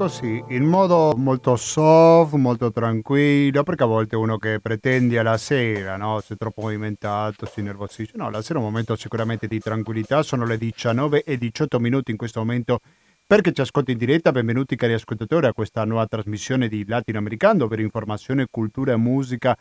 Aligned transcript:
così, 0.00 0.42
in 0.48 0.64
modo 0.64 1.12
molto 1.16 1.56
soft, 1.56 2.34
molto 2.34 2.72
tranquillo, 2.72 3.62
perché 3.62 3.82
a 3.82 3.86
volte 3.86 4.16
uno 4.16 4.38
che 4.38 4.58
pretende 4.58 5.18
alla 5.18 5.36
sera, 5.36 5.96
no? 5.96 6.20
se 6.20 6.34
è 6.34 6.36
troppo 6.38 6.62
movimentato, 6.62 7.46
si 7.46 7.60
nervosisce. 7.60 8.16
No, 8.16 8.30
la 8.30 8.40
sera 8.40 8.58
è 8.58 8.62
un 8.62 8.68
momento 8.68 8.96
sicuramente 8.96 9.46
di 9.46 9.58
tranquillità, 9.60 10.22
sono 10.22 10.46
le 10.46 10.56
19 10.56 11.22
e 11.22 11.36
18 11.36 11.78
minuti 11.78 12.10
in 12.10 12.16
questo 12.16 12.40
momento 12.40 12.80
perché 13.30 13.52
ci 13.52 13.60
ascolti 13.60 13.92
in 13.92 13.98
diretta, 13.98 14.32
benvenuti 14.32 14.74
cari 14.74 14.92
ascoltatori 14.92 15.46
a 15.46 15.52
questa 15.52 15.84
nuova 15.84 16.04
trasmissione 16.04 16.66
di 16.66 16.84
Latinoamericano, 16.84 17.62
ovvero 17.62 17.80
informazione, 17.80 18.48
cultura 18.50 18.94
e 18.94 18.96
musica 18.96 19.56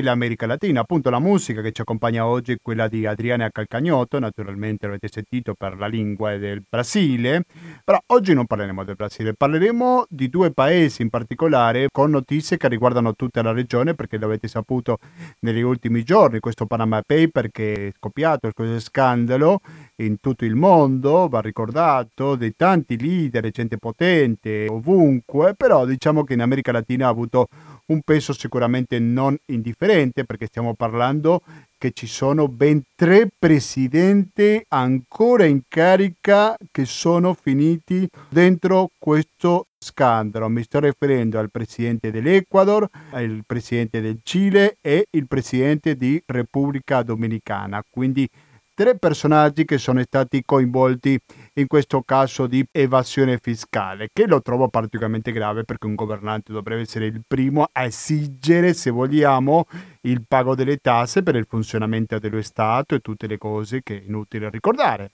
dell'America 0.00 0.46
Latina. 0.46 0.80
Appunto 0.80 1.10
la 1.10 1.18
musica 1.18 1.60
che 1.60 1.72
ci 1.72 1.82
accompagna 1.82 2.26
oggi 2.26 2.52
è 2.52 2.56
quella 2.62 2.88
di 2.88 3.06
Adriana 3.06 3.50
Calcagnotto, 3.50 4.18
naturalmente 4.18 4.86
l'avete 4.86 5.08
sentito 5.10 5.54
per 5.54 5.76
la 5.76 5.86
lingua 5.86 6.36
del 6.36 6.62
Brasile, 6.68 7.44
però 7.84 7.98
oggi 8.06 8.34
non 8.34 8.46
parleremo 8.46 8.84
del 8.84 8.94
Brasile, 8.94 9.34
parleremo 9.34 10.06
di 10.08 10.28
due 10.28 10.52
paesi 10.52 11.02
in 11.02 11.10
particolare 11.10 11.88
con 11.90 12.10
notizie 12.10 12.56
che 12.56 12.68
riguardano 12.68 13.14
tutta 13.14 13.42
la 13.42 13.52
regione 13.52 13.94
perché 13.94 14.18
l'avete 14.18 14.48
saputo 14.48 14.98
negli 15.40 15.60
ultimi 15.60 16.02
giorni, 16.02 16.40
questo 16.40 16.66
Panama 16.66 17.02
Paper 17.04 17.50
che 17.50 17.88
è 17.88 17.92
scoppiato, 17.96 18.50
questo 18.52 18.80
scandalo 18.80 19.60
in 19.96 20.18
tutto 20.20 20.44
il 20.44 20.54
mondo, 20.54 21.28
va 21.28 21.40
ricordato, 21.40 22.34
dei 22.34 22.54
tanti 22.56 22.98
leader, 22.98 23.50
gente 23.50 23.76
potente 23.76 24.66
ovunque, 24.68 25.54
però 25.54 25.84
diciamo 25.84 26.24
che 26.24 26.32
in 26.34 26.40
America 26.40 26.72
Latina 26.72 27.06
ha 27.06 27.10
avuto 27.10 27.46
un 27.86 28.00
peso 28.02 28.32
sicuramente 28.32 28.98
non 28.98 29.36
indifferente 29.46 30.24
perché 30.24 30.46
stiamo 30.46 30.74
parlando 30.74 31.42
che 31.78 31.90
ci 31.92 32.06
sono 32.06 32.46
ben 32.46 32.82
tre 32.94 33.28
presidenti 33.36 34.64
ancora 34.68 35.44
in 35.44 35.62
carica 35.68 36.56
che 36.70 36.84
sono 36.84 37.34
finiti 37.34 38.08
dentro 38.28 38.90
questo 38.98 39.66
scandalo. 39.78 40.48
Mi 40.48 40.62
sto 40.62 40.78
riferendo 40.78 41.40
al 41.40 41.50
presidente 41.50 42.12
dell'Ecuador, 42.12 42.88
al 43.10 43.42
presidente 43.44 44.00
del 44.00 44.20
Cile 44.22 44.78
e 44.80 45.08
il 45.10 45.26
presidente 45.26 45.96
di 45.96 46.22
Repubblica 46.24 47.02
Dominicana. 47.02 47.84
Quindi 47.90 48.28
tre 48.74 48.98
personaggi 48.98 49.64
che 49.64 49.78
sono 49.78 50.02
stati 50.02 50.42
coinvolti 50.44 51.18
in 51.54 51.66
questo 51.66 52.02
caso 52.02 52.46
di 52.46 52.66
evasione 52.70 53.38
fiscale, 53.38 54.08
che 54.12 54.26
lo 54.26 54.40
trovo 54.40 54.68
particolarmente 54.68 55.32
grave 55.32 55.64
perché 55.64 55.86
un 55.86 55.94
governante 55.94 56.52
dovrebbe 56.52 56.82
essere 56.82 57.06
il 57.06 57.22
primo 57.26 57.68
a 57.70 57.84
esigere, 57.84 58.74
se 58.74 58.90
vogliamo, 58.90 59.66
il 60.02 60.22
pago 60.26 60.54
delle 60.54 60.78
tasse 60.78 61.22
per 61.22 61.36
il 61.36 61.46
funzionamento 61.48 62.18
dello 62.18 62.42
Stato 62.42 62.94
e 62.94 63.00
tutte 63.00 63.26
le 63.26 63.38
cose 63.38 63.82
che 63.82 63.98
è 63.98 64.02
inutile 64.04 64.50
ricordare. 64.50 65.10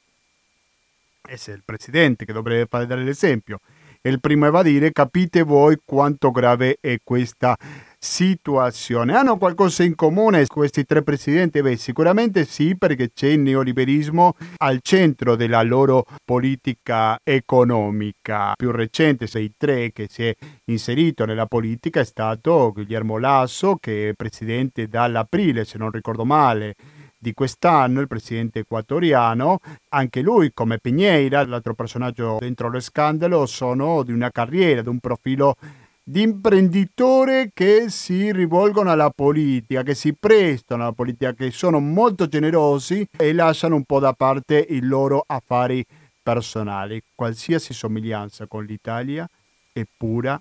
E 1.28 1.36
se 1.36 1.52
è 1.52 1.54
il 1.54 1.62
presidente 1.64 2.24
che 2.24 2.32
dovrebbe 2.32 2.66
fare 2.66 2.86
dare 2.86 3.02
l'esempio 3.02 3.60
è 4.00 4.08
il 4.08 4.20
primo 4.20 4.44
a 4.44 4.48
evadire, 4.48 4.92
capite 4.92 5.42
voi 5.42 5.78
quanto 5.84 6.30
grave 6.30 6.78
è 6.80 6.98
questa 7.02 7.56
situazione. 7.98 9.16
Hanno 9.16 9.38
qualcosa 9.38 9.82
in 9.82 9.94
comune 9.94 10.46
questi 10.46 10.84
tre 10.84 11.02
presidenti? 11.02 11.60
Beh, 11.60 11.76
sicuramente 11.76 12.44
sì, 12.44 12.76
perché 12.76 13.10
c'è 13.12 13.28
il 13.28 13.40
neoliberismo 13.40 14.34
al 14.58 14.78
centro 14.82 15.34
della 15.36 15.62
loro 15.62 16.04
politica 16.24 17.18
economica. 17.22 18.52
Più 18.56 18.70
recente, 18.70 19.26
sei 19.26 19.52
tre 19.56 19.90
che 19.92 20.06
si 20.08 20.24
è 20.26 20.34
inserito 20.66 21.24
nella 21.24 21.46
politica, 21.46 22.00
è 22.00 22.04
stato 22.04 22.72
Guillermo 22.72 23.18
Lasso, 23.18 23.76
che 23.76 24.10
è 24.10 24.12
presidente 24.14 24.86
dall'aprile, 24.86 25.64
se 25.64 25.78
non 25.78 25.90
ricordo 25.90 26.24
male, 26.24 26.74
di 27.20 27.34
quest'anno, 27.34 28.00
il 28.00 28.06
presidente 28.06 28.60
equatoriano, 28.60 29.58
anche 29.88 30.20
lui 30.20 30.52
come 30.54 30.78
Piñeira, 30.80 31.44
l'altro 31.48 31.74
personaggio 31.74 32.36
dentro 32.38 32.68
lo 32.70 32.78
scandalo, 32.78 33.44
sono 33.46 34.04
di 34.04 34.12
una 34.12 34.30
carriera, 34.30 34.82
di 34.82 34.88
un 34.88 35.00
profilo 35.00 35.56
di 36.08 36.22
imprenditori 36.22 37.50
che 37.52 37.90
si 37.90 38.32
rivolgono 38.32 38.90
alla 38.90 39.10
politica, 39.10 39.82
che 39.82 39.94
si 39.94 40.14
prestano 40.14 40.84
alla 40.84 40.92
politica, 40.92 41.34
che 41.34 41.50
sono 41.50 41.80
molto 41.80 42.26
generosi 42.26 43.06
e 43.14 43.34
lasciano 43.34 43.74
un 43.74 43.84
po' 43.84 43.98
da 43.98 44.14
parte 44.14 44.56
i 44.70 44.80
loro 44.80 45.22
affari 45.26 45.84
personali. 46.22 47.02
Qualsiasi 47.14 47.74
somiglianza 47.74 48.46
con 48.46 48.64
l'Italia 48.64 49.28
è 49.70 49.84
pura 49.98 50.40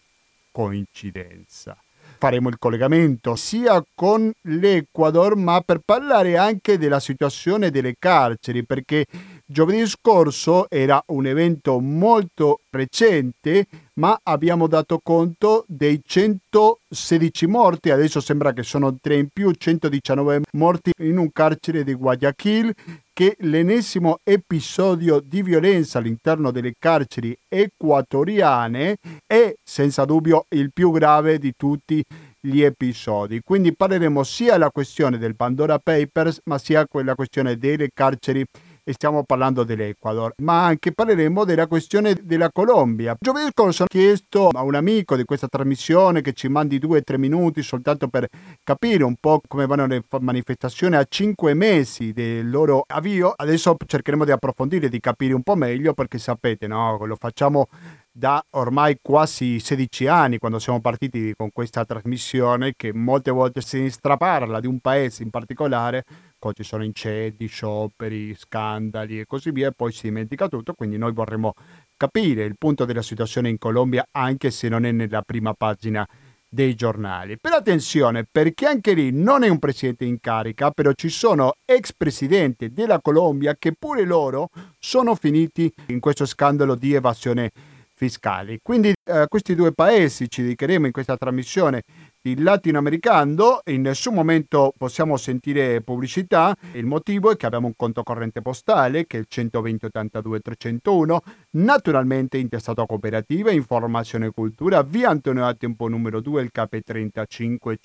coincidenza. 0.52 1.76
Faremo 2.18 2.48
il 2.48 2.58
collegamento 2.58 3.36
sia 3.36 3.84
con 3.94 4.32
l'Ecuador, 4.44 5.36
ma 5.36 5.60
per 5.60 5.82
parlare 5.84 6.38
anche 6.38 6.78
della 6.78 7.02
situazione 7.02 7.72
delle 7.72 7.96
carceri, 8.00 8.64
perché 8.64 9.06
Giovedì 9.50 9.88
scorso 9.88 10.70
era 10.70 11.02
un 11.08 11.26
evento 11.26 11.80
molto 11.80 12.60
recente, 12.70 13.66
ma 13.94 14.20
abbiamo 14.24 14.68
dato 14.68 15.00
conto 15.02 15.64
dei 15.70 16.02
116 16.06 17.48
morti, 17.48 17.90
adesso 17.90 18.20
sembra 18.20 18.52
che 18.52 18.64
sono 18.64 18.98
3 19.00 19.16
in 19.16 19.28
più, 19.32 19.54
119 19.54 20.42
morti 20.52 20.92
in 20.98 21.18
un 21.18 21.32
carcere 21.32 21.86
di 21.86 21.94
Guayaquil, 21.94 22.74
che 23.14 23.38
l'ennesimo 23.40 24.20
episodio 24.26 25.22
di 25.22 25.42
violenza 25.42 26.00
all'interno 26.00 26.52
delle 26.52 26.74
carceri 26.78 27.34
equatoriane 27.48 28.98
è 29.26 29.56
senza 29.64 30.04
dubbio 30.04 30.48
il 30.50 30.74
più 30.74 30.92
grave 30.92 31.40
di 31.40 31.54
tutti 31.56 32.04
gli 32.40 32.62
episodi. 32.62 33.42
Quindi 33.44 33.74
parleremo 33.74 34.24
sia 34.24 34.54
della 34.54 34.72
questione 34.72 35.18
del 35.18 35.36
Pandora 35.36 35.80
Papers, 35.80 36.42
ma 36.44 36.58
sia 36.58 36.86
quella 36.86 37.16
questione 37.16 37.58
delle 37.58 37.90
carceri 37.94 38.46
e 38.88 38.94
stiamo 38.94 39.26
parlando 39.26 39.66
dell'Ecuador, 39.66 40.34
ma 40.38 40.64
anche 40.64 40.94
parleremo 40.94 41.44
della 41.44 41.68
questione 41.68 42.16
della 42.24 42.50
Colombia. 42.54 43.18
Giovedì 43.20 43.50
scorso 43.52 43.84
ho 43.84 43.86
chiesto 43.86 44.48
a 44.48 44.62
un 44.62 44.76
amico 44.76 45.18
di 45.18 45.26
questa 45.26 45.50
trasmissione 45.50 46.22
che 46.22 46.32
ci 46.32 46.48
mandi 46.48 46.80
due 46.80 47.00
o 47.00 47.02
tre 47.04 47.18
minuti 47.18 47.62
soltanto 47.64 48.08
per 48.08 48.30
capire 48.64 49.04
un 49.04 49.16
po' 49.20 49.42
come 49.46 49.66
vanno 49.66 49.88
le 49.88 50.04
manifestazioni 50.22 50.96
a 50.96 51.04
cinque 51.04 51.54
mesi 51.54 52.14
del 52.14 52.50
loro 52.50 52.86
avvio. 52.88 53.34
Adesso 53.36 53.76
cercheremo 53.86 54.24
di 54.24 54.32
approfondire, 54.32 54.88
di 54.88 55.02
capire 55.02 55.34
un 55.34 55.44
po' 55.44 55.56
meglio 55.56 55.94
perché 55.94 56.18
sapete, 56.18 56.66
no? 56.68 56.98
lo 57.06 57.18
facciamo 57.20 57.68
da 58.10 58.44
ormai 58.52 58.98
quasi 59.00 59.60
16 59.60 60.08
anni 60.08 60.38
quando 60.40 60.58
siamo 60.58 60.82
partiti 60.82 61.34
con 61.36 61.52
questa 61.52 61.86
trasmissione 61.86 62.74
che 62.76 62.92
molte 62.92 63.30
volte 63.30 63.62
si 63.62 63.92
straparla 63.92 64.60
di 64.60 64.66
un 64.66 64.80
paese 64.80 65.22
in 65.22 65.30
particolare 65.30 66.04
poi 66.38 66.54
ci 66.54 66.64
sono 66.64 66.84
incedi, 66.84 67.48
scioperi, 67.48 68.36
scandali 68.36 69.20
e 69.20 69.26
così 69.26 69.52
via, 69.52 69.68
e 69.70 69.74
poi 69.74 69.92
si 69.92 70.04
dimentica 70.04 70.48
tutto, 70.48 70.74
quindi 70.74 70.98
noi 70.98 71.14
vorremmo 71.14 71.54
capire 71.96 72.44
il 72.44 72.56
punto 72.58 72.86
della 72.86 73.02
situazione 73.02 73.50
in 73.50 73.58
Colombia 73.58 74.06
anche 74.12 74.52
se 74.52 74.70
non 74.70 74.86
è 74.86 74.92
nella 74.92 75.22
prima 75.22 75.54
pagina 75.54 76.08
dei 76.50 76.76
giornali. 76.76 77.38
Però 77.38 77.58
attenzione, 77.58 78.26
perché 78.30 78.66
anche 78.66 78.94
lì 78.94 79.12
non 79.12 79.44
è 79.44 79.50
un 79.50 79.60
presidente 79.60 80.06
in 80.06 80.20
carica, 80.20 80.72
però 80.72 80.92
ci 80.94 81.10
sono 81.10 81.54
ex 81.66 81.92
presidenti 81.96 82.72
della 82.72 83.02
Colombia 83.02 83.56
che 83.58 83.74
pure 83.78 84.04
loro 84.06 84.50
sono 84.80 85.16
finiti 85.16 85.72
in 85.88 86.00
questo 86.00 86.26
scandalo 86.26 86.76
di 86.76 86.94
evasione 86.94 87.52
fiscale. 87.94 88.60
Quindi 88.62 88.94
eh, 89.04 89.26
questi 89.28 89.56
due 89.56 89.72
paesi 89.72 90.30
ci 90.30 90.44
dedicheremo 90.44 90.86
in 90.86 90.92
questa 90.92 91.18
trasmissione 91.18 91.82
il 92.24 92.44
latinoamericano, 92.44 93.62
in 93.66 93.82
nessun 93.82 94.14
momento 94.14 94.74
possiamo 94.78 95.18
sentire 95.18 95.82
pubblicità, 95.82 96.56
il 96.74 96.86
motivo 96.86 97.32
è 97.32 97.38
che 97.38 97.46
abbiamo 97.46 97.68
un 97.68 97.76
conto 97.76 98.04
corrente 98.04 98.42
postale 98.42 99.06
che 99.06 99.18
è 99.18 99.20
il 99.22 99.28
120 99.30 99.86
82 99.86 100.40
301, 100.40 101.22
naturalmente 101.52 102.38
intestato 102.38 102.82
a 102.82 102.86
cooperativa, 102.86 103.52
informazione 103.52 104.28
e 104.28 104.32
cultura, 104.32 104.82
via 104.82 105.10
Antonio 105.10 105.46
a 105.46 105.54
tempo 105.54 105.88
numero 105.88 106.20
2, 106.20 106.42
il 106.42 106.52
KP 106.52 106.82
35 106.82 107.78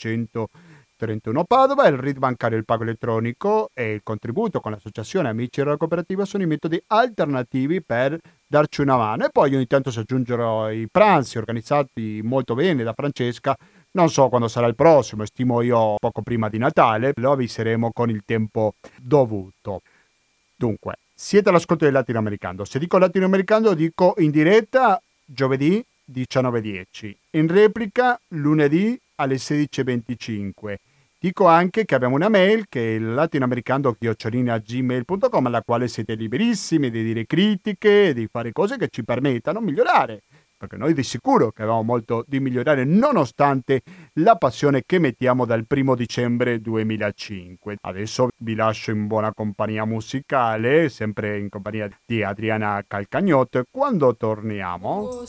31 1.03 1.45
Padova, 1.45 1.89
il 1.89 1.97
RID 1.97 2.19
bancario 2.19 2.57
il 2.57 2.65
pago 2.65 2.85
elettronico 2.85 3.71
e 3.75 3.93
il 3.93 4.03
contributo 4.05 4.61
con 4.61 4.71
l'associazione 4.71 5.29
Amici 5.29 5.61
della 5.61 5.77
Cooperativa 5.77 6.25
sono 6.25 6.45
i 6.45 6.47
metodi 6.47 6.81
alternativi 6.87 7.83
per 7.83 8.17
darci 8.47 8.83
una 8.83 8.97
mano. 8.97 9.25
E 9.25 9.31
poi 9.31 9.53
ogni 9.57 9.67
tanto 9.67 9.91
si 9.91 9.99
aggiungerò 9.99 10.71
i 10.71 10.89
pranzi 10.89 11.39
organizzati 11.39 12.21
molto 12.23 12.55
bene 12.55 12.85
da 12.85 12.93
Francesca 12.93 13.57
non 13.93 14.09
so 14.09 14.29
quando 14.29 14.49
sarà 14.49 14.67
il 14.67 14.75
prossimo, 14.75 15.25
stimo 15.25 15.61
io 15.61 15.95
poco 15.99 16.23
prima 16.23 16.49
di 16.49 16.59
Natale, 16.59 17.13
lo 17.17 17.33
avviseremo 17.33 17.93
con 17.93 18.11
il 18.11 18.23
tempo 18.25 18.75
dovuto. 19.01 19.83
Dunque, 20.55 20.99
siete 21.15 21.51
all'ascolto 21.51 21.85
del 21.85 21.93
latinoamericano. 21.93 22.65
Se 22.65 22.79
dico 22.79 22.99
latinoamericano 22.99 23.75
dico 23.75 24.15
in 24.19 24.31
diretta 24.31 25.01
giovedì 25.25 25.85
19.10, 26.11 27.15
in 27.33 27.49
replica 27.49 28.19
lunedì 28.29 28.99
alle 29.17 29.35
16.25. 29.37 30.77
Dico 31.19 31.47
anche 31.47 31.85
che 31.85 31.95
abbiamo 31.95 32.15
una 32.17 32.29
mail 32.29 32.65
che 32.69 32.97
è 32.97 32.99
latinoamericando-gmail.com 32.99 35.47
alla 35.47 35.63
quale 35.63 35.87
siete 35.87 36.15
liberissimi 36.15 36.91
di 36.91 37.05
dire 37.05 37.27
critiche, 37.27 38.13
di 38.13 38.27
fare 38.27 38.51
cose 38.51 38.77
che 38.77 38.89
ci 38.91 39.05
permettano 39.05 39.61
di 39.61 39.67
migliorare 39.67 40.23
perché 40.63 40.77
noi 40.77 40.95
di 40.95 41.03
sicuro 41.03 41.51
che 41.51 41.63
avevamo 41.63 41.83
molto 41.83 42.23
di 42.25 42.39
migliorare 42.39 42.85
nonostante 42.85 43.83
la 44.21 44.37
passione 44.37 44.85
che 44.87 45.01
mettiamo 45.01 45.45
dal 45.45 45.67
primo 45.67 45.97
dicembre 45.97 46.61
2005. 46.61 47.79
Adesso 47.81 48.29
vi 48.39 48.55
lascio 48.55 48.93
in 48.93 49.09
buona 49.09 49.33
compagnia 49.35 49.85
musicale, 49.85 50.89
sempre 50.89 51.41
in 51.41 51.49
compagnia 51.49 51.89
di 52.07 52.23
Adriana 52.23 52.81
Calcagnotto. 52.87 53.65
Quando 53.69 54.15
torniamo... 54.15 55.25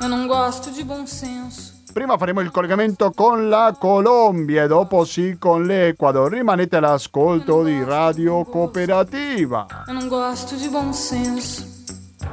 Io 0.00 0.08
non 0.08 0.26
gosto 0.26 0.70
di 0.70 0.84
buon 0.84 1.06
senso. 1.06 1.82
Prima 1.92 2.16
faremo 2.16 2.40
il 2.40 2.50
collegamento 2.50 3.10
con 3.10 3.50
la 3.50 3.76
Colombia 3.78 4.64
e 4.64 4.66
dopo 4.66 5.04
sì 5.04 5.36
con 5.38 5.64
l'Ecuador. 5.64 6.32
Rimanete 6.32 6.76
all'ascolto 6.76 7.62
di 7.62 7.84
Radio 7.84 8.42
Cooperativa. 8.44 9.66
Eu 9.86 9.94
não 9.94 10.08
gosto 10.08 10.56
de 10.56 10.68
bom 10.70 10.92
senso. 10.92 11.73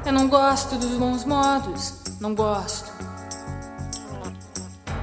Eu 0.04 0.12
não 0.12 0.28
gosto 0.28 0.78
dos 0.78 0.98
bons 0.98 1.26
modos. 1.26 1.94
Não 2.20 2.34
gosto. 2.34 2.92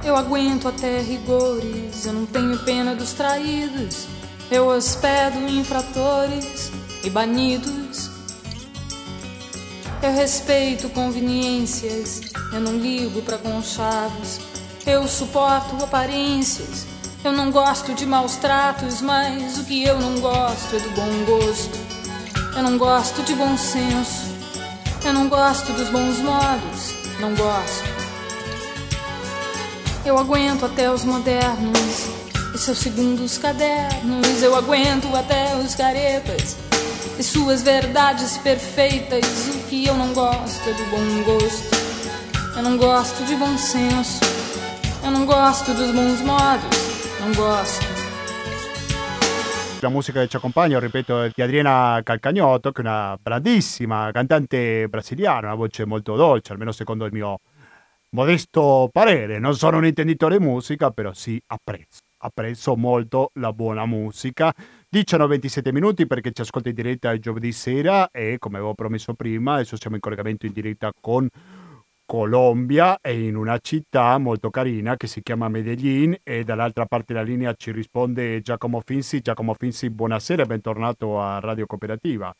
Eu 0.03 0.15
aguento 0.15 0.67
até 0.67 0.99
rigores. 0.99 2.05
Eu 2.05 2.13
não 2.13 2.25
tenho 2.25 2.57
pena 2.59 2.93
dos 2.93 3.13
traídos. 3.13 4.07
Eu 4.51 4.67
hospedo 4.67 5.39
infratores 5.47 6.71
e 7.03 7.09
banidos. 7.09 8.09
Eu 10.01 10.11
respeito 10.11 10.89
conveniências. 10.89 12.21
Eu 12.51 12.59
não 12.59 12.77
ligo 12.77 13.21
para 13.21 13.37
conchavos. 13.37 14.39
Eu 14.85 15.07
suporto 15.07 15.81
aparências. 15.81 16.85
Eu 17.23 17.31
não 17.31 17.51
gosto 17.51 17.93
de 17.93 18.05
maus 18.05 18.35
tratos, 18.35 19.01
mas 19.01 19.57
o 19.57 19.63
que 19.63 19.83
eu 19.83 19.99
não 19.99 20.19
gosto 20.19 20.75
é 20.75 20.79
do 20.79 20.89
bom 20.91 21.25
gosto. 21.25 21.77
Eu 22.55 22.63
não 22.63 22.77
gosto 22.77 23.21
de 23.23 23.35
bom 23.35 23.57
senso. 23.57 24.38
Eu 25.03 25.13
não 25.13 25.29
gosto 25.29 25.71
dos 25.73 25.89
bons 25.89 26.19
modos. 26.19 26.93
Não 27.19 27.33
gosto. 27.35 27.83
Eu 30.05 30.17
aguento 30.17 30.65
até 30.65 30.91
os 30.91 31.03
modernos 31.03 32.07
e 32.53 32.57
seus 32.57 32.79
segundos 32.79 33.37
cadernos. 33.37 34.41
Eu 34.41 34.55
aguento 34.55 35.13
até 35.15 35.55
os 35.55 35.75
caretas 35.75 36.55
e 37.17 37.23
suas 37.23 37.61
verdades 37.61 38.37
perfeitas. 38.37 39.25
O 39.53 39.67
que 39.67 39.85
eu 39.85 39.95
não 39.95 40.13
gosto 40.13 40.69
é 40.69 40.73
do 40.73 40.83
bom 40.89 41.23
gosto. 41.23 41.79
Eu 42.55 42.63
não 42.63 42.77
gosto 42.77 43.23
de 43.25 43.35
bom 43.35 43.57
senso. 43.57 44.19
Eu 45.03 45.11
não 45.11 45.25
gosto 45.25 45.73
dos 45.73 45.91
bons 45.91 46.21
modos. 46.21 46.77
Não 47.19 47.33
gosto. 47.33 47.98
La 49.81 49.87
musica 49.87 50.19
che 50.19 50.27
ci 50.27 50.35
accompagna, 50.35 50.77
ripeto, 50.77 51.21
è 51.21 51.31
di 51.33 51.41
Adriana 51.41 52.01
Calcagnotto, 52.03 52.73
che 52.73 52.81
è 52.81 52.83
una 52.83 53.17
grandissima 53.21 54.09
cantante 54.11 54.89
brasiliana, 54.89 55.47
una 55.47 55.55
voce 55.55 55.85
molto 55.85 56.17
dolce, 56.17 56.51
almeno 56.51 56.73
secondo 56.73 57.05
il 57.05 57.13
mio 57.13 57.39
modesto 58.09 58.89
parere. 58.91 59.39
Non 59.39 59.55
sono 59.55 59.77
un 59.77 59.85
intenditore 59.85 60.37
di 60.37 60.43
musica, 60.43 60.91
però 60.91 61.13
sì, 61.13 61.41
apprezzo. 61.47 61.99
Apprezzo 62.17 62.75
molto 62.75 63.31
la 63.35 63.53
buona 63.53 63.85
musica. 63.85 64.53
19-27 64.93 65.71
minuti 65.71 66.05
perché 66.07 66.33
ci 66.33 66.41
ascolta 66.41 66.67
in 66.67 66.75
diretta 66.75 67.17
giovedì 67.17 67.53
sera 67.53 68.11
e 68.11 68.35
come 68.37 68.57
avevo 68.57 68.73
promesso 68.73 69.13
prima, 69.13 69.53
adesso 69.53 69.77
siamo 69.77 69.95
in 69.95 70.01
collegamento 70.01 70.45
in 70.45 70.51
diretta 70.51 70.91
con 70.99 71.25
Colombia 72.09 73.01
e 73.01 73.27
in 73.27 73.35
una 73.35 73.59
città 73.59 74.17
molto 74.17 74.49
carina 74.49 74.97
che 74.97 75.05
si 75.05 75.21
chiama 75.21 75.47
Medellin 75.47 76.17
e 76.23 76.43
dall'altra 76.43 76.87
parte 76.87 77.13
della 77.13 77.23
linea 77.23 77.53
ci 77.53 77.71
risponde 77.71 78.41
Giacomo 78.41 78.81
Finzi. 78.83 79.21
Giacomo 79.21 79.53
Finzi, 79.53 79.91
buonasera 79.91 80.41
e 80.41 80.45
bentornato 80.47 81.21
a 81.21 81.37
Radio 81.39 81.67
Cooperativa. 81.67 82.35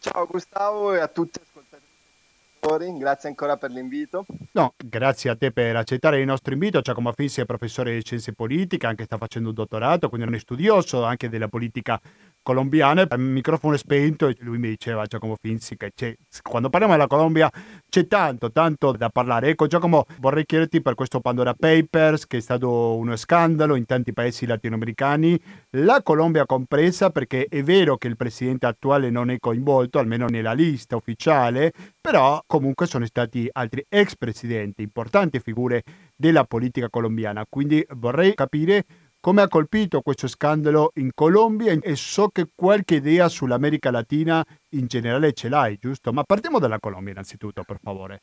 Ciao 0.00 0.26
Gustavo 0.26 0.94
e 0.94 0.98
a 0.98 1.06
tutti 1.06 1.38
grazie 2.98 3.28
ancora 3.28 3.56
per 3.56 3.70
l'invito. 3.70 4.26
No, 4.52 4.74
grazie 4.76 5.30
a 5.30 5.36
te 5.36 5.52
per 5.52 5.76
accettare 5.76 6.18
il 6.18 6.26
nostro 6.26 6.52
invito. 6.52 6.80
Giacomo 6.80 7.12
Finzi 7.12 7.40
è 7.40 7.44
professore 7.44 7.94
di 7.94 8.02
scienze 8.04 8.32
politiche, 8.32 8.86
anche 8.86 9.04
sta 9.04 9.16
facendo 9.16 9.50
un 9.50 9.54
dottorato, 9.54 10.08
quindi 10.08 10.26
è 10.26 10.30
un 10.30 10.38
studioso 10.40 11.04
anche 11.04 11.28
della 11.28 11.46
politica 11.46 12.00
colombiana, 12.46 13.02
il 13.02 13.18
microfono 13.18 13.74
è 13.74 13.78
spento 13.78 14.28
e 14.28 14.36
lui 14.38 14.58
mi 14.58 14.68
diceva 14.68 15.04
Giacomo 15.04 15.34
Finzi 15.34 15.76
che 15.76 16.18
quando 16.42 16.70
parliamo 16.70 16.94
della 16.94 17.08
Colombia 17.08 17.50
c'è 17.88 18.06
tanto, 18.06 18.52
tanto 18.52 18.92
da 18.92 19.08
parlare. 19.08 19.48
Ecco 19.48 19.66
Giacomo, 19.66 20.04
vorrei 20.20 20.46
chiederti 20.46 20.80
per 20.80 20.94
questo 20.94 21.18
Pandora 21.18 21.54
Papers 21.54 22.28
che 22.28 22.36
è 22.36 22.40
stato 22.40 22.94
uno 22.94 23.16
scandalo 23.16 23.74
in 23.74 23.84
tanti 23.84 24.12
paesi 24.12 24.46
latinoamericani, 24.46 25.36
la 25.70 26.02
Colombia 26.02 26.46
compresa 26.46 27.10
perché 27.10 27.46
è 27.48 27.64
vero 27.64 27.96
che 27.96 28.06
il 28.06 28.16
presidente 28.16 28.66
attuale 28.66 29.10
non 29.10 29.30
è 29.30 29.38
coinvolto, 29.40 29.98
almeno 29.98 30.26
nella 30.26 30.52
lista 30.52 30.94
ufficiale, 30.94 31.72
però 32.00 32.40
comunque 32.46 32.86
sono 32.86 33.06
stati 33.06 33.48
altri 33.50 33.84
ex 33.88 34.14
presidenti, 34.14 34.82
importanti 34.82 35.40
figure 35.40 35.82
della 36.14 36.44
politica 36.44 36.88
colombiana. 36.88 37.44
Quindi 37.48 37.84
vorrei 37.96 38.34
capire 38.34 38.84
come 39.26 39.42
ha 39.42 39.48
colpito 39.48 40.02
questo 40.02 40.28
scandalo 40.28 40.92
in 40.94 41.10
Colombia 41.12 41.76
e 41.82 41.96
so 41.96 42.28
che 42.28 42.46
qualche 42.54 42.94
idea 42.94 43.28
sull'America 43.28 43.90
Latina 43.90 44.46
in 44.68 44.86
generale 44.86 45.32
ce 45.32 45.48
l'hai, 45.48 45.78
giusto? 45.80 46.12
Ma 46.12 46.22
partiamo 46.22 46.60
dalla 46.60 46.78
Colombia 46.78 47.10
innanzitutto, 47.10 47.64
per 47.64 47.80
favore. 47.82 48.22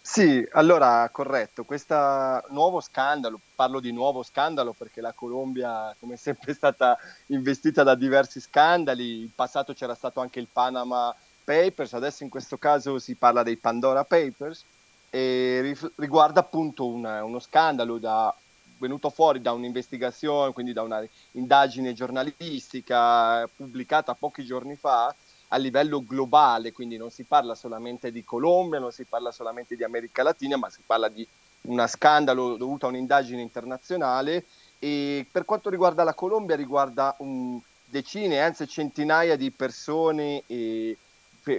Sì, 0.00 0.42
allora 0.52 1.06
corretto, 1.12 1.64
questo 1.64 1.94
nuovo 2.48 2.80
scandalo, 2.80 3.38
parlo 3.54 3.78
di 3.78 3.92
nuovo 3.92 4.22
scandalo 4.22 4.72
perché 4.72 5.02
la 5.02 5.12
Colombia 5.12 5.94
come 6.00 6.16
sempre 6.16 6.52
è 6.52 6.54
stata 6.56 6.96
investita 7.26 7.82
da 7.82 7.94
diversi 7.94 8.40
scandali, 8.40 9.20
in 9.20 9.34
passato 9.34 9.74
c'era 9.74 9.94
stato 9.94 10.20
anche 10.20 10.40
il 10.40 10.48
Panama 10.50 11.14
Papers, 11.44 11.92
adesso 11.92 12.22
in 12.22 12.30
questo 12.30 12.56
caso 12.56 12.98
si 12.98 13.16
parla 13.16 13.42
dei 13.42 13.58
Pandora 13.58 14.04
Papers 14.04 14.64
e 15.10 15.76
riguarda 15.96 16.40
appunto 16.40 16.86
una, 16.86 17.22
uno 17.22 17.38
scandalo 17.38 17.98
da 17.98 18.34
venuto 18.80 19.10
fuori 19.10 19.40
da 19.40 19.52
un'investigazione, 19.52 20.52
quindi 20.52 20.72
da 20.72 20.82
un'indagine 20.82 21.92
giornalistica 21.92 23.48
pubblicata 23.54 24.14
pochi 24.14 24.44
giorni 24.44 24.74
fa 24.76 25.14
a 25.48 25.56
livello 25.56 26.02
globale, 26.04 26.72
quindi 26.72 26.96
non 26.96 27.10
si 27.10 27.24
parla 27.24 27.54
solamente 27.54 28.10
di 28.10 28.24
Colombia, 28.24 28.78
non 28.78 28.92
si 28.92 29.04
parla 29.04 29.30
solamente 29.30 29.76
di 29.76 29.84
America 29.84 30.22
Latina, 30.22 30.56
ma 30.56 30.70
si 30.70 30.80
parla 30.86 31.08
di 31.08 31.26
uno 31.62 31.86
scandalo 31.86 32.56
dovuto 32.56 32.86
a 32.86 32.88
un'indagine 32.88 33.42
internazionale. 33.42 34.46
E 34.78 35.26
per 35.30 35.44
quanto 35.44 35.68
riguarda 35.68 36.04
la 36.04 36.14
Colombia 36.14 36.56
riguarda 36.56 37.14
un, 37.18 37.60
decine, 37.90 38.40
anzi 38.40 38.66
centinaia 38.68 39.36
di 39.36 39.50
persone 39.50 40.44
e 40.46 40.96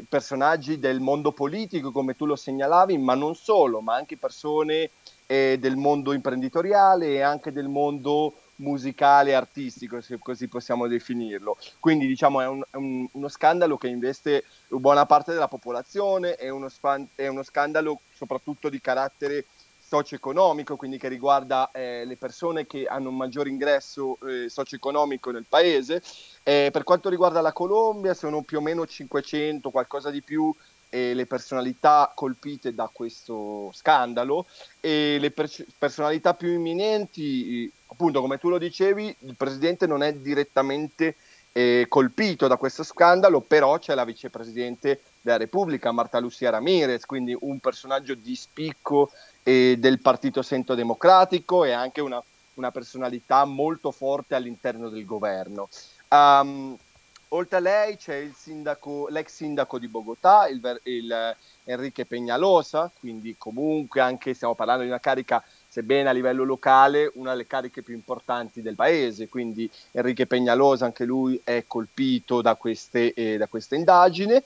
personaggi 0.08 0.80
del 0.80 1.00
mondo 1.00 1.32
politico, 1.32 1.92
come 1.92 2.16
tu 2.16 2.26
lo 2.26 2.36
segnalavi, 2.36 2.98
ma 2.98 3.14
non 3.14 3.36
solo, 3.36 3.82
ma 3.82 3.96
anche 3.96 4.16
persone 4.16 4.90
eh, 5.32 5.58
del 5.58 5.78
mondo 5.78 6.12
imprenditoriale 6.12 7.14
e 7.14 7.22
anche 7.22 7.54
del 7.54 7.70
mondo 7.70 8.34
musicale 8.58 9.34
artistico, 9.34 10.02
se 10.02 10.20
così 10.20 10.50
possiamo 10.50 10.88
definirlo. 10.88 11.58
Quindi 11.80 12.06
diciamo 12.06 12.42
è, 12.42 12.48
un, 12.48 12.62
è 12.70 12.76
un, 12.76 13.08
uno 13.14 13.28
scandalo 13.30 13.78
che 13.78 13.88
investe 13.88 14.44
buona 14.68 15.06
parte 15.06 15.32
della 15.32 15.48
popolazione, 15.48 16.36
è 16.36 16.50
uno, 16.50 16.68
span- 16.68 17.08
è 17.16 17.28
uno 17.28 17.44
scandalo 17.44 18.02
soprattutto 18.14 18.68
di 18.68 18.82
carattere 18.82 19.46
socio-economico, 19.80 20.76
quindi 20.76 20.98
che 20.98 21.08
riguarda 21.08 21.70
eh, 21.72 22.04
le 22.06 22.18
persone 22.18 22.66
che 22.66 22.86
hanno 22.86 23.10
un 23.10 23.18
maggior 23.18 23.48
ingresso 23.48 24.18
eh, 24.26 24.50
socio-economico 24.50 25.32
nel 25.32 25.46
paese. 25.48 26.02
Eh, 26.44 26.70
per 26.72 26.84
quanto 26.84 27.10
riguarda 27.10 27.40
la 27.40 27.54
Colombia 27.54 28.14
sono 28.14 28.42
più 28.42 28.60
o 28.60 28.62
meno 28.62 28.86
500, 28.86 29.70
qualcosa 29.70 30.10
di 30.10 30.22
più, 30.22 30.54
e 30.94 31.14
le 31.14 31.26
personalità 31.26 32.12
colpite 32.14 32.76
da 32.76 32.90
questo 32.92 33.72
scandalo 33.74 34.46
e 34.82 35.18
le 35.20 35.32
per- 35.32 35.66
personalità 35.78 36.34
più 36.34 36.50
imminenti, 36.50 37.72
appunto 37.88 38.20
come 38.20 38.38
tu 38.38 38.50
lo 38.50 38.58
dicevi, 38.58 39.16
il 39.20 39.36
presidente 39.38 39.88
non 39.88 40.04
è 40.04 40.14
direttamente 40.14 41.16
eh, 41.54 41.86
colpito 41.88 42.48
da 42.48 42.58
questo 42.58 42.84
scandalo, 42.84 43.40
però 43.40 43.80
c'è 43.80 43.94
la 43.94 44.04
vicepresidente 44.04 45.02
della 45.22 45.38
Repubblica, 45.38 45.94
Marta 45.94 46.20
Lucia 46.20 46.50
Ramirez, 46.50 47.06
quindi 47.06 47.38
un 47.40 47.60
personaggio 47.60 48.14
di 48.14 48.36
spicco 48.36 49.12
eh, 49.44 49.76
del 49.80 50.00
Partito 50.00 50.42
Sento 50.42 50.76
Democratico 50.76 51.64
e 51.64 51.72
anche 51.72 52.02
una, 52.02 52.22
una 52.56 52.72
personalità 52.72 53.46
molto 53.46 53.92
forte 53.92 54.36
all'interno 54.36 54.90
del 54.90 55.06
governo. 55.06 55.70
Um, 56.10 56.78
oltre 57.34 57.58
a 57.58 57.62
lei 57.62 57.98
c'è 57.98 58.30
sindaco, 58.34 59.08
l'ex 59.10 59.34
sindaco 59.34 59.80
di 59.80 59.88
Bogotà, 59.88 60.48
il, 60.48 60.80
il 60.84 61.12
eh, 61.12 61.36
Enrique 61.66 62.06
Peñalosa, 62.06 62.90
quindi 63.00 63.36
comunque 63.38 64.02
anche 64.02 64.34
stiamo 64.34 64.56
parlando 64.56 64.84
di 64.84 64.90
una 64.90 65.00
carica, 65.00 65.44
sebbene 65.68 66.10
a 66.10 66.14
livello 66.14 66.44
locale, 66.44 67.12
una 67.16 67.32
delle 67.32 67.48
cariche 67.48 67.84
più 67.84 67.94
importanti 67.94 68.62
del 68.62 68.76
paese, 68.76 69.30
quindi 69.30 69.70
Enrique 69.92 70.28
Peñalosa 70.28 70.86
anche 70.86 71.06
lui 71.06 71.40
è 71.44 71.64
colpito 71.68 72.42
da 72.42 72.56
queste, 72.56 73.14
eh, 73.14 73.38
da 73.38 73.48
queste 73.48 73.76
indagini. 73.76 74.42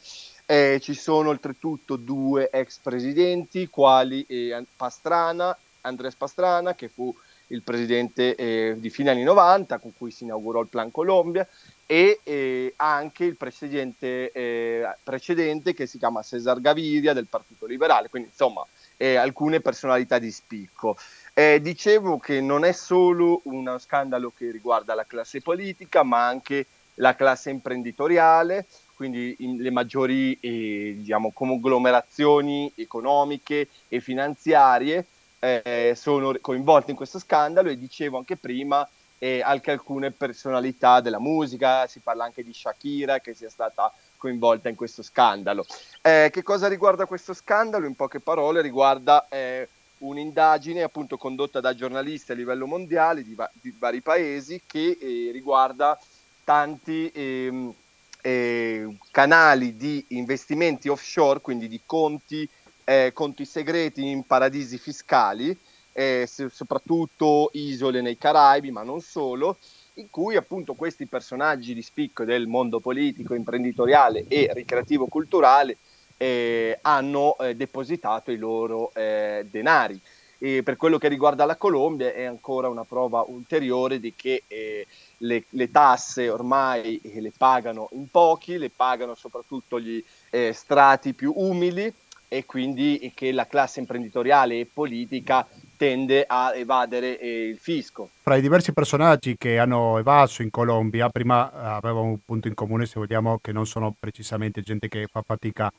Eh, 0.48 0.80
ci 0.80 0.94
sono 0.94 1.30
oltretutto 1.30 1.96
due 1.96 2.50
ex 2.52 2.78
presidenti, 2.78 3.68
quali 3.68 4.24
eh, 4.28 4.64
Pastrana, 4.76 5.58
Andres 5.82 6.14
Pastrana, 6.14 6.76
che 6.76 6.88
fu 6.88 7.16
il 7.48 7.62
presidente 7.62 8.36
eh, 8.36 8.76
di 8.78 8.90
fine 8.90 9.12
anni 9.12 9.24
90 9.24 9.78
con 9.78 9.94
cui 9.96 10.12
si 10.12 10.24
inaugurò 10.24 10.62
il 10.62 10.68
Plan 10.68 10.92
Colombia 10.92 11.48
e 11.86 12.20
eh, 12.24 12.74
anche 12.78 13.26
il 13.26 13.36
presidente 13.36 14.32
eh, 14.32 14.88
precedente 15.04 15.74
che 15.74 15.86
si 15.86 15.98
chiama 15.98 16.24
Cesar 16.24 16.60
Gaviria 16.60 17.14
del 17.14 17.28
Partito 17.28 17.66
Liberale, 17.66 18.10
quindi 18.10 18.30
insomma 18.30 18.66
eh, 18.98 19.16
alcune 19.16 19.62
personalità 19.62 20.20
di 20.20 20.32
spicco. 20.32 20.98
Eh, 21.34 21.60
dicevo 21.62 22.18
che 22.18 22.42
non 22.42 22.64
è 22.64 22.72
solo 22.72 23.42
uno 23.44 23.78
scandalo 23.78 24.32
che 24.36 24.52
riguarda 24.52 24.96
la 24.96 25.06
classe 25.06 25.42
politica, 25.42 26.04
ma 26.04 26.26
anche 26.26 26.66
la 26.96 27.16
classe 27.16 27.50
imprenditoriale, 27.50 28.66
quindi 28.96 29.36
in, 29.40 29.58
le 29.58 29.70
maggiori 29.70 30.38
eh, 30.40 30.96
diciamo, 30.98 31.32
conglomerazioni 31.34 32.72
economiche 32.76 33.68
e 33.90 34.00
finanziarie 34.00 35.06
eh, 35.40 35.94
sono 35.96 36.34
coinvolte 36.40 36.92
in 36.92 36.98
questo 36.98 37.20
scandalo 37.20 37.70
e 37.70 37.78
dicevo 37.78 38.18
anche 38.18 38.38
prima 38.38 38.88
eh, 39.26 39.42
anche 39.42 39.72
alcune 39.72 40.12
personalità 40.12 41.02
della 41.02 41.20
musica, 41.20 41.88
si 41.88 42.00
parla 42.00 42.26
anche 42.26 42.44
di 42.44 42.54
Shakira 42.54 43.20
che 43.20 43.34
sia 43.34 43.50
stata 43.50 43.92
coinvolta 44.18 44.70
in 44.70 44.76
questo 44.76 45.02
scandalo. 45.02 45.66
Eh, 46.04 46.30
che 46.32 46.44
cosa 46.44 46.68
riguarda 46.68 47.08
questo 47.08 47.34
scandalo? 47.34 47.88
In 47.88 47.96
poche 47.96 48.20
parole 48.20 48.62
riguarda 48.62 49.28
eh, 49.28 49.68
un'indagine 50.00 50.84
appunto 50.84 51.18
condotta 51.18 51.60
da 51.60 51.74
giornalisti 51.74 52.34
a 52.34 52.36
livello 52.36 52.68
mondiale 52.68 53.24
di, 53.24 53.34
va- 53.34 53.50
di 53.60 53.74
vari 53.76 54.02
paesi 54.02 54.62
che 54.64 54.96
eh, 55.02 55.32
riguarda 55.32 56.00
tanti 56.44 57.10
ehm, 57.12 57.74
eh, 58.22 58.96
canali 59.10 59.76
di 59.76 60.06
investimenti 60.10 60.88
offshore, 60.88 61.42
quindi 61.42 61.68
di 61.68 61.82
conti, 61.84 62.48
eh, 62.84 63.10
conti 63.12 63.44
segreti 63.44 64.08
in 64.08 64.24
paradisi 64.24 64.78
fiscali, 64.78 65.58
eh, 65.98 66.28
soprattutto 66.28 67.52
isole 67.54 68.02
nei 68.02 68.18
Caraibi, 68.18 68.70
ma 68.70 68.84
non 68.84 69.00
solo, 69.00 69.58
in 69.94 70.10
cui 70.10 70.36
appunto 70.36 70.74
questi 70.74 71.06
personaggi 71.06 71.74
di 71.74 71.82
spicco 71.82 72.26
del 72.26 72.48
mondo 72.48 72.82
politico, 72.82 73.34
imprenditoriale 73.34 74.26
e 74.28 74.50
ricreativo 74.52 75.06
culturale 75.08 75.78
eh, 76.18 76.78
hanno 76.82 77.38
eh, 77.38 77.56
depositato 77.56 78.32
i 78.32 78.38
loro 78.38 78.92
eh, 78.94 79.48
denari. 79.50 79.98
E 80.38 80.64
per 80.64 80.76
quello 80.76 80.98
che 80.98 81.08
riguarda 81.08 81.46
la 81.46 81.56
Colombia 81.56 82.12
è 82.12 82.26
ancora 82.26 82.68
una 82.68 82.84
prova 82.84 83.24
ulteriore 83.26 84.02
di 84.02 84.14
che 84.18 84.44
eh, 84.48 84.86
le, 85.20 85.46
le, 85.52 85.72
tasse 85.72 86.28
ormai 86.28 87.00
eh, 87.02 87.22
le 87.22 87.32
pagano 87.36 87.88
in 87.94 88.10
pochi, 88.12 88.58
le 88.58 88.70
pagano 88.70 89.16
soprattutto 89.16 89.80
gli 89.80 90.04
strati 90.52 91.14
più 91.14 91.32
umili 91.34 91.92
e 92.28 92.46
quindi 92.46 93.14
che 93.16 93.32
la 93.32 93.48
classe 93.48 93.80
imprenditoriale 93.80 94.60
e 94.60 94.70
politica 94.72 95.48
tende 95.78 96.26
a 96.28 96.54
evadere 96.56 97.20
eh, 97.20 97.48
il 97.48 97.58
fisco. 97.58 98.10
Fra 98.22 98.36
i 98.36 98.42
diversi 98.42 98.74
personaggi 98.74 99.36
che 99.38 99.60
hanno 99.60 99.98
evaso 99.98 100.42
in 100.42 100.50
Colombia, 100.50 101.10
prima 101.10 101.52
avevamo 101.52 102.04
un 102.04 102.20
punto 102.24 102.48
in 102.48 102.54
comune, 102.54 102.86
se 102.86 103.00
vogliamo, 103.00 103.40
che 103.40 103.52
non 103.52 103.66
sono 103.66 103.96
precisamente 103.98 104.62
gente 104.62 104.88
che 104.88 105.08
fa 105.12 105.22
fatica 105.22 105.72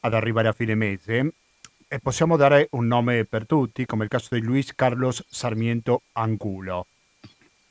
ad 0.00 0.14
arrivare 0.14 0.48
a 0.48 0.52
fine 0.52 0.74
mese. 0.74 1.32
E 1.88 1.98
possiamo 1.98 2.36
dare 2.36 2.68
un 2.70 2.86
nome 2.86 3.24
per 3.24 3.46
tutti, 3.46 3.84
come 3.84 4.04
il 4.04 4.10
caso 4.10 4.34
di 4.34 4.40
Luis 4.40 4.74
Carlos 4.74 5.22
Sarmiento 5.28 6.02
Angulo, 6.12 6.86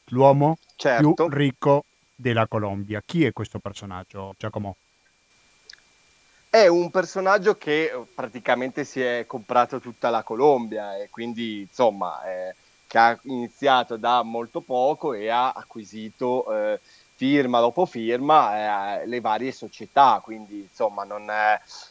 l'uomo 0.10 0.58
certo. 0.76 1.14
più 1.14 1.28
ricco 1.30 1.86
della 2.16 2.46
Colombia. 2.48 3.02
Chi 3.04 3.26
è 3.26 3.34
questo 3.34 3.58
personaggio, 3.58 4.36
Giacomo? 4.38 4.76
È 6.54 6.68
un 6.68 6.92
personaggio 6.92 7.56
che 7.56 7.98
praticamente 8.14 8.84
si 8.84 9.00
è 9.00 9.24
comprato 9.26 9.80
tutta 9.80 10.10
la 10.10 10.22
Colombia 10.22 10.98
e 10.98 11.10
quindi 11.10 11.62
insomma 11.62 12.22
eh, 12.26 12.56
che 12.88 12.98
ha 12.98 13.18
iniziato 13.24 13.96
da 13.96 14.22
molto 14.22 14.60
poco 14.60 15.14
e 15.14 15.30
ha 15.30 15.52
acquisito 15.52 16.54
eh, 16.54 16.80
firma 17.16 17.62
dopo 17.62 17.86
firma 17.86 19.00
eh, 19.00 19.08
le 19.08 19.22
varie 19.22 19.54
società, 19.54 20.20
quindi 20.22 20.68
insomma 20.70 21.06
non 21.06 21.26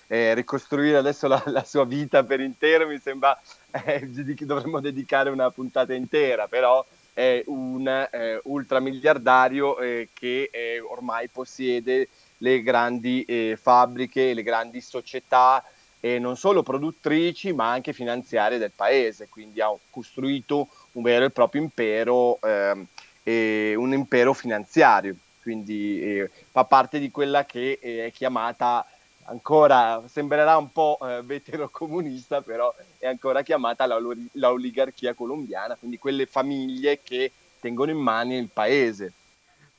eh, 0.08 0.34
ricostruire 0.34 0.98
adesso 0.98 1.26
la, 1.26 1.42
la, 1.46 1.64
sua 1.64 1.86
vita 1.86 2.22
per 2.22 2.40
intero 2.40 2.86
mi 2.86 2.98
sembra 2.98 3.40
eh, 3.72 4.06
dovremmo 4.40 4.80
dedicare 4.80 5.30
una 5.30 5.50
puntata 5.50 5.94
intera, 5.94 6.48
però 6.48 6.84
è 7.14 7.42
un 7.46 7.88
eh, 7.88 8.38
ultramiliardario 8.44 9.78
eh, 9.78 10.08
che 10.12 10.50
eh, 10.52 10.80
ormai 10.80 11.28
possiede 11.28 12.08
le 12.42 12.62
grandi 12.62 13.24
eh, 13.24 13.58
fabbriche, 13.60 14.34
le 14.34 14.42
grandi 14.42 14.80
società 14.80 15.64
eh, 16.00 16.18
non 16.18 16.36
solo 16.36 16.62
produttrici 16.62 17.52
ma 17.52 17.70
anche 17.70 17.92
finanziarie 17.92 18.58
del 18.58 18.72
paese, 18.74 19.28
quindi 19.28 19.60
ha 19.60 19.70
costruito 19.90 20.68
un 20.92 21.02
vero 21.02 21.26
e 21.26 21.30
proprio 21.30 21.62
impero 21.62 22.38
eh, 22.42 23.74
un 23.74 23.92
impero 23.92 24.32
finanziario, 24.32 25.14
quindi 25.42 26.02
eh, 26.02 26.30
fa 26.50 26.64
parte 26.64 26.98
di 26.98 27.10
quella 27.10 27.44
che 27.44 27.78
eh, 27.80 28.06
è 28.06 28.12
chiamata 28.12 28.86
ancora, 29.24 30.02
sembrerà 30.08 30.56
un 30.56 30.72
po' 30.72 30.98
eh, 31.02 31.22
veterocomunista, 31.22 32.40
però 32.42 32.74
è 32.98 33.06
ancora 33.06 33.42
chiamata 33.42 33.86
la, 33.86 33.98
l'oligarchia 34.32 35.14
colombiana, 35.14 35.76
quindi 35.76 35.98
quelle 35.98 36.26
famiglie 36.26 37.00
che 37.02 37.30
tengono 37.60 37.90
in 37.90 37.98
mano 37.98 38.34
il 38.34 38.48
paese. 38.52 39.12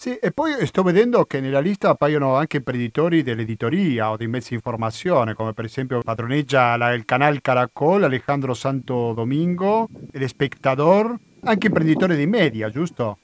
Sì, 0.01 0.15
e 0.15 0.31
poi 0.31 0.65
sto 0.65 0.81
vedendo 0.81 1.25
che 1.25 1.39
nella 1.39 1.60
lista 1.60 1.89
appaiono 1.89 2.34
anche 2.34 2.58
imprenditori 2.58 3.22
dell'editoria 3.22 4.10
o 4.10 4.17
dei 4.17 4.25
mezzi 4.25 4.50
di 4.50 4.55
informazione, 4.55 5.36
come 5.36 5.53
per 5.53 5.65
esempio 5.65 6.01
padroneggia 6.01 6.75
la, 6.75 6.91
il 6.93 7.05
canale 7.05 7.39
Caracol, 7.39 8.05
Alejandro 8.05 8.55
Santo 8.55 9.13
Domingo, 9.13 9.88
El 10.12 10.24
Espectador, 10.24 11.15
anche 11.43 11.67
imprenditore 11.67 12.15
di 12.15 12.25
media, 12.25 12.72
giusto? 12.72 13.20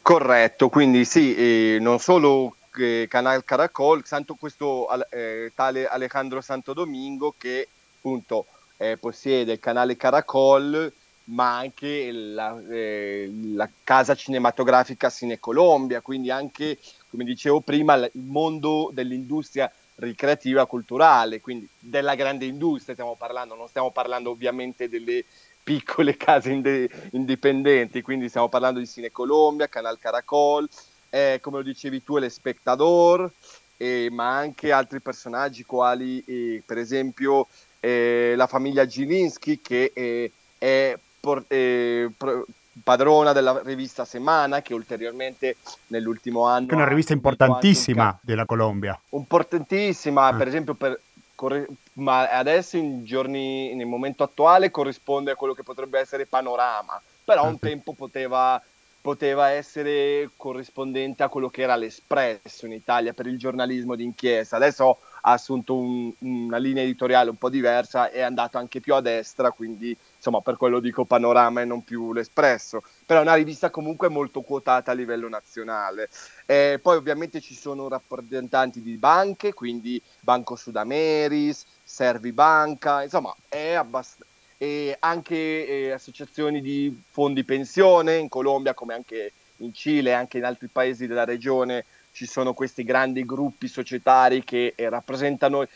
Corretto, 0.00 0.70
quindi 0.70 1.04
sì, 1.04 1.78
non 1.78 1.98
solo 1.98 2.56
eh, 2.78 3.06
Canal 3.06 3.44
Caracol, 3.44 4.00
santo 4.06 4.36
questo 4.36 4.86
eh, 5.10 5.52
tale 5.54 5.86
Alejandro 5.86 6.40
Santo 6.40 6.72
Domingo 6.72 7.34
che 7.36 7.68
appunto 7.98 8.46
eh, 8.78 8.96
possiede 8.96 9.52
il 9.52 9.60
canale 9.60 9.98
Caracol, 9.98 10.90
ma 11.24 11.56
anche 11.58 12.10
la, 12.12 12.60
eh, 12.68 13.30
la 13.54 13.68
casa 13.82 14.14
cinematografica 14.14 15.08
Cine 15.10 15.38
Colombia, 15.38 16.00
quindi 16.00 16.30
anche, 16.30 16.78
come 17.08 17.24
dicevo 17.24 17.60
prima, 17.60 17.94
il 17.94 18.10
mondo 18.12 18.90
dell'industria 18.92 19.70
ricreativa 19.96 20.66
culturale, 20.66 21.40
quindi 21.40 21.68
della 21.78 22.14
grande 22.14 22.44
industria 22.44 22.94
stiamo 22.94 23.14
parlando, 23.14 23.54
non 23.54 23.68
stiamo 23.68 23.90
parlando 23.90 24.30
ovviamente 24.30 24.88
delle 24.88 25.24
piccole 25.62 26.16
case 26.18 26.50
inde- 26.50 26.90
indipendenti, 27.12 28.02
quindi 28.02 28.28
stiamo 28.28 28.48
parlando 28.48 28.80
di 28.80 28.86
Cine 28.86 29.10
Colombia, 29.10 29.68
Canal 29.68 29.98
Caracol, 29.98 30.68
eh, 31.10 31.38
come 31.40 31.58
lo 31.58 31.62
dicevi 31.62 32.02
tu, 32.02 32.18
l'Espectador, 32.18 33.30
eh, 33.76 34.08
ma 34.10 34.36
anche 34.36 34.72
altri 34.72 35.00
personaggi 35.00 35.64
quali 35.64 36.22
eh, 36.26 36.62
per 36.64 36.78
esempio 36.78 37.48
eh, 37.80 38.34
la 38.36 38.46
famiglia 38.46 38.86
Gilinski 38.86 39.60
che 39.60 39.90
eh, 39.94 40.30
è 40.58 40.96
por- 41.24 41.44
eh, 41.48 42.10
pro- 42.16 42.44
padrona 42.82 43.32
della 43.32 43.62
rivista 43.64 44.04
Semana 44.04 44.60
che 44.60 44.74
ulteriormente 44.74 45.56
nell'ultimo 45.88 46.44
anno... 46.44 46.66
Che 46.66 46.72
è 46.72 46.76
una 46.76 46.88
rivista 46.88 47.12
importantissima 47.12 48.04
un... 48.04 48.16
della 48.20 48.44
Colombia. 48.44 49.00
Importantissima, 49.10 50.34
per 50.34 50.48
esempio 50.48 50.74
per 50.74 51.00
corre- 51.34 51.66
ma 51.94 52.28
adesso 52.28 52.76
in 52.76 53.04
giorni, 53.04 53.74
nel 53.74 53.86
momento 53.86 54.22
attuale 54.22 54.70
corrisponde 54.70 55.30
a 55.30 55.36
quello 55.36 55.54
che 55.54 55.62
potrebbe 55.62 56.00
essere 56.00 56.26
Panorama, 56.26 57.00
però 57.24 57.46
un 57.46 57.58
tempo 57.58 57.92
poteva, 57.92 58.60
poteva 59.00 59.50
essere 59.50 60.30
corrispondente 60.36 61.22
a 61.22 61.28
quello 61.28 61.48
che 61.48 61.62
era 61.62 61.76
l'Espresso 61.76 62.66
in 62.66 62.72
Italia 62.72 63.12
per 63.12 63.26
il 63.26 63.38
giornalismo 63.38 63.94
d'inchiesta. 63.94 64.56
Adesso 64.56 64.98
ha 65.22 65.32
assunto 65.32 65.76
un, 65.76 66.12
una 66.18 66.58
linea 66.58 66.82
editoriale 66.82 67.30
un 67.30 67.36
po' 67.36 67.48
diversa, 67.48 68.10
è 68.10 68.20
andato 68.20 68.58
anche 68.58 68.80
più 68.80 68.94
a 68.94 69.00
destra, 69.00 69.52
quindi 69.52 69.96
insomma 70.24 70.40
per 70.40 70.56
quello 70.56 70.80
dico 70.80 71.04
Panorama 71.04 71.60
e 71.60 71.66
non 71.66 71.84
più 71.84 72.14
l'Espresso, 72.14 72.82
però 73.04 73.20
è 73.20 73.22
una 73.22 73.34
rivista 73.34 73.68
comunque 73.68 74.08
molto 74.08 74.40
quotata 74.40 74.90
a 74.90 74.94
livello 74.94 75.28
nazionale. 75.28 76.08
Eh, 76.46 76.78
poi 76.80 76.96
ovviamente 76.96 77.42
ci 77.42 77.54
sono 77.54 77.88
rappresentanti 77.88 78.80
di 78.80 78.96
banche, 78.96 79.52
quindi 79.52 80.00
Banco 80.20 80.56
Sudameris, 80.56 81.66
Servi 81.82 82.32
Banca, 82.32 83.02
insomma 83.02 83.34
è 83.48 83.72
abbastanza... 83.72 84.32
E 84.56 84.96
anche 85.00 85.66
eh, 85.66 85.90
associazioni 85.90 86.62
di 86.62 87.02
fondi 87.10 87.44
pensione 87.44 88.16
in 88.16 88.28
Colombia 88.28 88.72
come 88.72 88.94
anche 88.94 89.32
in 89.58 89.74
Cile 89.74 90.10
e 90.10 90.14
anche 90.14 90.38
in 90.38 90.44
altri 90.44 90.68
paesi 90.68 91.06
della 91.06 91.24
regione 91.24 91.84
ci 92.12 92.24
sono 92.24 92.54
questi 92.54 92.84
grandi 92.84 93.26
gruppi 93.26 93.66
societari 93.66 94.44
che 94.44 94.72
eh, 94.74 94.88
rappresentano 94.88 95.66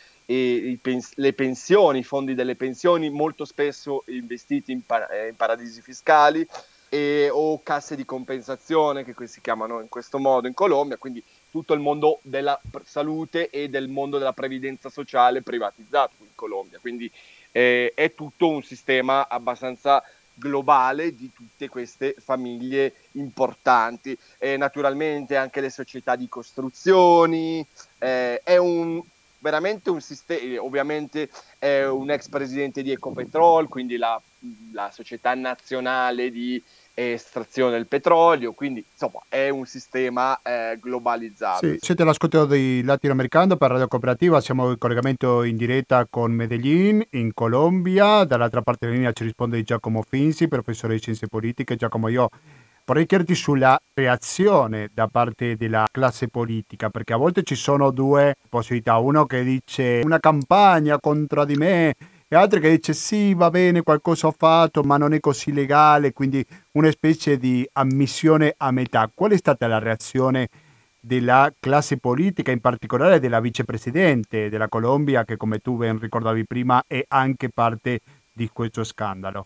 pens- 0.81 1.13
le 1.15 1.33
pensioni, 1.33 1.99
i 1.99 2.03
fondi 2.03 2.35
delle 2.35 2.55
pensioni, 2.55 3.09
molto 3.09 3.45
spesso 3.45 4.03
investiti 4.07 4.71
in, 4.71 4.85
pa- 4.85 5.07
eh, 5.07 5.29
in 5.29 5.35
paradisi 5.35 5.81
fiscali 5.81 6.45
e, 6.89 7.29
o 7.31 7.61
casse 7.63 7.95
di 7.95 8.05
compensazione 8.05 9.03
che 9.03 9.15
si 9.27 9.41
chiamano 9.41 9.79
in 9.79 9.89
questo 9.89 10.19
modo 10.19 10.47
in 10.47 10.53
Colombia, 10.53 10.97
quindi 10.97 11.23
tutto 11.49 11.73
il 11.73 11.79
mondo 11.79 12.19
della 12.21 12.59
salute 12.83 13.49
e 13.49 13.69
del 13.69 13.87
mondo 13.87 14.17
della 14.17 14.33
previdenza 14.33 14.89
sociale 14.89 15.41
privatizzato 15.41 16.13
in 16.19 16.35
Colombia. 16.35 16.77
Quindi 16.79 17.11
eh, 17.51 17.91
è 17.95 18.13
tutto 18.13 18.47
un 18.49 18.61
sistema 18.61 19.27
abbastanza 19.27 20.03
globale 20.39 21.15
di 21.15 21.31
tutte 21.33 21.67
queste 21.67 22.15
famiglie 22.17 22.93
importanti. 23.13 24.17
E 24.37 24.57
naturalmente 24.57 25.35
anche 25.35 25.59
le 25.59 25.69
società 25.69 26.15
di 26.15 26.29
costruzioni, 26.29 27.65
eh, 27.97 28.41
è 28.43 28.57
un, 28.57 29.01
veramente 29.39 29.89
un 29.89 30.01
sistema, 30.01 30.61
ovviamente 30.61 31.29
è 31.57 31.85
un 31.85 32.11
ex 32.11 32.29
presidente 32.29 32.81
di 32.83 32.91
Ecopetrol, 32.91 33.67
quindi 33.67 33.97
la, 33.97 34.21
la 34.73 34.91
società 34.91 35.33
nazionale 35.33 36.31
di 36.31 36.61
estrazione 36.93 37.71
del 37.71 37.87
petrolio, 37.87 38.51
quindi 38.51 38.83
insomma 38.91 39.21
è 39.29 39.47
un 39.47 39.65
sistema 39.65 40.37
eh, 40.41 40.77
globalizzato. 40.81 41.65
Sì, 41.65 41.77
siete 41.79 42.01
all'ascolto 42.01 42.45
di 42.45 42.83
Latinoamericano 42.83 43.55
per 43.55 43.71
Radio 43.71 43.87
Cooperativa, 43.87 44.41
siamo 44.41 44.71
in 44.71 44.77
collegamento 44.77 45.43
in 45.43 45.55
diretta 45.55 46.05
con 46.09 46.33
Medellin 46.33 47.01
in 47.11 47.33
Colombia, 47.33 48.25
dall'altra 48.25 48.61
parte 48.61 48.85
della 48.85 48.97
linea 48.97 49.13
ci 49.13 49.23
risponde 49.23 49.63
Giacomo 49.63 50.01
Finzi, 50.01 50.49
professore 50.49 50.95
di 50.95 50.99
scienze 50.99 51.27
politiche. 51.27 51.77
Giacomo, 51.77 52.09
io 52.09 52.29
vorrei 52.89 53.05
chiederti 53.05 53.35
sulla 53.35 53.79
reazione 53.93 54.89
da 54.91 55.05
parte 55.05 55.55
della 55.55 55.85
classe 55.91 56.27
politica, 56.27 56.89
perché 56.89 57.13
a 57.13 57.17
volte 57.17 57.43
ci 57.43 57.53
sono 57.53 57.91
due 57.91 58.35
possibilità, 58.49 58.97
uno 58.97 59.27
che 59.27 59.43
dice 59.43 60.01
una 60.03 60.19
campagna 60.19 60.99
contro 60.99 61.45
di 61.45 61.53
me 61.53 61.93
e 62.27 62.35
altri 62.35 62.59
che 62.59 62.71
dice 62.71 62.93
sì 62.93 63.35
va 63.35 63.51
bene 63.51 63.83
qualcosa 63.83 64.25
ho 64.25 64.33
fatto 64.35 64.81
ma 64.81 64.97
non 64.97 65.13
è 65.13 65.19
così 65.19 65.53
legale, 65.53 66.13
quindi 66.13 66.43
una 66.71 66.89
specie 66.89 67.37
di 67.37 67.67
ammissione 67.73 68.55
a 68.57 68.71
metà. 68.71 69.07
Qual 69.13 69.33
è 69.33 69.37
stata 69.37 69.67
la 69.67 69.77
reazione 69.77 70.49
della 70.99 71.53
classe 71.59 71.97
politica, 71.97 72.49
in 72.49 72.59
particolare 72.59 73.19
della 73.19 73.39
vicepresidente 73.39 74.49
della 74.49 74.67
Colombia, 74.67 75.25
che 75.25 75.37
come 75.37 75.59
tu 75.59 75.77
ben 75.77 75.99
ricordavi 75.99 76.43
prima 76.43 76.83
è 76.87 77.05
anche 77.09 77.49
parte 77.49 77.99
di 78.33 78.49
questo 78.51 78.83
scandalo? 78.83 79.45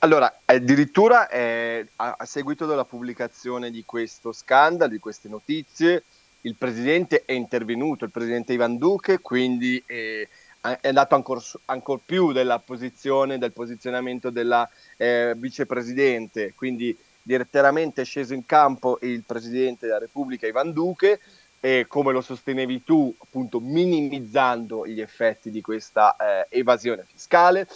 Allora, 0.00 0.40
addirittura 0.44 1.28
eh, 1.28 1.86
a, 1.96 2.24
seguito 2.24 2.66
della 2.66 2.84
pubblicazione 2.84 3.70
di 3.70 3.84
questo 3.84 4.32
scandalo, 4.32 4.90
di 4.90 4.98
queste 4.98 5.28
notizie, 5.28 6.04
il 6.42 6.54
presidente 6.54 7.24
è 7.24 7.32
intervenuto, 7.32 8.04
il 8.04 8.10
presidente 8.10 8.52
Ivan 8.52 8.78
Duque, 8.78 9.20
quindi 9.20 9.82
eh, 9.86 10.28
è 10.60 10.88
andato 10.88 11.14
ancora 11.14 11.40
ancor 11.66 12.00
più 12.04 12.32
della 12.32 12.58
posizione, 12.58 13.38
del 13.38 13.52
posizionamento 13.52 14.30
della 14.30 14.68
eh, 14.96 15.34
vicepresidente, 15.36 16.54
quindi 16.54 16.96
direttamente 17.22 18.02
è 18.02 18.04
sceso 18.04 18.34
in 18.34 18.46
campo 18.46 18.98
il 19.02 19.24
presidente 19.24 19.86
della 19.86 19.98
Repubblica 19.98 20.46
Ivan 20.46 20.72
Duque 20.72 21.20
e 21.60 21.86
come 21.88 22.12
lo 22.12 22.20
sostenevi 22.20 22.84
tu, 22.84 23.12
appunto 23.18 23.60
minimizzando 23.60 24.86
gli 24.86 25.00
effetti 25.00 25.50
di 25.50 25.60
questa 25.60 26.16
eh, 26.16 26.46
evasione 26.50 27.04
fiscale 27.10 27.66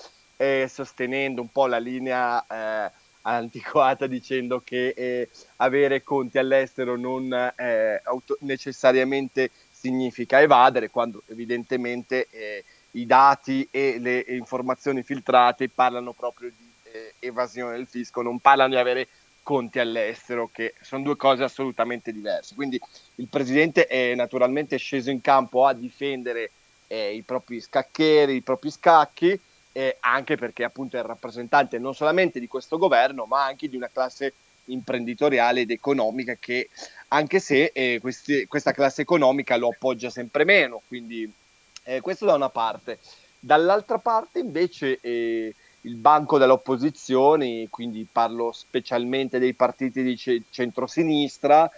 eh, 0.40 0.68
sostenendo 0.72 1.42
un 1.42 1.52
po' 1.52 1.66
la 1.66 1.76
linea 1.76 2.42
eh, 2.46 2.90
antiquata 3.22 4.06
dicendo 4.06 4.62
che 4.64 4.94
eh, 4.96 5.28
avere 5.56 6.02
conti 6.02 6.38
all'estero 6.38 6.96
non 6.96 7.30
eh, 7.30 8.00
auto- 8.04 8.38
necessariamente 8.40 9.50
significa 9.70 10.40
evadere, 10.40 10.88
quando 10.88 11.22
evidentemente 11.26 12.28
eh, 12.30 12.64
i 12.92 13.04
dati 13.04 13.68
e 13.70 13.98
le 13.98 14.24
informazioni 14.28 15.02
filtrate 15.02 15.68
parlano 15.68 16.14
proprio 16.14 16.50
di 16.56 16.72
eh, 16.90 17.12
evasione 17.18 17.76
del 17.76 17.86
fisco, 17.86 18.22
non 18.22 18.38
parlano 18.38 18.70
di 18.70 18.80
avere 18.80 19.08
conti 19.42 19.78
all'estero, 19.78 20.48
che 20.50 20.72
sono 20.80 21.02
due 21.02 21.16
cose 21.16 21.42
assolutamente 21.42 22.12
diverse. 22.12 22.54
Quindi 22.54 22.80
il 23.16 23.28
presidente 23.28 23.86
è 23.86 24.14
naturalmente 24.14 24.78
sceso 24.78 25.10
in 25.10 25.20
campo 25.20 25.66
a 25.66 25.74
difendere 25.74 26.52
i 26.90 27.22
propri 27.22 27.60
scacchieri, 27.60 28.34
i 28.34 28.42
propri 28.42 28.68
scacchi, 28.68 29.40
eh, 29.72 29.96
anche 30.00 30.36
perché 30.36 30.64
appunto 30.64 30.96
è 30.96 31.02
rappresentante 31.02 31.78
non 31.78 31.94
solamente 31.94 32.40
di 32.40 32.48
questo 32.48 32.78
governo, 32.78 33.24
ma 33.24 33.44
anche 33.44 33.68
di 33.68 33.76
una 33.76 33.88
classe 33.92 34.32
imprenditoriale 34.64 35.60
ed 35.62 35.70
economica 35.70 36.36
che 36.38 36.68
anche 37.08 37.40
se 37.40 37.70
eh, 37.74 37.98
questi, 38.00 38.46
questa 38.46 38.72
classe 38.72 39.02
economica 39.02 39.56
lo 39.56 39.68
appoggia 39.68 40.10
sempre 40.10 40.44
meno, 40.44 40.82
quindi 40.86 41.30
eh, 41.84 42.00
questo 42.00 42.24
da 42.24 42.34
una 42.34 42.50
parte. 42.50 42.98
Dall'altra 43.38 43.98
parte 43.98 44.38
invece 44.38 44.98
eh, 45.00 45.54
il 45.82 45.94
banco 45.94 46.38
dell'opposizione, 46.38 47.66
quindi 47.70 48.06
parlo 48.10 48.52
specialmente 48.52 49.38
dei 49.38 49.54
partiti 49.54 50.02
di 50.02 50.14
c- 50.14 50.42
centrosinistra, 50.50 51.70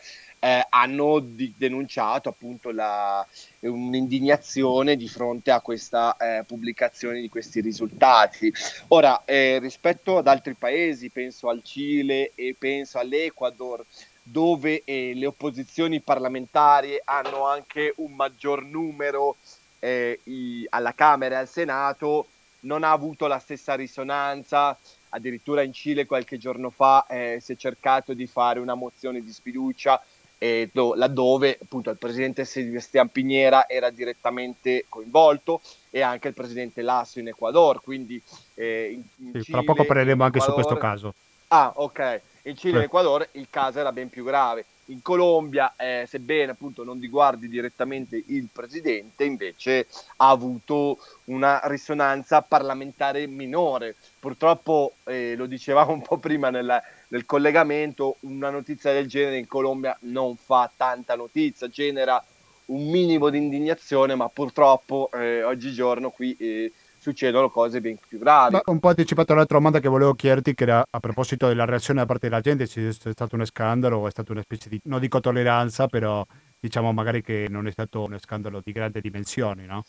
eh, 0.44 0.66
hanno 0.70 1.20
di- 1.20 1.54
denunciato 1.56 2.28
appunto 2.28 2.72
la, 2.72 3.24
un'indignazione 3.60 4.96
di 4.96 5.06
fronte 5.06 5.52
a 5.52 5.60
questa 5.60 6.16
eh, 6.16 6.42
pubblicazione 6.44 7.20
di 7.20 7.28
questi 7.28 7.60
risultati. 7.60 8.52
Ora, 8.88 9.22
eh, 9.24 9.60
rispetto 9.60 10.18
ad 10.18 10.26
altri 10.26 10.54
paesi, 10.54 11.10
penso 11.10 11.48
al 11.48 11.62
Cile 11.62 12.32
e 12.34 12.56
penso 12.58 12.98
all'Ecuador, 12.98 13.84
dove 14.20 14.82
eh, 14.84 15.12
le 15.14 15.26
opposizioni 15.26 16.00
parlamentari 16.00 17.00
hanno 17.04 17.46
anche 17.46 17.92
un 17.98 18.10
maggior 18.12 18.64
numero 18.64 19.36
eh, 19.78 20.18
i- 20.24 20.66
alla 20.70 20.92
Camera 20.92 21.36
e 21.36 21.38
al 21.38 21.48
Senato, 21.48 22.26
non 22.60 22.82
ha 22.82 22.90
avuto 22.90 23.28
la 23.28 23.38
stessa 23.38 23.74
risonanza 23.74 24.76
addirittura 25.14 25.62
in 25.62 25.72
Cile 25.72 26.06
qualche 26.06 26.38
giorno 26.38 26.70
fa 26.70 27.06
eh, 27.06 27.38
si 27.40 27.52
è 27.52 27.56
cercato 27.56 28.14
di 28.14 28.26
fare 28.26 28.60
una 28.60 28.74
mozione 28.74 29.22
di 29.22 29.32
sfiducia 29.32 30.02
eh, 30.42 30.70
do, 30.72 30.94
laddove 30.94 31.56
appunto 31.62 31.90
il 31.90 31.98
presidente 31.98 32.44
Sebastián 32.44 33.08
Piñera 33.12 33.66
era 33.68 33.90
direttamente 33.90 34.86
coinvolto 34.88 35.60
e 35.88 36.00
anche 36.00 36.26
il 36.26 36.34
presidente 36.34 36.82
Lasso 36.82 37.20
in 37.20 37.28
Ecuador. 37.28 37.80
Quindi, 37.80 38.20
eh, 38.54 38.90
in, 38.90 39.02
in 39.24 39.30
sì, 39.34 39.44
Cile, 39.44 39.58
fra 39.58 39.62
poco 39.62 39.84
parleremo 39.84 40.24
anche 40.24 40.38
Ecuador... 40.38 40.58
su 40.58 40.66
questo 40.66 40.80
caso. 40.84 41.14
Ah, 41.46 41.72
ok. 41.76 42.20
In 42.42 42.56
Cile 42.56 42.80
e 42.80 42.84
Ecuador 42.84 43.28
il 43.32 43.46
caso 43.50 43.78
era 43.78 43.92
ben 43.92 44.08
più 44.08 44.24
grave. 44.24 44.64
In 44.92 45.00
Colombia, 45.00 45.72
eh, 45.76 46.04
sebbene 46.06 46.52
appunto 46.52 46.84
non 46.84 47.00
riguardi 47.00 47.48
direttamente 47.48 48.22
il 48.26 48.48
presidente, 48.52 49.24
invece 49.24 49.86
ha 50.16 50.28
avuto 50.28 50.98
una 51.24 51.62
risonanza 51.64 52.42
parlamentare 52.42 53.26
minore. 53.26 53.96
Purtroppo, 54.20 54.96
eh, 55.04 55.34
lo 55.34 55.46
dicevamo 55.46 55.92
un 55.92 56.02
po' 56.02 56.18
prima 56.18 56.50
nella, 56.50 56.82
nel 57.08 57.24
collegamento, 57.24 58.16
una 58.20 58.50
notizia 58.50 58.92
del 58.92 59.06
genere 59.06 59.38
in 59.38 59.46
Colombia 59.46 59.96
non 60.00 60.36
fa 60.36 60.70
tanta 60.76 61.16
notizia, 61.16 61.68
genera 61.68 62.22
un 62.66 62.90
minimo 62.90 63.30
di 63.30 63.38
indignazione, 63.38 64.14
ma 64.14 64.28
purtroppo 64.28 65.10
eh, 65.14 65.42
oggigiorno 65.42 66.10
qui 66.10 66.36
eh, 66.38 66.70
succedono 67.02 67.50
cose 67.50 67.80
ben 67.80 67.98
più 68.06 68.20
gravi. 68.20 68.54
Ma 68.54 68.62
un 68.66 68.78
po' 68.78 68.90
anticipato 68.90 69.34
l'altra 69.34 69.56
domanda 69.56 69.80
che 69.80 69.88
volevo 69.88 70.14
chiederti, 70.14 70.54
che 70.54 70.62
era 70.62 70.86
a 70.88 71.00
proposito 71.00 71.48
della 71.48 71.64
reazione 71.64 71.98
da 71.98 72.06
parte 72.06 72.28
della 72.28 72.40
gente, 72.40 72.66
se 72.66 72.88
è 72.90 72.92
stato 72.92 73.34
un 73.34 73.44
scandalo 73.44 73.98
o 73.98 74.06
è 74.06 74.10
stata 74.10 74.30
una 74.30 74.42
specie 74.42 74.68
di, 74.68 74.80
non 74.84 75.00
dico 75.00 75.18
tolleranza, 75.18 75.88
però 75.88 76.24
diciamo 76.60 76.92
magari 76.92 77.20
che 77.20 77.48
non 77.50 77.66
è 77.66 77.72
stato 77.72 78.04
uno 78.04 78.18
scandalo 78.18 78.60
di 78.64 78.70
grandi 78.70 79.00
dimensioni, 79.00 79.66
no? 79.66 79.84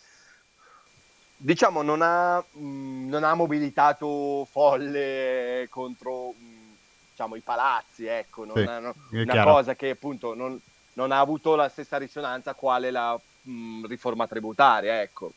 Diciamo 1.38 1.84
non 1.84 2.02
ha, 2.02 2.40
mh, 2.40 2.66
mm, 2.66 3.10
non 3.10 3.24
ha 3.24 3.36
mobilitato 3.36 4.48
folle 4.50 5.68
contro... 5.70 6.34
Mh, 6.36 6.62
diciamo, 7.12 7.36
i 7.36 7.42
palazzi, 7.42 8.08
ecco, 8.08 8.44
non, 8.44 8.56
sì, 8.56 8.64
no, 8.64 8.96
una 9.22 9.34
chiaro. 9.34 9.52
cosa 9.52 9.76
che 9.76 9.92
appunto 9.92 10.34
non, 10.34 10.60
non, 10.94 11.12
ha 11.12 11.20
avuto 11.20 11.54
la 11.54 11.70
stessa 11.70 11.98
risonanza 11.98 12.56
quale 12.56 12.90
la 12.90 13.16
mh, 13.44 13.86
riforma 13.86 14.26
tributaria, 14.26 15.00
ecco. 15.00 15.32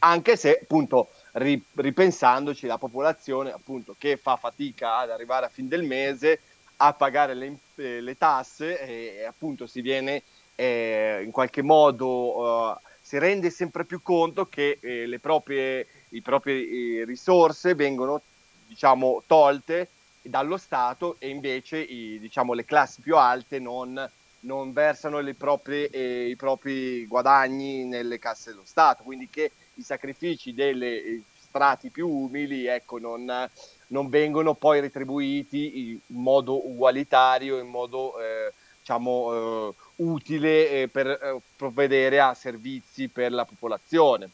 Anche 0.00 0.36
se 0.36 0.58
appunto 0.62 1.10
ri, 1.32 1.62
ripensandoci 1.76 2.66
la 2.66 2.76
popolazione 2.76 3.52
appunto 3.52 3.94
che 3.96 4.18
fa 4.18 4.36
fatica 4.36 4.98
ad 4.98 5.10
arrivare 5.10 5.46
a 5.46 5.48
fin 5.48 5.66
del 5.66 5.82
mese 5.82 6.40
a 6.76 6.92
pagare 6.92 7.34
le, 7.34 7.56
eh, 7.76 8.00
le 8.00 8.18
tasse 8.18 8.80
e, 8.80 9.24
appunto 9.24 9.66
si 9.66 9.80
viene 9.80 10.24
eh, 10.56 11.22
in 11.24 11.30
qualche 11.30 11.62
modo 11.62 12.08
uh, 12.08 12.76
si 13.00 13.18
rende 13.18 13.50
sempre 13.50 13.84
più 13.84 14.02
conto 14.02 14.46
che 14.46 14.78
eh, 14.80 15.06
le 15.06 15.18
proprie, 15.18 15.86
proprie 16.22 17.00
eh, 17.00 17.04
risorse 17.04 17.74
vengono 17.74 18.20
diciamo 18.66 19.22
tolte 19.26 19.88
dallo 20.22 20.56
Stato 20.56 21.16
e 21.18 21.28
invece 21.28 21.78
i, 21.78 22.18
diciamo, 22.20 22.52
le 22.52 22.64
classi 22.64 23.00
più 23.00 23.16
alte 23.16 23.58
non, 23.58 24.08
non 24.40 24.72
versano 24.72 25.20
proprie, 25.34 25.88
eh, 25.90 26.28
i 26.28 26.36
propri 26.36 27.06
guadagni 27.06 27.84
nelle 27.84 28.18
casse 28.18 28.50
dello 28.50 28.64
Stato, 28.64 29.02
quindi 29.02 29.28
che 29.28 29.50
i 29.74 29.82
sacrifici 29.82 30.54
delle 30.54 31.02
eh, 31.02 31.22
strati 31.34 31.90
più 31.90 32.08
umili 32.08 32.66
ecco, 32.66 32.98
non, 32.98 33.48
non 33.88 34.08
vengono 34.08 34.54
poi 34.54 34.80
retribuiti 34.80 35.90
in 35.90 35.98
modo 36.06 36.66
ugualitario, 36.66 37.58
in 37.58 37.68
modo 37.68 38.18
eh, 38.18 38.52
diciamo, 38.78 39.32
eh, 39.68 39.74
utile 39.96 40.70
eh, 40.70 40.88
per 40.88 41.06
eh, 41.06 41.40
provvedere 41.56 42.20
a 42.20 42.34
servizi 42.34 43.08
per 43.08 43.32
la 43.32 43.44
popolazione 43.44 44.30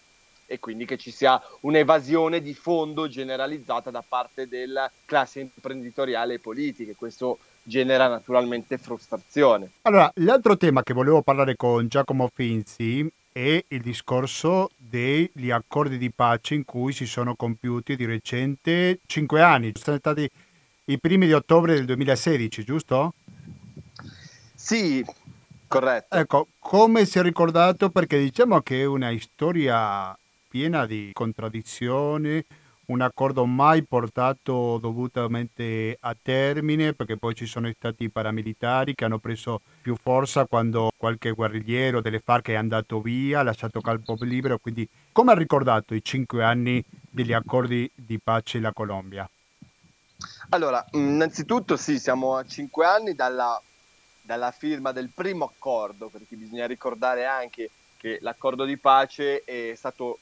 e 0.50 0.58
quindi 0.60 0.86
che 0.86 0.96
ci 0.96 1.10
sia 1.10 1.40
un'evasione 1.60 2.40
di 2.40 2.54
fondo 2.54 3.06
generalizzata 3.06 3.90
da 3.90 4.02
parte 4.06 4.48
della 4.48 4.90
classe 5.04 5.40
imprenditoriale 5.40 6.34
e 6.34 6.38
politica. 6.38 6.92
Questo 6.96 7.38
genera 7.62 8.08
naturalmente 8.08 8.78
frustrazione. 8.78 9.72
Allora, 9.82 10.10
l'altro 10.14 10.56
tema 10.56 10.82
che 10.82 10.94
volevo 10.94 11.20
parlare 11.20 11.54
con 11.54 11.86
Giacomo 11.86 12.30
Finzi 12.32 13.06
è 13.38 13.64
il 13.68 13.80
discorso 13.82 14.70
degli 14.76 15.50
accordi 15.50 15.96
di 15.96 16.10
pace 16.10 16.56
in 16.56 16.64
cui 16.64 16.92
si 16.92 17.06
sono 17.06 17.36
compiuti 17.36 17.94
di 17.94 18.04
recente 18.04 18.98
cinque 19.06 19.42
anni. 19.42 19.70
Sono 19.76 19.98
stati 19.98 20.28
i 20.86 20.98
primi 20.98 21.26
di 21.26 21.32
ottobre 21.32 21.74
del 21.74 21.84
2016, 21.84 22.64
giusto? 22.64 23.14
Sì, 24.56 25.04
corretto. 25.68 26.16
Ecco, 26.16 26.48
come 26.58 27.04
si 27.06 27.20
è 27.20 27.22
ricordato? 27.22 27.90
Perché 27.90 28.18
diciamo 28.18 28.60
che 28.60 28.80
è 28.80 28.84
una 28.86 29.16
storia 29.20 30.18
piena 30.48 30.84
di 30.84 31.10
contraddizioni, 31.12 32.44
un 32.88 33.02
accordo 33.02 33.44
mai 33.44 33.82
portato 33.82 34.78
dovutamente 34.78 35.96
a 36.00 36.16
termine 36.20 36.94
perché 36.94 37.18
poi 37.18 37.34
ci 37.34 37.44
sono 37.44 37.70
stati 37.76 38.04
i 38.04 38.10
paramilitari 38.10 38.94
che 38.94 39.04
hanno 39.04 39.18
preso 39.18 39.60
più 39.82 39.94
forza 39.94 40.46
quando 40.46 40.90
qualche 40.96 41.32
guerrigliero 41.32 42.00
delle 42.00 42.20
FARC 42.20 42.48
è 42.48 42.54
andato 42.54 43.00
via, 43.00 43.40
ha 43.40 43.42
lasciato 43.42 43.80
campo 43.80 44.16
libero, 44.20 44.58
quindi 44.58 44.88
come 45.12 45.32
ha 45.32 45.34
ricordato 45.34 45.94
i 45.94 46.02
cinque 46.02 46.42
anni 46.42 46.82
degli 46.88 47.32
accordi 47.32 47.90
di 47.94 48.18
pace 48.18 48.58
la 48.58 48.72
Colombia? 48.72 49.28
Allora, 50.50 50.84
innanzitutto 50.92 51.76
sì, 51.76 51.98
siamo 51.98 52.36
a 52.36 52.44
cinque 52.46 52.86
anni 52.86 53.14
dalla, 53.14 53.60
dalla 54.22 54.50
firma 54.50 54.92
del 54.92 55.10
primo 55.14 55.44
accordo, 55.44 56.08
perché 56.08 56.36
bisogna 56.36 56.66
ricordare 56.66 57.26
anche 57.26 57.70
che 57.98 58.18
l'accordo 58.22 58.64
di 58.64 58.78
pace 58.78 59.44
è 59.44 59.74
stato 59.76 60.18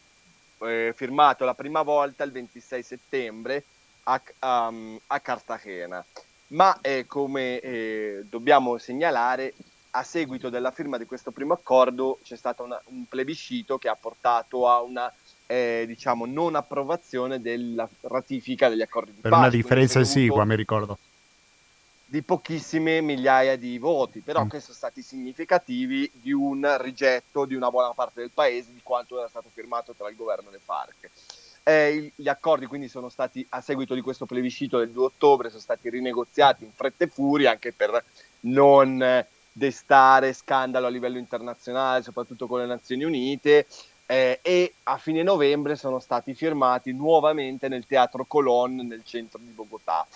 eh, 0.61 0.93
firmato 0.95 1.45
la 1.45 1.55
prima 1.55 1.83
volta 1.83 2.25
il 2.25 2.33
26 2.33 2.83
settembre 2.83 3.65
a, 4.05 4.21
um, 4.69 4.99
a 5.09 5.21
Cartagena, 5.21 6.05
ma 6.49 6.79
eh, 6.81 7.07
come 7.07 7.61
eh, 7.61 8.25
dobbiamo 8.29 8.79
segnalare, 8.79 9.55
a 9.91 10.03
seguito 10.03 10.51
della 10.51 10.71
firma 10.71 10.99
di 10.99 11.07
questo 11.07 11.31
primo 11.31 11.55
accordo 11.55 12.19
c'è 12.23 12.37
stato 12.37 12.63
una, 12.63 12.81
un 12.87 13.07
plebiscito 13.09 13.79
che 13.79 13.89
ha 13.89 13.97
portato 13.97 14.69
a 14.69 14.83
una 14.83 15.11
eh, 15.47 15.85
diciamo 15.87 16.27
non 16.27 16.55
approvazione 16.55 17.41
della 17.41 17.89
ratifica 18.03 18.69
degli 18.69 18.83
accordi 18.83 19.13
di 19.13 19.21
per 19.21 19.31
pace. 19.31 19.43
Per 19.43 19.49
una 19.49 19.63
differenza 19.63 20.01
esigua, 20.01 20.45
mi 20.45 20.57
ricordo 20.57 20.99
di 22.09 22.23
pochissime 22.23 23.01
migliaia 23.01 23.57
di 23.57 23.79
voti, 23.79 24.21
però 24.21 24.45
mm. 24.45 24.49
che 24.49 24.61
sono 24.61 24.75
stati 24.75 25.03
significativi 25.03 26.09
di 26.15 26.33
un 26.33 26.77
rigetto 26.81 27.45
di 27.45 27.57
una 27.57 27.69
buona 27.71 27.93
parte 27.95 28.21
del 28.21 28.31
paese 28.33 28.73
di 28.73 28.81
quanto 28.83 29.19
era 29.19 29.29
stato 29.29 29.51
firmato 29.53 29.93
tra 29.93 30.09
il 30.09 30.15
governo 30.15 30.49
e 30.49 30.53
le 30.53 30.61
FARC. 30.63 31.11
Eh, 31.65 32.13
gli 32.15 32.29
accordi 32.29 32.67
quindi 32.67 32.87
sono 32.87 33.09
stati, 33.09 33.45
a 33.51 33.61
seguito 33.61 33.95
di 33.95 34.01
questo 34.01 34.25
plebiscito 34.25 34.79
del 34.79 34.91
2 34.91 35.05
ottobre, 35.05 35.49
sono 35.49 35.61
stati 35.61 35.91
rinegoziati 35.91 36.63
in 36.63 36.71
fretta 36.73 37.05
e 37.05 37.09
furia 37.09 37.51
anche 37.51 37.73
per 37.73 38.05
non 38.41 39.25
destare 39.51 40.33
scandalo 40.33 40.87
a 40.87 40.91
livello 40.91 41.19
internazionale, 41.19 42.05
soprattutto 42.05 42.47
con 42.47 42.61
le 42.61 42.67
Nazioni 42.67 43.03
Unite, 43.03 43.67
eh, 44.07 44.39
e 44.43 44.75
a 44.85 44.97
fine 44.99 45.25
novembre 45.25 45.75
sono 45.75 45.99
stati 45.99 46.35
firmati 46.35 46.93
nuovamente 46.93 47.67
nel 47.67 47.87
Teatro 47.87 48.25
Colón 48.27 48.77
nel 48.77 49.03
centro 49.05 49.41
di 49.43 49.51
Bogotà. 49.51 50.07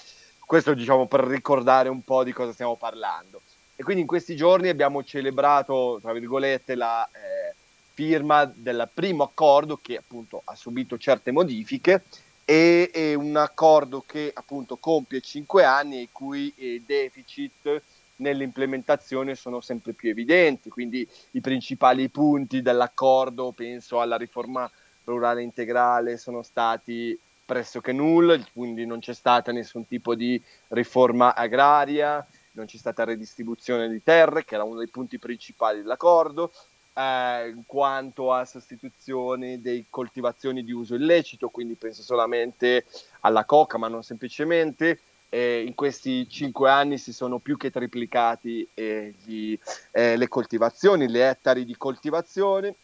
Questo 0.51 0.75
diciamo 0.75 1.07
per 1.07 1.21
ricordare 1.21 1.89
un 1.89 2.03
po' 2.03 2.25
di 2.25 2.33
cosa 2.33 2.53
stiamo 2.53 2.75
parlando. 2.75 3.41
E 3.77 3.85
quindi 3.85 4.03
in 4.03 4.09
questi 4.09 4.35
giorni 4.35 4.69
abbiamo 4.69 5.05
celebrato, 5.05 6.01
tra 6.03 6.13
virgolette, 6.13 6.75
la 6.75 7.07
eh, 7.07 7.55
firma 7.95 8.47
del 8.47 8.91
primo 8.93 9.23
accordo 9.23 9.79
che 9.81 9.97
appunto 9.97 10.43
ha 10.45 10.57
subito 10.57 10.99
certe 10.99 11.31
modifiche 11.31 12.03
e, 12.45 12.91
e 12.93 13.15
un 13.15 13.37
accordo 13.37 14.03
che 14.05 14.33
appunto 14.35 14.75
compie 14.79 15.21
cinque 15.21 15.63
anni 15.63 15.99
e 15.99 16.01
i 16.01 16.09
cui 16.11 16.53
eh, 16.57 16.83
deficit 16.85 17.81
nell'implementazione 18.17 19.37
sono 19.37 19.61
sempre 19.61 19.93
più 19.93 20.11
evidenti, 20.11 20.69
quindi 20.69 21.09
i 21.31 21.41
principali 21.41 22.09
punti 22.09 22.61
dell'accordo, 22.61 23.53
penso 23.53 24.01
alla 24.01 24.17
riforma 24.17 24.69
rurale 25.05 25.43
integrale, 25.43 26.19
sono 26.19 26.43
stati 26.43 27.17
pressoché 27.51 27.91
nulla, 27.91 28.39
quindi 28.53 28.87
non 28.87 29.01
c'è 29.01 29.13
stata 29.13 29.51
nessun 29.51 29.85
tipo 29.85 30.15
di 30.15 30.41
riforma 30.69 31.35
agraria, 31.35 32.25
non 32.53 32.67
c'è 32.67 32.77
stata 32.77 33.03
redistribuzione 33.03 33.89
di 33.89 34.01
terre, 34.05 34.45
che 34.45 34.55
era 34.55 34.63
uno 34.63 34.79
dei 34.79 34.87
punti 34.87 35.19
principali 35.19 35.83
dell'accordo, 35.83 36.53
eh, 36.95 37.57
quanto 37.67 38.33
a 38.33 38.45
sostituzione 38.45 39.61
dei 39.61 39.87
coltivazioni 39.91 40.63
di 40.63 40.71
uso 40.71 40.95
illecito, 40.95 41.49
quindi 41.49 41.75
penso 41.75 42.03
solamente 42.03 42.87
alla 43.23 43.45
coca, 43.45 43.79
ma 43.79 43.89
non 43.89 44.05
semplicemente. 44.05 45.01
Eh, 45.29 45.65
in 45.65 45.75
questi 45.75 46.29
cinque 46.29 46.71
anni 46.71 46.99
si 46.99 47.13
sono 47.13 47.39
più 47.39 47.57
che 47.57 47.71
triplicati 47.71 48.67
eh, 48.75 49.13
gli, 49.25 49.59
eh, 49.91 50.17
le 50.17 50.29
coltivazioni, 50.29 51.09
le 51.09 51.29
ettari 51.29 51.65
di 51.65 51.77
coltivazione 51.77 52.75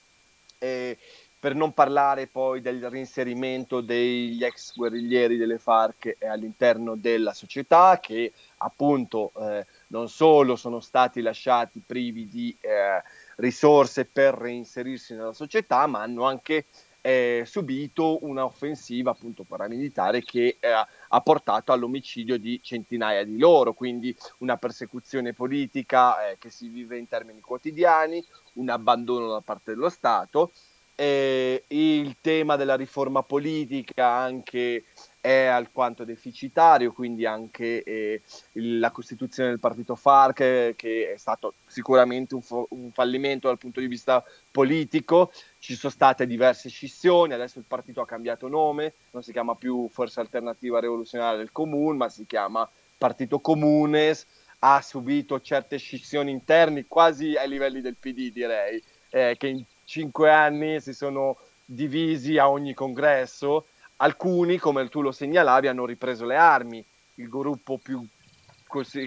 per 1.47 1.55
non 1.55 1.73
parlare 1.73 2.27
poi 2.27 2.61
del 2.61 2.91
reinserimento 2.91 3.81
degli 3.81 4.43
ex 4.43 4.75
guerriglieri 4.75 5.37
delle 5.37 5.59
FARC 5.59 6.17
all'interno 6.23 6.97
della 6.97 7.33
società 7.33 8.01
che 8.01 8.33
appunto 8.57 9.31
eh, 9.39 9.65
non 9.91 10.09
solo 10.09 10.57
sono 10.57 10.81
stati 10.81 11.21
lasciati 11.21 11.81
privi 11.87 12.27
di 12.27 12.57
eh, 12.61 13.01
risorse 13.37 14.07
per 14.07 14.35
reinserirsi 14.35 15.15
nella 15.15 15.33
società, 15.33 15.87
ma 15.87 16.03
hanno 16.03 16.25
anche 16.25 16.65
eh, 17.01 17.45
subito 17.47 18.25
un'offensiva 18.25 19.13
appunto 19.13 19.45
paramilitare 19.45 20.25
che 20.25 20.57
eh, 20.59 20.69
ha 20.69 21.21
portato 21.21 21.71
all'omicidio 21.71 22.39
di 22.39 22.59
centinaia 22.61 23.23
di 23.23 23.39
loro, 23.39 23.73
quindi 23.73 24.13
una 24.39 24.57
persecuzione 24.57 25.33
politica 25.33 26.29
eh, 26.29 26.39
che 26.39 26.51
si 26.51 26.67
vive 26.67 26.99
in 26.99 27.07
termini 27.07 27.39
quotidiani, 27.39 28.21
un 28.55 28.69
abbandono 28.69 29.29
da 29.29 29.43
parte 29.43 29.75
dello 29.75 29.91
Stato 29.91 30.51
eh, 30.97 31.65
il 31.69 32.17
tema 32.21 32.57
della 32.57 32.75
riforma 32.75 33.23
politica 33.23 34.09
anche 34.09 34.85
è 35.21 35.45
alquanto 35.47 36.05
deficitario, 36.05 36.93
quindi 36.93 37.27
anche 37.27 37.83
eh, 37.83 38.23
la 38.53 38.93
costituzione 38.93 39.49
del 39.49 39.59
partito 39.59 39.97
FARC, 39.97 40.75
che 40.77 41.13
è 41.13 41.17
stato 41.17 41.55
sicuramente 41.67 42.35
un, 42.37 42.43
fo- 42.43 42.69
un, 42.71 42.93
fallimento 42.93 43.49
dal 43.49 43.59
punto 43.59 43.81
di 43.81 43.89
vista 43.89 44.25
politico, 44.51 45.33
ci 45.59 45.75
sono 45.75 45.93
state 45.93 46.27
diverse 46.27 46.69
scissioni, 46.69 47.33
adesso 47.33 47.59
il 47.59 47.65
partito 47.67 48.01
ha 48.01 48.07
cambiato 48.07 48.47
nome, 48.47 48.95
non 49.11 49.25
si 49.25 49.33
chiama 49.33 49.57
più 49.57 49.89
Forza 49.91 50.21
Alternativa 50.21 50.79
Rivoluzionaria 50.79 51.39
del 51.39 51.51
Comune, 51.51 51.97
ma 51.97 52.09
si 52.09 52.25
chiama 52.25 52.69
Partito 52.97 53.41
Comunes, 53.41 54.27
ha 54.61 54.81
subito 54.81 55.41
certe 55.41 55.77
scissioni 55.77 56.31
interne 56.31 56.87
quasi 56.87 57.35
ai 57.35 57.49
livelli 57.49 57.81
del 57.81 57.97
PD 57.97 58.31
direi, 58.31 58.81
eh, 59.11 59.35
che 59.37 59.49
in 59.49 59.65
cinque 59.87 60.31
anni 60.31 60.81
si 60.81 60.93
sono 60.93 61.39
divisi 61.65 62.37
a 62.37 62.51
ogni 62.51 62.75
congresso. 62.75 63.67
Alcuni, 63.97 64.59
come 64.59 64.87
tu 64.89 65.01
lo 65.01 65.13
segnalavi, 65.13 65.69
hanno 65.69 65.87
ripreso 65.87 66.27
le 66.27 66.37
armi. 66.37 66.85
Il 67.15 67.31
gruppo 67.31 67.79
più 67.79 68.07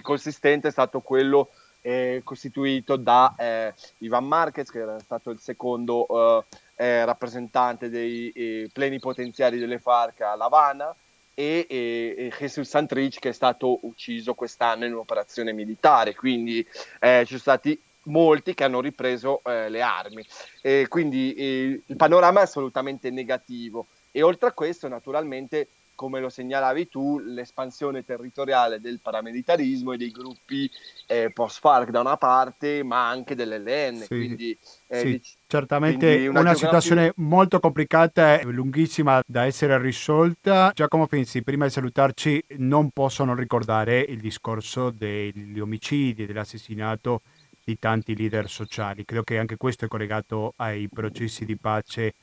consistente 0.01 0.69
è 0.69 0.71
stato 0.71 1.01
quello 1.01 1.49
eh, 1.81 2.21
costituito 2.23 2.95
da 2.95 3.35
eh, 3.37 3.73
Ivan 3.99 4.25
Marquez, 4.25 4.71
che 4.71 4.79
era 4.79 4.99
stato 4.99 5.29
il 5.29 5.39
secondo 5.39 6.07
eh, 6.07 6.45
eh 6.75 7.05
rappresentante 7.05 7.89
dei 7.89 8.31
eh, 8.31 8.69
plenipotenziari 8.73 9.59
delle 9.59 9.79
FARC 9.79 10.21
a 10.21 10.35
La 10.35 10.45
Habana, 10.45 10.95
e, 11.35 11.65
e, 11.69 12.15
e 12.17 12.33
Jesus 12.37 12.67
Santrich, 12.67 13.19
che 13.19 13.29
è 13.29 13.33
stato 13.33 13.79
ucciso 13.83 14.33
quest'anno 14.33 14.85
in 14.85 14.93
un'operazione 14.93 15.53
militare. 15.53 16.15
Quindi 16.15 16.65
eh, 16.99 17.19
ci 17.21 17.27
sono 17.27 17.39
stati 17.39 17.79
molti 18.09 18.53
che 18.53 18.63
hanno 18.63 18.81
ripreso 18.81 19.41
eh, 19.43 19.69
le 19.69 19.81
armi. 19.81 20.25
E 20.61 20.87
quindi 20.89 21.33
eh, 21.33 21.81
il 21.85 21.95
panorama 21.95 22.41
è 22.41 22.43
assolutamente 22.43 23.09
negativo. 23.09 23.87
E 24.11 24.21
oltre 24.21 24.49
a 24.49 24.53
questo, 24.53 24.87
naturalmente, 24.87 25.69
come 25.99 26.21
lo 26.21 26.29
segnalavi 26.29 26.87
tu, 26.87 27.19
l'espansione 27.19 28.05
territoriale 28.05 28.79
del 28.79 29.01
paramilitarismo 29.01 29.91
e 29.91 29.97
dei 29.97 30.11
gruppi 30.11 30.71
eh, 31.05 31.29
post-FARC 31.33 31.89
da 31.89 31.99
una 31.99 32.15
parte, 32.15 32.83
ma 32.83 33.09
anche 33.09 33.35
dell'LN. 33.35 33.97
Sì, 33.97 34.07
quindi, 34.07 34.57
eh, 34.87 34.97
sì 34.97 35.11
dic- 35.11 35.35
certamente 35.45 36.07
quindi 36.07 36.27
una, 36.27 36.39
una 36.39 36.53
geografia... 36.53 36.79
situazione 36.79 37.13
molto 37.17 37.59
complicata 37.59 38.39
e 38.39 38.45
lunghissima 38.45 39.21
da 39.27 39.43
essere 39.43 39.77
risolta. 39.77 40.71
Giacomo 40.73 41.05
Finzi, 41.05 41.43
prima 41.43 41.65
di 41.65 41.71
salutarci, 41.71 42.45
non 42.59 42.91
possono 42.91 43.35
ricordare 43.35 43.99
il 43.99 44.21
discorso 44.21 44.91
degli 44.91 45.59
omicidi, 45.59 46.25
dell'assassinato 46.25 47.23
di 47.69 47.77
tanti 47.77 48.15
leader 48.15 48.49
sociali. 48.49 49.05
Credo 49.05 49.21
che 49.21 49.37
anche 49.37 49.55
questo 49.55 49.85
è 49.85 49.87
collegato 49.87 50.53
ai 50.55 50.89
processi 50.89 51.45
di 51.45 51.55
pace 51.55 52.15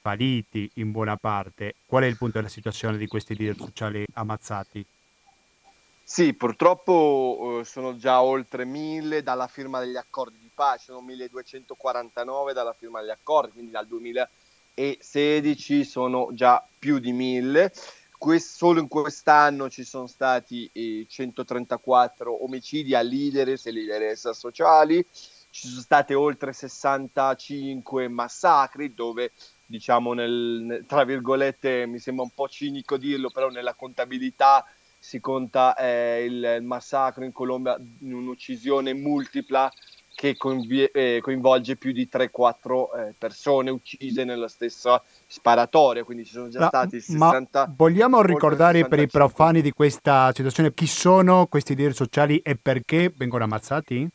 falliti 0.00 0.68
in 0.74 0.90
buona 0.90 1.16
parte. 1.16 1.76
Qual 1.86 2.02
è 2.02 2.06
il 2.06 2.16
punto 2.16 2.38
della 2.38 2.48
situazione 2.48 2.96
di 2.96 3.06
questi 3.06 3.36
leader 3.36 3.56
sociali 3.56 4.04
ammazzati? 4.14 4.84
Sì, 6.02 6.34
purtroppo 6.34 7.60
eh, 7.60 7.64
sono 7.64 7.96
già 7.96 8.20
oltre 8.20 8.64
mille 8.64 9.22
dalla 9.22 9.46
firma 9.46 9.78
degli 9.78 9.96
accordi 9.96 10.38
di 10.40 10.50
pace, 10.52 10.86
sono 10.86 11.02
1249 11.02 12.52
dalla 12.52 12.72
firma 12.72 13.00
degli 13.00 13.10
accordi, 13.10 13.52
quindi 13.52 13.70
dal 13.70 13.86
2016 13.86 15.84
sono 15.84 16.30
già 16.32 16.66
più 16.80 16.98
di 16.98 17.12
mille 17.12 17.72
quest- 18.20 18.56
solo 18.56 18.80
in 18.80 18.88
quest'anno 18.88 19.70
ci 19.70 19.82
sono 19.82 20.06
stati 20.06 20.68
eh, 20.74 21.06
134 21.08 22.44
omicidi 22.44 22.94
a 22.94 23.00
leaders 23.00 23.64
e 23.64 23.72
leaderess 23.72 24.28
sociali, 24.30 25.02
ci 25.48 25.68
sono 25.68 25.80
state 25.80 26.12
oltre 26.12 26.52
65 26.52 28.08
massacri 28.08 28.92
dove 28.92 29.32
diciamo 29.64 30.12
nel, 30.12 30.84
tra 30.86 31.04
virgolette 31.04 31.86
mi 31.86 31.98
sembra 31.98 32.24
un 32.24 32.30
po' 32.34 32.46
cinico 32.46 32.98
dirlo 32.98 33.30
però 33.30 33.48
nella 33.48 33.74
contabilità 33.74 34.66
si 34.98 35.18
conta 35.18 35.74
eh, 35.76 36.24
il, 36.24 36.56
il, 36.58 36.62
massacro 36.62 37.24
in 37.24 37.32
Colombia 37.32 37.80
un'uccisione 38.00 38.92
multipla 38.92 39.72
che 40.20 40.36
convie- 40.36 40.90
eh, 40.90 41.20
coinvolge 41.22 41.76
più 41.76 41.92
di 41.92 42.06
3-4 42.06 43.08
eh, 43.08 43.14
persone 43.16 43.70
uccise 43.70 44.22
nella 44.24 44.48
stessa 44.48 45.02
sparatoria, 45.26 46.04
quindi 46.04 46.26
ci 46.26 46.32
sono 46.32 46.50
già 46.50 46.66
stati 46.66 47.00
60... 47.00 47.64
Ma 47.66 47.74
vogliamo 47.74 48.20
ricordare 48.20 48.86
per 48.86 48.98
i 48.98 49.08
profani 49.08 49.62
di 49.62 49.72
questa 49.72 50.30
situazione 50.34 50.74
chi 50.74 50.86
sono 50.86 51.46
questi 51.46 51.74
leader 51.74 51.94
sociali 51.94 52.36
e 52.40 52.54
perché 52.56 53.10
vengono 53.16 53.44
ammazzati? 53.44 54.06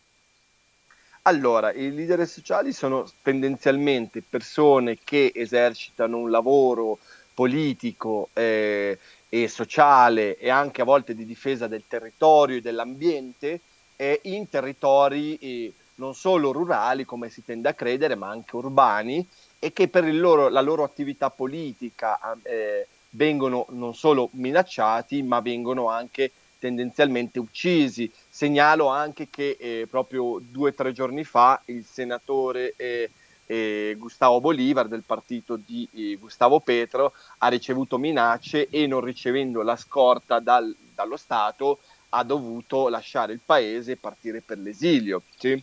Allora, 1.24 1.74
i 1.74 1.92
leader 1.92 2.28
sociali 2.28 2.72
sono 2.72 3.10
tendenzialmente 3.24 4.22
persone 4.22 5.00
che 5.04 5.32
esercitano 5.34 6.20
un 6.20 6.30
lavoro 6.30 7.00
politico 7.34 8.30
eh, 8.34 9.00
e 9.28 9.48
sociale 9.48 10.38
e 10.38 10.52
anche 10.52 10.84
a 10.84 10.86
volte 10.86 11.16
di 11.16 11.26
difesa 11.26 11.66
del 11.66 11.86
territorio 11.88 12.58
e 12.58 12.62
dell'ambiente 12.62 13.62
eh, 13.96 14.20
in 14.26 14.48
territori 14.50 15.38
eh, 15.38 15.74
non 15.96 16.14
solo 16.14 16.52
rurali 16.52 17.06
come 17.06 17.30
si 17.30 17.44
tende 17.44 17.70
a 17.70 17.74
credere 17.74 18.16
ma 18.16 18.30
anche 18.30 18.56
urbani 18.56 19.26
e 19.60 19.74
che 19.74 19.88
per 19.88 20.06
loro, 20.14 20.50
la 20.50 20.62
loro 20.62 20.84
attività 20.84 21.30
politica 21.30 22.20
eh, 22.44 22.88
vengono 23.12 23.66
non 23.70 23.96
solo 23.96 24.30
minacciati 24.34 25.24
ma 25.24 25.40
vengono 25.40 25.90
anche 25.90 26.32
tendenzialmente 26.60 27.40
uccisi. 27.40 28.12
Segnalo 28.30 28.88
anche 28.88 29.28
che 29.30 29.58
eh, 29.60 29.88
proprio 29.90 30.40
due 30.42 30.70
o 30.70 30.74
tre 30.74 30.92
giorni 30.92 31.24
fa 31.24 31.62
il 31.66 31.86
senatore 31.86 32.74
eh, 32.76 33.10
eh, 33.46 33.96
Gustavo 33.98 34.42
Bolivar 34.42 34.88
del 34.88 35.04
partito 35.06 35.56
di 35.56 35.88
eh, 35.94 36.16
Gustavo 36.16 36.60
Petro 36.60 37.14
ha 37.40 37.48
ricevuto 37.48 37.98
minacce 37.98 38.68
e 38.70 38.88
non 38.88 39.02
ricevendo 39.02 39.62
la 39.62 39.76
scorta 39.76 40.40
dal, 40.40 40.76
dallo 40.94 41.18
Stato 41.18 41.80
ha 42.10 42.24
dovuto 42.24 42.88
lasciare 42.88 43.34
il 43.34 43.42
paese 43.46 43.94
e 43.94 43.98
partire 43.98 44.42
per 44.42 44.58
l'esilio. 44.58 45.22
Sì? 45.38 45.62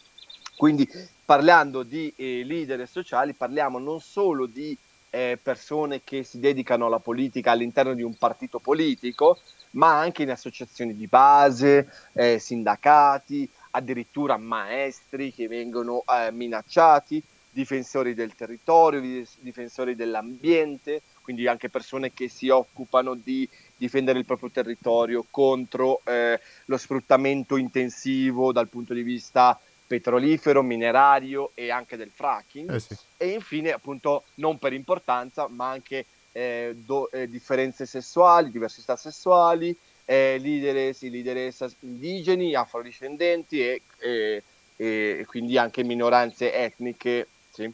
Quindi 0.63 0.89
parlando 1.25 1.83
di 1.83 2.13
eh, 2.15 2.45
leader 2.45 2.87
sociali 2.87 3.33
parliamo 3.33 3.81
non 3.81 3.99
solo 3.99 4.47
di 4.47 4.79
eh, 5.11 5.37
persone 5.43 6.03
che 6.05 6.23
si 6.23 6.39
dedicano 6.39 6.87
alla 6.87 7.01
politica 7.01 7.51
all'interno 7.51 7.95
di 7.95 8.05
un 8.05 8.15
partito 8.15 8.61
politico, 8.61 9.41
ma 9.71 9.99
anche 9.99 10.23
in 10.23 10.31
associazioni 10.31 10.95
di 10.95 11.09
base, 11.09 11.89
eh, 12.13 12.39
sindacati, 12.39 13.51
addirittura 13.73 14.37
maestri 14.37 15.33
che 15.33 15.49
vengono 15.49 16.05
eh, 16.07 16.31
minacciati, 16.31 17.21
difensori 17.51 18.15
del 18.15 18.37
territorio, 18.37 19.01
difensori 19.41 19.97
dell'ambiente, 19.97 21.03
quindi 21.23 21.49
anche 21.49 21.71
persone 21.71 22.13
che 22.13 22.29
si 22.29 22.51
occupano 22.51 23.15
di 23.15 23.49
difendere 23.77 24.21
il 24.21 24.27
proprio 24.27 24.51
territorio 24.51 25.27
contro 25.29 26.03
eh, 26.05 26.39
lo 26.67 26.77
sfruttamento 26.77 27.57
intensivo 27.57 28.53
dal 28.53 28.69
punto 28.69 28.95
di 28.95 29.03
vista 29.03 29.59
petrolifero, 29.93 30.63
minerario 30.63 31.51
e 31.53 31.71
anche 31.71 31.99
del 31.99 32.11
fracking. 32.11 32.73
Eh 32.73 32.81
sì. 32.81 32.97
E 33.19 33.29
infine, 33.29 33.73
appunto, 33.73 34.25
non 34.37 34.57
per 34.57 34.73
importanza, 34.73 35.49
ma 35.49 35.69
anche 35.69 36.07
eh, 36.33 36.75
do, 36.75 37.11
eh, 37.11 37.29
differenze 37.29 37.85
sessuali, 37.85 38.51
diversità 38.51 38.97
sessuali, 38.97 39.77
eh, 40.07 40.39
leaderess, 40.41 41.03
leaderess 41.03 41.77
indigeni, 41.81 42.55
afrodiscendenti 42.55 43.61
e, 43.61 43.83
e, 43.99 44.43
e, 44.77 45.25
quindi 45.27 45.59
anche 45.59 45.85
minoranze 45.85 46.55
etniche. 46.55 47.29
Sì? 47.51 47.71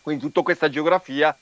Quindi 0.00 0.24
tutta 0.24 0.40
questa 0.40 0.70
geografia 0.70 1.36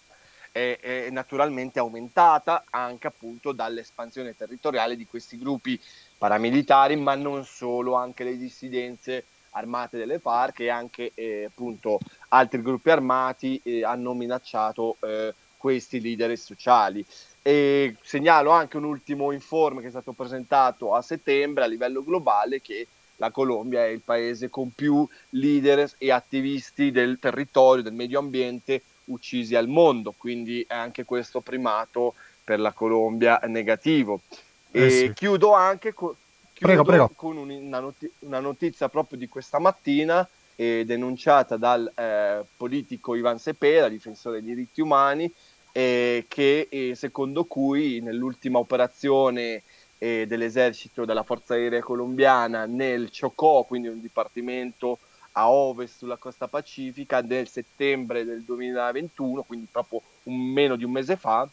è, 0.51 0.77
è, 0.81 1.11
naturalmente 1.11 1.79
aumentata 1.79 2.64
anche 2.70 3.07
appunto 3.07 3.53
dall'espansione 3.53 4.35
territoriale 4.37 4.96
di 4.96 5.07
questi 5.07 5.38
gruppi 5.38 5.81
paramilitari, 6.18 6.96
ma 6.96 7.14
non 7.14 7.44
solo, 7.44 7.94
anche 7.94 8.25
le 8.25 8.37
dissidenze 8.37 9.25
armate 9.50 9.96
delle 9.96 10.18
FARC 10.18 10.60
e 10.60 10.68
anche 10.68 11.12
eh, 11.14 11.44
appunto 11.44 11.98
altri 12.28 12.62
gruppi 12.62 12.90
armati 12.90 13.60
eh, 13.64 13.84
hanno 13.84 14.14
minacciato 14.14 14.96
eh, 15.00 15.34
questi 15.56 16.00
leader 16.00 16.36
sociali. 16.38 17.04
E 17.42 17.96
segnalo 18.02 18.50
anche 18.50 18.76
un 18.76 18.84
ultimo 18.84 19.32
informe 19.32 19.80
che 19.80 19.86
è 19.86 19.90
stato 19.90 20.12
presentato 20.12 20.94
a 20.94 21.02
settembre 21.02 21.64
a 21.64 21.66
livello 21.66 22.04
globale 22.04 22.60
che 22.60 22.86
la 23.16 23.30
Colombia 23.30 23.84
è 23.84 23.88
il 23.88 24.00
paese 24.00 24.48
con 24.48 24.70
più 24.72 25.06
leader 25.30 25.90
e 25.98 26.10
attivisti 26.10 26.90
del 26.90 27.18
territorio, 27.18 27.82
del 27.82 27.92
medio 27.92 28.18
ambiente 28.18 28.82
uccisi 29.04 29.54
al 29.54 29.68
mondo, 29.68 30.14
quindi 30.16 30.64
è 30.66 30.74
anche 30.74 31.04
questo 31.04 31.40
primato 31.40 32.14
per 32.42 32.60
la 32.60 32.72
Colombia 32.72 33.38
negativo. 33.44 34.20
Eh 34.70 34.84
e 34.84 34.90
sì. 34.90 35.12
chiudo 35.12 35.52
anche 35.52 35.92
con, 35.92 36.14
chiudo 36.14 36.30
prego, 36.61 36.85
prego. 36.85 37.11
con 37.14 37.37
una, 37.37 37.81
noti- 37.81 38.11
una, 38.20 38.40
notizia 38.40 38.88
proprio 38.88 39.18
di 39.18 39.29
questa 39.29 39.59
mattina 39.59 40.29
eh, 40.57 40.85
denunciata 40.87 41.57
dal 41.57 41.90
eh, 41.94 42.44
politico 42.57 43.14
Ivan 43.14 43.38
Cepeda, 43.38 43.88
difensore 43.88 44.40
dei 44.40 44.55
diritti 44.55 44.81
umani, 44.81 45.33
eh, 45.73 46.27
che 46.29 46.68
eh, 46.70 46.94
secondo 46.94 47.44
cui 47.44 48.01
nell'ultima 48.01 48.59
operazione 48.59 49.62
eh, 49.99 50.25
dell'esercito 50.27 51.05
della 51.05 51.23
Forza 51.23 51.55
Aerea 51.55 51.81
Colombiana 51.81 52.66
nel 52.66 53.11
Chocó, 53.11 53.64
quindi 53.66 53.88
un 53.88 54.01
dipartimento 54.01 54.99
a 55.33 55.51
ovest 55.51 55.99
sulla 55.99 56.16
costa 56.16 56.49
pacifica, 56.49 57.20
nel 57.20 57.49
settembre 57.49 58.25
del 58.25 58.42
2021, 58.42 59.42
quindi 59.42 59.66
proprio 59.70 60.03
un, 60.25 60.37
meno 60.37 60.77
di 60.77 60.85
un 60.85 60.90
mese 60.90 61.16
fa, 61.16 61.49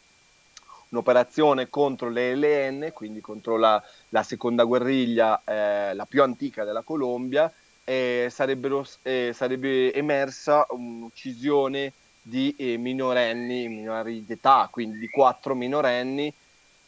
un'operazione 0.90 1.68
contro 1.68 2.08
le 2.08 2.34
LN, 2.34 2.92
quindi 2.92 3.20
contro 3.20 3.56
la, 3.56 3.82
la 4.10 4.22
seconda 4.22 4.64
guerriglia, 4.64 5.42
eh, 5.44 5.94
la 5.94 6.06
più 6.06 6.22
antica 6.22 6.64
della 6.64 6.82
Colombia, 6.82 7.52
eh, 7.84 8.28
sarebbe 8.30 9.92
emersa 9.94 10.66
un'uccisione 10.70 11.92
di 12.20 12.54
eh, 12.58 12.76
minorenni, 12.76 13.68
minori 13.68 14.24
d'età, 14.26 14.68
quindi 14.70 14.98
di 14.98 15.08
quattro 15.08 15.54
minorenni 15.54 16.32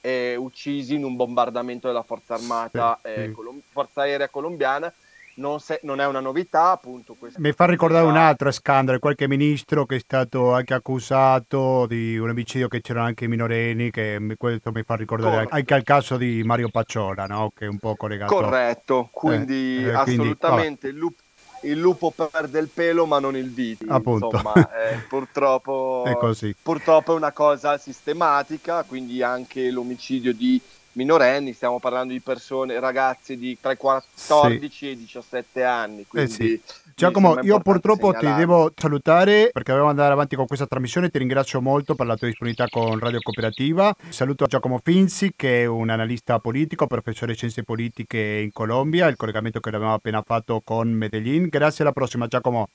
eh, 0.01 0.37
uccisi 0.37 0.95
in 0.95 1.05
un 1.05 1.17
bombardamento 1.17 1.87
della 1.87 2.03
Forza 2.03 2.35
Armata, 2.35 2.99
eh, 3.03 3.31
Colom- 3.33 3.63
Forza 3.71 4.03
Aerea 4.03 4.29
Colombiana. 4.29 4.93
Non, 5.35 5.61
se- 5.61 5.81
non, 5.85 6.01
è 6.01 6.07
una 6.07 6.21
novità, 6.21 6.71
appunto. 6.71 7.17
Mi 7.37 7.53
fa 7.53 7.67
ricordare 7.67 8.05
un 8.05 8.17
altro 8.17 8.51
scandalo, 8.51 8.99
qualche 8.99 9.29
ministro 9.29 9.87
che 9.87 9.97
è 9.97 9.99
stato 9.99 10.53
anche 10.53 10.75
accusato 10.75 11.87
di 11.87 12.19
un 12.19 12.29
omicidio 12.29 12.69
che 12.69 12.81
c'erano 12.81 13.07
anche 13.07 13.27
minorenni, 13.27 13.91
che 13.91 14.19
questo 14.37 14.71
mi 14.73 14.83
fa 14.83 14.97
ricordare 14.97 15.35
Corretto. 15.35 15.55
anche 15.55 15.75
al 15.75 15.83
caso 15.83 16.17
di 16.17 16.43
Mario 16.45 16.69
Pacciola, 16.69 17.27
no? 17.27 17.53
che 17.55 17.65
è 17.65 17.69
un 17.69 17.79
po' 17.79 17.95
collegato. 17.97 18.35
Corretto, 18.35 19.09
quindi 19.13 19.85
eh, 19.85 19.93
assolutamente 19.93 20.89
quindi, 20.89 20.97
il 20.97 21.03
lupo 21.03 21.23
il 21.63 21.79
lupo 21.79 22.11
perde 22.11 22.59
il 22.59 22.69
pelo 22.69 23.07
ma 23.07 23.19
non 23.19 23.37
il 23.37 23.51
viti. 23.51 23.85
Appunto. 23.89 24.31
Insomma, 24.33 24.55
eh, 24.55 24.97
purtroppo, 25.09 26.05
è 26.07 26.15
così. 26.15 26.55
purtroppo 26.61 27.13
è 27.13 27.17
una 27.17 27.33
cosa 27.33 27.77
sistematica, 27.79 28.83
quindi 28.85 29.23
anche 29.23 29.71
l'omicidio 29.71 30.33
di 30.33 30.61
minorenni, 31.01 31.55
stiamo 31.55 31.79
parlando 31.79 32.13
di 32.13 32.21
persone, 32.21 32.79
ragazzi 32.79 33.39
di 33.39 33.57
tra 33.59 33.73
i 33.73 33.77
14 33.77 34.71
sì. 34.71 34.89
e 34.89 34.91
i 34.91 34.97
17 34.99 35.65
anni. 35.65 36.07
Quindi, 36.07 36.31
eh 36.31 36.35
sì. 36.35 36.61
Giacomo, 36.95 37.41
io 37.41 37.61
purtroppo 37.61 38.13
segnalare. 38.13 38.35
ti 38.35 38.39
devo 38.39 38.73
salutare 38.77 39.49
perché 39.53 39.71
dobbiamo 39.71 39.89
andare 39.89 40.13
avanti 40.13 40.37
con 40.37 40.47
questa 40.47 40.67
trasmissione. 40.67 41.09
Ti 41.09 41.19
ringrazio 41.19 41.63
molto 41.63 41.95
per 41.95 42.07
la 42.07 42.17
tua 42.17 42.27
disponibilità 42.29 42.69
con 42.69 42.99
Radio 42.99 43.21
Cooperativa. 43.23 43.95
Saluto 44.11 44.45
Giacomo 44.45 44.79
Finzi, 44.83 45.33
che 45.35 45.63
è 45.63 45.67
un 45.67 45.89
analista 45.89 46.39
politico, 46.39 46.87
professore 46.87 47.33
di 47.33 47.39
scienze 47.39 47.63
politiche 47.63 48.19
in 48.19 48.53
Colombia. 48.53 49.07
Il 49.07 49.17
collegamento 49.17 49.61
che 49.61 49.69
abbiamo 49.71 49.95
appena 49.95 50.23
fatto 50.23 50.61
con 50.63 50.91
Medellin. 50.91 51.49
Grazie, 51.49 51.85
alla 51.85 51.93
prossima, 51.95 52.27
Giacomo. 52.27 52.69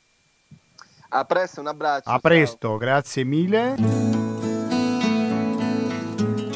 A 1.10 1.24
presto, 1.26 1.62
un 1.62 1.68
abbraccio. 1.68 2.10
A 2.10 2.18
presto, 2.18 2.68
ciao. 2.70 2.78
grazie 2.78 3.24
mille. 3.24 4.25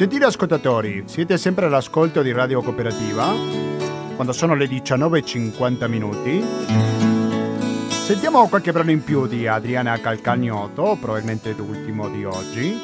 Gentili 0.00 0.24
ascoltatori, 0.24 1.02
siete 1.04 1.36
sempre 1.36 1.66
all'ascolto 1.66 2.22
di 2.22 2.32
Radio 2.32 2.62
Cooperativa. 2.62 3.34
Quando 4.14 4.32
sono 4.32 4.54
le 4.54 4.64
19.50 4.64 5.88
minuti. 5.88 6.42
Sentiamo 7.90 8.48
qualche 8.48 8.72
brano 8.72 8.92
in 8.92 9.04
più 9.04 9.26
di 9.26 9.46
Adriana 9.46 10.00
Calcagnoto, 10.00 10.96
probabilmente 10.98 11.52
l'ultimo 11.52 12.08
di 12.08 12.24
oggi. 12.24 12.80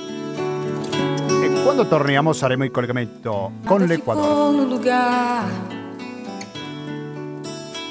E 1.43 1.63
quando 1.63 1.87
torniamo 1.89 2.35
saremo 2.35 2.65
in 2.65 2.71
collegamento 2.71 3.53
con 3.65 3.81
l'Equador. 3.81 4.55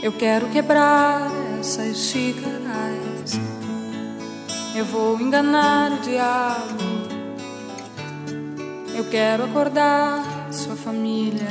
Eu 0.04 0.12
quero 0.20 0.46
quebrar 0.50 1.32
essas 1.60 1.98
xícaras. 1.98 3.40
Eu 4.76 4.86
vou 4.86 5.20
enganar 5.20 5.94
o 5.94 6.00
diabo. 6.02 7.15
Eu 8.96 9.04
quero 9.10 9.44
acordar 9.44 10.24
sua 10.52 10.76
família. 10.76 11.48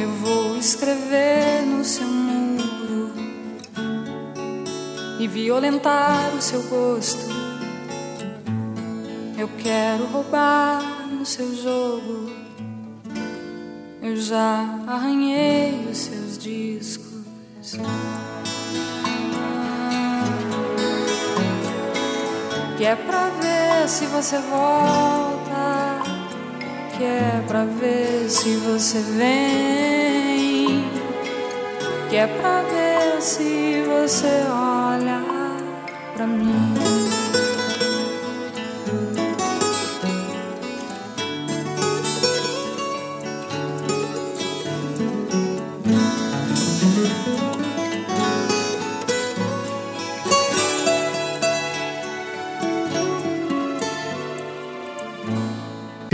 Eu 0.00 0.08
vou 0.10 0.56
escrever 0.56 1.62
no 1.66 1.84
seu 1.84 2.14
e 5.24 5.26
violentar 5.26 6.34
o 6.36 6.42
seu 6.42 6.62
gosto. 6.64 7.26
Eu 9.38 9.48
quero 9.62 10.04
roubar 10.06 10.82
no 11.08 11.24
seu 11.24 11.54
jogo. 11.56 12.30
Eu 14.02 14.16
já 14.16 14.82
arranhei 14.86 15.88
os 15.90 15.96
seus 15.96 16.36
discos. 16.36 17.78
Que 22.84 22.88
é 22.88 22.96
pra 22.96 23.30
ver 23.40 23.88
se 23.88 24.04
você 24.04 24.36
volta. 24.40 26.02
Que 26.94 27.02
é 27.02 27.42
pra 27.48 27.64
ver 27.64 28.28
se 28.28 28.56
você 28.56 28.98
vem. 28.98 30.84
Que 32.10 32.16
é 32.16 32.26
pra 32.26 32.60
ver 32.60 33.22
se 33.22 33.82
você 33.88 34.44
olha 34.50 35.22
pra 36.14 36.26
mim. 36.26 37.33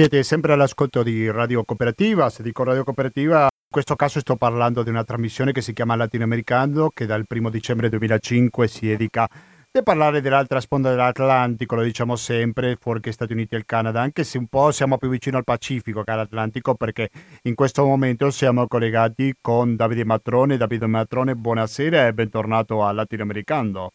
Siete 0.00 0.22
sempre 0.22 0.54
all'ascolto 0.54 1.02
di 1.02 1.30
Radio 1.30 1.62
Cooperativa, 1.62 2.30
se 2.30 2.42
dico 2.42 2.64
Radio 2.64 2.84
Cooperativa 2.84 3.42
in 3.42 3.70
questo 3.70 3.96
caso 3.96 4.18
sto 4.18 4.34
parlando 4.34 4.82
di 4.82 4.88
una 4.88 5.04
trasmissione 5.04 5.52
che 5.52 5.60
si 5.60 5.74
chiama 5.74 5.94
Latinoamericano 5.94 6.88
che 6.88 7.04
dal 7.04 7.26
1 7.28 7.50
dicembre 7.50 7.90
2005 7.90 8.66
si 8.66 8.86
dedica 8.86 9.24
a 9.24 9.82
parlare 9.82 10.22
dell'altra 10.22 10.58
sponda 10.58 10.88
dell'Atlantico, 10.88 11.74
lo 11.74 11.82
diciamo 11.82 12.16
sempre, 12.16 12.78
fuori 12.80 13.00
che 13.00 13.12
Stati 13.12 13.34
Uniti 13.34 13.56
e 13.56 13.58
il 13.58 13.66
Canada, 13.66 14.00
anche 14.00 14.24
se 14.24 14.38
un 14.38 14.46
po' 14.46 14.70
siamo 14.70 14.96
più 14.96 15.10
vicino 15.10 15.36
al 15.36 15.44
Pacifico 15.44 16.02
che 16.02 16.12
all'Atlantico 16.12 16.74
perché 16.76 17.10
in 17.42 17.54
questo 17.54 17.84
momento 17.84 18.30
siamo 18.30 18.66
collegati 18.68 19.34
con 19.38 19.76
Davide 19.76 20.06
Matrone. 20.06 20.56
Davide 20.56 20.86
Matrone, 20.86 21.34
buonasera 21.34 22.06
e 22.06 22.14
bentornato 22.14 22.82
a 22.82 22.90
Latinoamericano. 22.92 23.90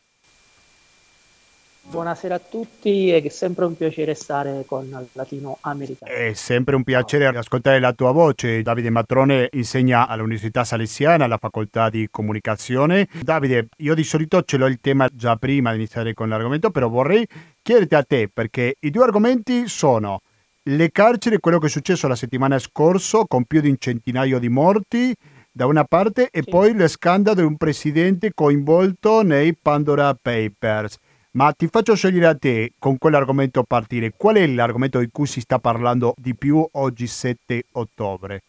Buonasera 1.87 2.35
a 2.35 2.39
tutti, 2.39 3.11
è 3.11 3.29
sempre 3.29 3.63
un 3.65 3.77
piacere 3.77 4.15
stare 4.15 4.63
con 4.65 4.89
Latino 5.13 5.59
Americano. 5.61 6.11
È 6.11 6.33
sempre 6.33 6.75
un 6.75 6.83
piacere 6.83 7.27
ascoltare 7.27 7.79
la 7.79 7.93
tua 7.93 8.11
voce. 8.11 8.63
Davide 8.63 8.89
Matrone 8.89 9.49
insegna 9.53 10.07
all'Università 10.07 10.63
Salesiana, 10.63 11.25
alla 11.25 11.37
facoltà 11.37 11.89
di 11.89 12.07
comunicazione. 12.09 13.07
Davide, 13.21 13.67
io 13.77 13.93
di 13.93 14.03
solito 14.03 14.41
ce 14.41 14.57
l'ho 14.57 14.65
il 14.65 14.79
tema 14.81 15.07
già 15.13 15.35
prima 15.35 15.69
di 15.69 15.77
iniziare 15.77 16.15
con 16.15 16.27
l'argomento, 16.27 16.71
però 16.71 16.89
vorrei 16.89 17.25
chiederti 17.61 17.95
a 17.95 18.03
te 18.03 18.29
perché 18.33 18.75
i 18.79 18.89
due 18.89 19.03
argomenti 19.03 19.67
sono 19.67 20.21
le 20.63 20.91
carceri, 20.91 21.39
quello 21.39 21.59
che 21.59 21.67
è 21.67 21.69
successo 21.69 22.07
la 22.07 22.15
settimana 22.15 22.57
scorsa 22.57 23.25
con 23.27 23.45
più 23.45 23.61
di 23.61 23.69
un 23.69 23.77
centinaio 23.77 24.39
di 24.39 24.49
morti 24.49 25.15
da 25.51 25.67
una 25.67 25.83
parte 25.83 26.29
e 26.31 26.41
sì. 26.43 26.49
poi 26.49 26.73
lo 26.73 26.87
scandalo 26.87 27.35
di 27.35 27.45
un 27.45 27.55
presidente 27.55 28.31
coinvolto 28.33 29.21
nei 29.21 29.55
Pandora 29.55 30.13
Papers. 30.19 30.97
Ma 31.35 31.51
ti 31.51 31.67
faccio 31.67 31.95
scegliere 31.95 32.27
a 32.27 32.35
te 32.35 32.71
con 32.79 32.97
quell'argomento 32.97 33.63
partire. 33.63 34.13
Qual 34.15 34.37
è 34.37 34.47
l'argomento 34.47 34.99
di 34.99 35.09
cui 35.11 35.27
si 35.27 35.41
sta 35.41 35.59
parlando 35.59 36.13
di 36.17 36.33
più 36.33 36.65
oggi 36.71 37.07
7 37.07 37.65
ottobre? 37.73 38.41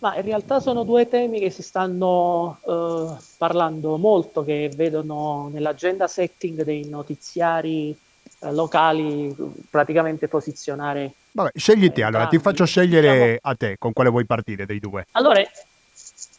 Ma 0.00 0.14
in 0.16 0.22
realtà 0.22 0.60
sono 0.60 0.84
due 0.84 1.08
temi 1.08 1.40
che 1.40 1.48
si 1.48 1.62
stanno 1.62 2.58
eh, 2.66 3.16
parlando 3.38 3.96
molto, 3.96 4.44
che 4.44 4.70
vedono 4.76 5.48
nell'agenda 5.50 6.06
setting 6.06 6.62
dei 6.64 6.86
notiziari 6.86 7.96
eh, 8.40 8.52
locali 8.52 9.34
praticamente 9.70 10.28
posizionare. 10.28 11.14
Vabbè, 11.32 11.52
scegli 11.54 11.90
te 11.90 12.02
allora, 12.02 12.26
ti 12.26 12.38
faccio 12.38 12.66
scegliere 12.66 13.10
diciamo... 13.10 13.38
a 13.40 13.54
te 13.54 13.76
con 13.78 13.94
quale 13.94 14.10
vuoi 14.10 14.26
partire 14.26 14.66
dei 14.66 14.80
due. 14.80 15.06
Allora, 15.12 15.42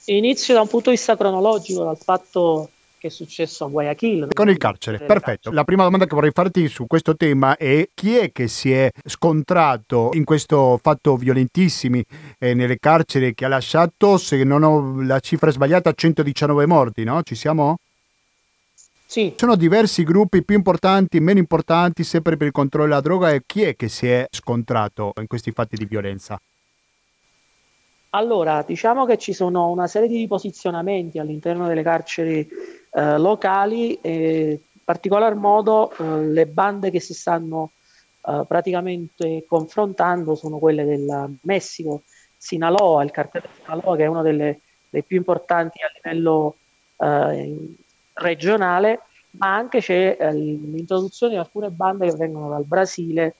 inizio 0.05 0.53
da 0.53 0.61
un 0.61 0.67
punto 0.67 0.91
di 0.91 0.97
vista 0.97 1.17
cronologico 1.17 1.83
dal 1.83 1.97
fatto 1.97 2.69
che 2.99 3.07
è 3.07 3.09
successo 3.09 3.65
a 3.65 3.69
Guayaquil. 3.69 4.27
Con 4.33 4.49
il 4.49 4.57
carcere, 4.57 4.99
perfetto. 4.99 5.51
La 5.51 5.63
prima 5.63 5.83
domanda 5.83 6.05
che 6.05 6.13
vorrei 6.13 6.31
farti 6.31 6.67
su 6.67 6.85
questo 6.85 7.15
tema 7.15 7.55
è 7.57 7.89
chi 7.93 8.17
è 8.17 8.31
che 8.31 8.47
si 8.47 8.71
è 8.71 8.91
scontrato 9.05 10.11
in 10.13 10.25
questo 10.25 10.77
fatto 10.81 11.15
violentissimi 11.15 12.03
eh, 12.37 12.53
nelle 12.53 12.77
carceri 12.77 13.33
che 13.33 13.45
ha 13.45 13.47
lasciato, 13.47 14.17
se 14.17 14.43
non 14.43 14.63
ho 14.63 15.01
la 15.01 15.19
cifra 15.19 15.49
sbagliata, 15.49 15.93
119 15.93 16.65
morti, 16.67 17.03
no? 17.03 17.23
Ci 17.23 17.35
siamo? 17.35 17.77
Sì. 19.05 19.33
Sono 19.37 19.55
diversi 19.55 20.03
gruppi 20.03 20.43
più 20.43 20.55
importanti, 20.55 21.19
meno 21.19 21.39
importanti, 21.39 22.03
sempre 22.03 22.37
per 22.37 22.47
il 22.47 22.53
controllo 22.53 22.89
della 22.89 23.01
droga 23.01 23.31
e 23.31 23.41
chi 23.45 23.63
è 23.63 23.75
che 23.75 23.87
si 23.87 24.07
è 24.07 24.27
scontrato 24.29 25.13
in 25.19 25.25
questi 25.25 25.51
fatti 25.51 25.77
di 25.77 25.85
violenza? 25.85 26.39
Allora, 28.11 28.63
diciamo 28.63 29.05
che 29.05 29.17
ci 29.19 29.33
sono 29.33 29.69
una 29.69 29.85
serie 29.85 30.07
di 30.07 30.17
riposizionamenti 30.17 31.19
all'interno 31.19 31.67
delle 31.67 31.83
carceri 31.83 32.47
eh, 32.91 33.17
locali 33.19 33.99
in 34.01 34.57
particolar 34.83 35.35
modo 35.35 35.91
eh, 35.91 36.25
le 36.25 36.47
bande 36.47 36.89
che 36.89 36.99
si 36.99 37.13
stanno 37.13 37.71
eh, 38.25 38.43
praticamente 38.47 39.45
confrontando 39.47 40.33
sono 40.33 40.57
quelle 40.57 40.85
del 40.85 41.37
Messico, 41.41 42.01
Sinaloa, 42.35 43.03
il 43.03 43.11
cartello 43.11 43.47
Sinaloa 43.61 43.95
che 43.95 44.03
è 44.03 44.07
uno 44.07 44.23
delle, 44.23 44.61
dei 44.89 45.03
più 45.03 45.17
importanti 45.17 45.79
a 45.83 45.91
livello 45.93 46.55
eh, 46.97 47.75
regionale, 48.13 49.01
ma 49.31 49.53
anche 49.53 49.81
c'è 49.81 50.17
eh, 50.19 50.33
l'introduzione 50.33 51.33
di 51.33 51.39
alcune 51.39 51.69
bande 51.69 52.09
che 52.09 52.15
vengono 52.15 52.49
dal 52.49 52.65
Brasile 52.65 53.35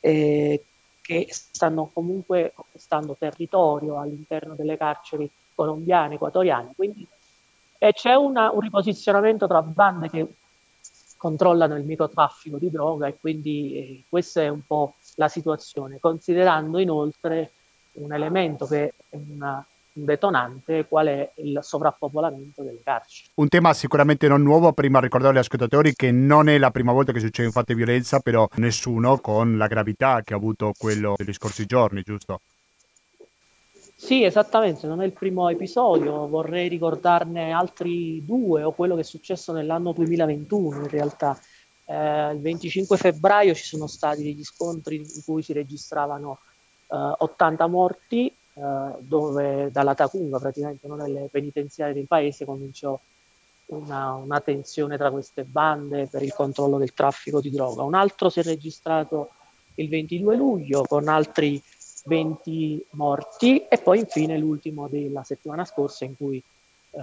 eh, 0.00 0.64
che 1.06 1.28
stanno 1.30 1.88
comunque 1.92 2.52
conquistando 2.52 3.14
territorio 3.16 4.00
all'interno 4.00 4.54
delle 4.54 4.76
carceri 4.76 5.30
colombiane, 5.54 6.16
equatoriane. 6.16 6.72
Quindi 6.74 7.06
eh, 7.78 7.92
c'è 7.92 8.14
una, 8.14 8.50
un 8.50 8.58
riposizionamento 8.60 9.46
tra 9.46 9.62
bande 9.62 10.10
che 10.10 10.26
controllano 11.16 11.76
il 11.76 11.84
microtraffico 11.84 12.58
di 12.58 12.70
droga 12.70 13.06
e 13.06 13.16
quindi 13.18 13.76
eh, 13.76 14.02
questa 14.08 14.42
è 14.42 14.48
un 14.48 14.66
po' 14.66 14.94
la 15.14 15.28
situazione, 15.28 16.00
considerando 16.00 16.78
inoltre 16.78 17.52
un 17.92 18.12
elemento 18.12 18.66
che 18.66 18.94
è 19.08 19.16
una 19.16 19.64
un 19.64 19.75
detonante 20.04 20.86
qual 20.86 21.06
è 21.06 21.32
il 21.36 21.58
sovrappopolamento 21.62 22.62
delle 22.62 22.82
carceri. 22.82 23.30
Un 23.34 23.48
tema 23.48 23.72
sicuramente 23.72 24.28
non 24.28 24.42
nuovo, 24.42 24.72
prima 24.72 25.00
ricordare 25.00 25.32
agli 25.34 25.40
ascoltatori 25.40 25.94
che 25.94 26.10
non 26.10 26.48
è 26.48 26.58
la 26.58 26.70
prima 26.70 26.92
volta 26.92 27.12
che 27.12 27.20
succede 27.20 27.46
un 27.46 27.52
fatto 27.52 27.72
di 27.72 27.78
violenza, 27.82 28.20
però 28.20 28.46
nessuno 28.56 29.18
con 29.18 29.56
la 29.56 29.66
gravità 29.66 30.22
che 30.22 30.34
ha 30.34 30.36
avuto 30.36 30.72
quello 30.76 31.14
degli 31.16 31.32
scorsi 31.32 31.64
giorni, 31.64 32.02
giusto? 32.02 32.40
Sì, 33.98 34.24
esattamente, 34.24 34.86
non 34.86 35.00
è 35.00 35.06
il 35.06 35.12
primo 35.12 35.48
episodio, 35.48 36.28
vorrei 36.28 36.68
ricordarne 36.68 37.52
altri 37.52 38.22
due 38.26 38.62
o 38.62 38.72
quello 38.72 38.94
che 38.94 39.00
è 39.00 39.04
successo 39.04 39.52
nell'anno 39.52 39.92
2021 39.92 40.82
in 40.82 40.88
realtà. 40.88 41.40
Eh, 41.86 42.32
il 42.32 42.40
25 42.40 42.98
febbraio 42.98 43.54
ci 43.54 43.64
sono 43.64 43.86
stati 43.86 44.22
degli 44.22 44.44
scontri 44.44 44.96
in 44.96 45.22
cui 45.24 45.42
si 45.42 45.54
registravano 45.54 46.40
eh, 46.88 47.14
80 47.18 47.66
morti 47.68 48.30
eh, 48.56 48.96
dove 49.00 49.70
dalla 49.70 49.94
Tacunga, 49.94 50.38
praticamente 50.38 50.86
una 50.86 51.04
delle 51.04 51.28
penitenziarie 51.30 51.92
del 51.92 52.06
paese, 52.06 52.46
cominciò 52.46 52.98
una, 53.66 54.14
una, 54.14 54.40
tensione 54.40 54.96
tra 54.96 55.10
queste 55.10 55.44
bande 55.44 56.06
per 56.06 56.22
il 56.22 56.32
controllo 56.32 56.78
del 56.78 56.94
traffico 56.94 57.40
di 57.40 57.50
droga. 57.50 57.82
Un 57.82 57.94
altro 57.94 58.30
si 58.30 58.40
è 58.40 58.42
registrato 58.42 59.30
il 59.74 59.88
22 59.88 60.36
luglio 60.36 60.84
con 60.84 61.08
altri 61.08 61.62
20 62.06 62.86
morti 62.90 63.66
e 63.66 63.76
poi 63.78 63.98
infine 63.98 64.38
l'ultimo 64.38 64.88
della 64.88 65.22
settimana 65.22 65.64
scorsa 65.64 66.04
in 66.04 66.16
cui 66.16 66.42
eh, 66.92 67.00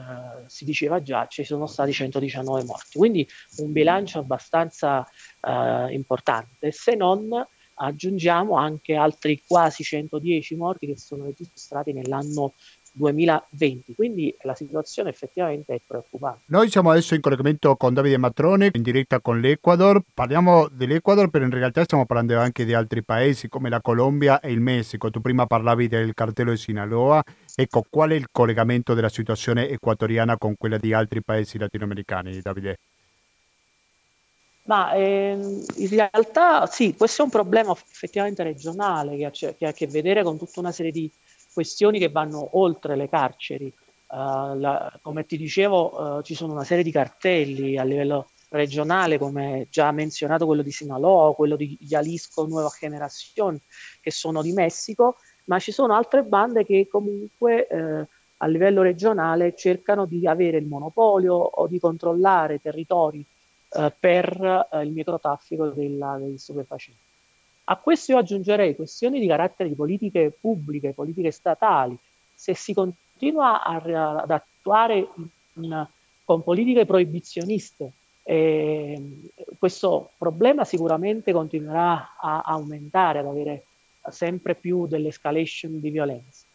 si 0.48 0.66
diceva 0.66 1.04
già 1.04 1.28
ci 1.28 1.44
sono 1.44 1.68
stati 1.68 1.94
119 1.94 2.64
morti. 2.64 2.98
Quindi 2.98 3.28
un 3.58 3.72
bilancio 3.72 4.18
abbastanza 4.20 5.08
eh, 5.40 5.94
importante, 5.94 6.72
se 6.72 6.96
non 6.96 7.46
aggiungiamo 7.76 8.56
anche 8.56 8.96
altri 8.96 9.42
quasi 9.46 9.84
110 9.84 10.56
morti 10.56 10.88
che 10.88 10.98
sono 10.98 11.26
registrati 11.26 11.94
nell'anno 11.94 12.54
2020, 12.94 13.96
quindi 13.96 14.36
la 14.44 14.54
situazione 14.54 15.10
effettivamente 15.10 15.74
è 15.74 15.82
preoccupante. 15.86 16.44
Noi 16.48 16.70
siamo 16.70 16.92
adesso 16.92 17.16
in 17.16 17.22
collegamento 17.22 17.76
con 17.76 17.94
Davide 17.94 18.18
Matrone, 18.18 18.70
in 18.72 18.84
diretta 18.84 19.20
con 19.20 19.40
l'Ecuador. 19.40 20.02
Parliamo 20.14 20.68
dell'Ecuador, 20.72 21.30
però 21.30 21.44
in 21.44 21.52
realtà 21.52 21.84
stiamo 21.84 22.06
parlando 22.06 22.38
anche 22.40 22.66
di 22.66 22.74
altri 22.74 23.04
paesi 23.04 23.50
come 23.50 23.70
la 23.70 23.82
Colombia 23.82 24.40
e 24.40 24.52
il 24.52 24.62
Messico. 24.62 25.10
Tu 25.10 25.22
prima 25.22 25.48
parlavi 25.48 25.88
del 25.88 26.14
cartello 26.14 26.52
di 26.52 26.58
Sinaloa. 26.58 27.24
Ecco, 27.56 27.84
qual 27.90 28.12
è 28.12 28.16
il 28.16 28.28
collegamento 28.32 28.94
della 28.94 29.10
situazione 29.10 29.70
equatoriana 29.70 30.38
con 30.38 30.56
quella 30.56 30.78
di 30.78 30.94
altri 30.94 31.24
paesi 31.24 31.58
latinoamericani, 31.58 32.42
Davide? 32.42 32.78
Ma 34.66 34.94
ehm, 34.94 35.64
in 35.76 35.90
realtà 35.90 36.66
sì, 36.68 36.96
questo 36.96 37.22
è 37.22 37.26
un 37.26 37.32
problema 37.32 37.74
effettivamente 37.74 38.44
regionale 38.44 39.18
che 39.18 39.26
ha, 39.26 39.32
che 39.32 39.66
ha, 39.66 39.70
a 39.70 39.74
che 39.74 39.88
vedere 39.88 40.24
con 40.24 40.38
tutta 40.38 40.62
una 40.62 40.72
serie 40.72 40.92
di 40.92 41.12
questioni 41.54 42.00
che 42.00 42.10
vanno 42.10 42.58
oltre 42.58 42.96
le 42.96 43.10
carceri. 43.10 43.74
Uh, 44.08 44.58
la, 44.60 45.00
come 45.02 45.26
ti 45.26 45.38
dicevo, 45.38 46.18
uh, 46.18 46.22
ci 46.22 46.36
sono 46.36 46.54
una 46.54 46.64
serie 46.64 46.84
di 46.84 46.92
cartelli 46.92 47.78
a 47.78 47.84
livello 47.84 48.30
regionale, 48.50 49.18
come 49.18 49.68
già 49.70 49.92
menzionato 49.92 50.46
quello 50.46 50.62
di 50.62 50.72
Sinaloa, 50.72 51.34
quello 51.34 51.56
di 51.56 51.76
Jalisco 51.82 52.46
Nueva 52.46 52.72
Generación, 52.80 53.60
che 54.00 54.12
sono 54.12 54.42
di 54.44 54.54
Messico, 54.54 55.18
ma 55.46 55.60
ci 55.60 55.72
sono 55.72 55.96
altre 55.96 56.24
bande 56.24 56.64
che 56.64 56.88
comunque 56.90 57.68
eh, 57.68 58.08
a 58.38 58.48
livello 58.48 58.82
regionale 58.84 59.56
cercano 59.56 60.06
di 60.06 60.28
avere 60.28 60.58
il 60.58 60.68
monopolio 60.68 61.34
o 61.34 61.68
di 61.68 61.80
controllare 61.80 62.62
territori 62.62 63.26
eh, 63.76 63.94
per 63.98 64.68
eh, 64.72 64.82
il 64.84 64.92
microtraffico 64.92 65.68
della, 65.68 66.18
degli 66.18 66.38
stupefacenti. 66.38 67.00
A 67.66 67.78
questo 67.78 68.12
io 68.12 68.18
aggiungerei 68.18 68.76
questioni 68.76 69.20
di 69.20 69.28
carattere 69.28 69.70
di 69.70 69.76
politiche 69.76 70.36
pubbliche, 70.38 70.94
politiche 70.94 71.32
statali. 71.32 71.98
Se 72.34 72.54
si 72.54 72.74
continua 72.74 73.64
a, 73.64 74.22
ad 74.22 74.32
attuare 74.32 75.08
in, 75.54 75.88
con 76.26 76.44
politiche 76.44 76.86
proibizioniste, 76.86 77.92
eh, 78.24 79.30
questo 79.58 80.12
problema 80.18 80.66
sicuramente 80.66 81.32
continuerà 81.32 82.16
a 82.20 82.42
aumentare, 82.42 83.20
ad 83.20 83.28
avere 83.28 83.66
sempre 84.10 84.56
più 84.56 84.88
dell'escalation 84.88 85.80
di 85.80 85.90
violenza. 85.90 86.46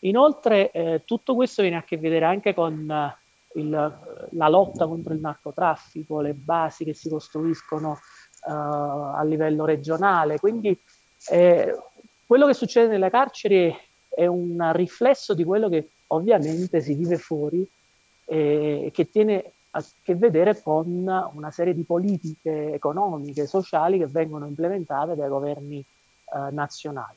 Inoltre 0.00 0.70
eh, 0.70 1.02
tutto 1.04 1.34
questo 1.34 1.62
viene 1.62 1.76
a 1.76 1.84
che 1.84 1.96
vedere 1.96 2.24
anche 2.24 2.54
con 2.54 3.14
il, 3.56 3.70
la 4.30 4.48
lotta 4.48 4.86
contro 4.86 5.12
il 5.12 5.20
narcotraffico, 5.20 6.20
le 6.20 6.34
basi 6.34 6.84
che 6.84 6.94
si 6.94 7.08
costruiscono 7.08 7.98
uh, 8.46 8.50
a 8.50 9.22
livello 9.24 9.64
regionale, 9.64 10.38
quindi 10.38 10.78
eh, 11.30 11.76
quello 12.26 12.46
che 12.46 12.54
succede 12.54 12.88
nelle 12.88 13.10
carceri 13.10 13.74
è 14.08 14.26
un 14.26 14.70
riflesso 14.72 15.34
di 15.34 15.44
quello 15.44 15.68
che 15.68 15.90
ovviamente 16.08 16.80
si 16.80 16.94
vive 16.94 17.18
fuori 17.18 17.68
e 18.28 18.90
che 18.92 19.10
tiene 19.10 19.52
a 19.76 19.84
che 20.02 20.14
vedere 20.16 20.60
con 20.60 20.86
una 20.86 21.50
serie 21.50 21.74
di 21.74 21.84
politiche 21.84 22.72
economiche, 22.72 23.46
sociali 23.46 23.98
che 23.98 24.06
vengono 24.06 24.46
implementate 24.46 25.14
dai 25.14 25.28
governi 25.28 25.78
eh, 25.78 26.50
nazionali. 26.50 27.16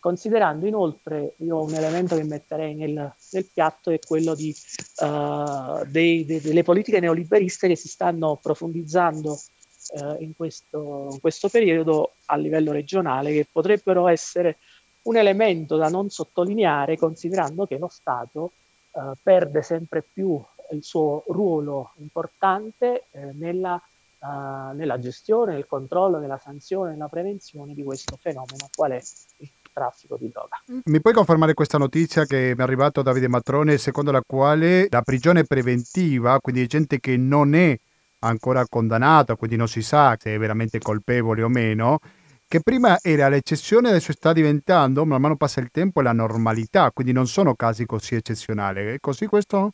Considerando 0.00 0.66
inoltre, 0.66 1.34
io 1.38 1.62
un 1.62 1.74
elemento 1.74 2.16
che 2.16 2.24
metterei 2.24 2.74
nel, 2.74 3.14
nel 3.32 3.46
piatto 3.52 3.90
è 3.90 3.98
quello 3.98 4.34
di, 4.34 4.54
uh, 5.02 5.84
dei, 5.86 6.24
de, 6.24 6.40
delle 6.40 6.62
politiche 6.62 7.00
neoliberiste 7.00 7.68
che 7.68 7.76
si 7.76 7.86
stanno 7.86 8.38
profondizzando 8.40 9.32
uh, 9.32 10.16
in, 10.20 10.34
questo, 10.34 11.08
in 11.12 11.20
questo 11.20 11.50
periodo 11.50 12.14
a 12.26 12.36
livello 12.36 12.72
regionale, 12.72 13.32
che 13.32 13.46
potrebbero 13.50 14.08
essere 14.08 14.56
un 15.02 15.16
elemento 15.16 15.76
da 15.76 15.88
non 15.88 16.08
sottolineare 16.08 16.96
considerando 16.96 17.66
che 17.66 17.76
lo 17.76 17.88
Stato 17.88 18.52
uh, 18.92 19.12
perde 19.22 19.60
sempre 19.60 20.02
più 20.02 20.42
il 20.72 20.82
suo 20.82 21.24
ruolo 21.28 21.92
importante 21.96 23.06
eh, 23.10 23.32
nella, 23.32 23.74
uh, 24.20 24.74
nella, 24.74 24.98
gestione, 24.98 25.52
nel 25.52 25.66
controllo, 25.66 26.18
nella 26.18 26.38
sanzione, 26.38 26.92
nella 26.92 27.08
prevenzione 27.08 27.74
di 27.74 27.82
questo 27.82 28.16
fenomeno, 28.16 28.68
qual 28.74 28.92
è 28.92 29.02
il 29.38 29.50
traffico 29.72 30.16
di 30.16 30.30
droga. 30.30 30.62
Mi 30.84 31.00
puoi 31.00 31.14
confermare 31.14 31.54
questa 31.54 31.78
notizia 31.78 32.24
che 32.24 32.52
mi 32.54 32.60
è 32.60 32.62
arrivato 32.62 33.02
Davide 33.02 33.28
Matrone, 33.28 33.78
secondo 33.78 34.10
la 34.10 34.22
quale 34.26 34.86
la 34.90 35.02
prigione 35.02 35.44
preventiva, 35.44 36.38
quindi 36.40 36.66
gente 36.66 37.00
che 37.00 37.16
non 37.16 37.54
è 37.54 37.78
ancora 38.20 38.66
condannata, 38.66 39.36
quindi 39.36 39.56
non 39.56 39.68
si 39.68 39.82
sa 39.82 40.16
se 40.18 40.34
è 40.34 40.38
veramente 40.38 40.78
colpevole 40.78 41.42
o 41.42 41.48
meno, 41.48 41.98
che 42.46 42.60
prima 42.60 42.98
era 43.00 43.28
l'eccezione, 43.28 43.90
adesso 43.90 44.12
sta 44.12 44.32
diventando, 44.32 45.06
man 45.06 45.20
mano 45.20 45.36
passa 45.36 45.60
il 45.60 45.70
tempo, 45.70 46.00
la 46.00 46.12
normalità, 46.12 46.90
quindi 46.90 47.12
non 47.12 47.28
sono 47.28 47.54
casi 47.54 47.86
così 47.86 48.16
eccezionali. 48.16 48.94
È 48.94 48.98
così 49.00 49.26
questo? 49.26 49.72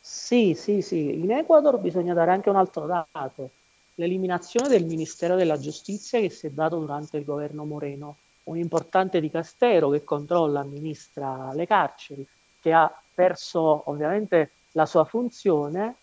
Sì, 0.00 0.54
sì, 0.54 0.82
sì. 0.82 1.14
In 1.22 1.30
Ecuador 1.30 1.78
bisogna 1.78 2.12
dare 2.12 2.32
anche 2.32 2.50
un 2.50 2.56
altro 2.56 2.86
dato, 2.86 3.50
l'eliminazione 3.94 4.68
del 4.68 4.84
Ministero 4.84 5.34
della 5.34 5.58
Giustizia 5.58 6.20
che 6.20 6.30
si 6.30 6.46
è 6.46 6.50
dato 6.50 6.78
durante 6.78 7.16
il 7.16 7.24
governo 7.24 7.64
Moreno, 7.64 8.16
un 8.46 8.58
importante 8.58 9.20
dicastero 9.20 9.90
che 9.90 10.04
controlla, 10.04 10.60
amministra 10.60 11.52
le 11.52 11.66
carceri, 11.66 12.26
che 12.60 12.72
ha 12.72 12.92
perso 13.14 13.88
ovviamente 13.90 14.52
la 14.72 14.86
sua 14.86 15.04
funzione 15.04 15.96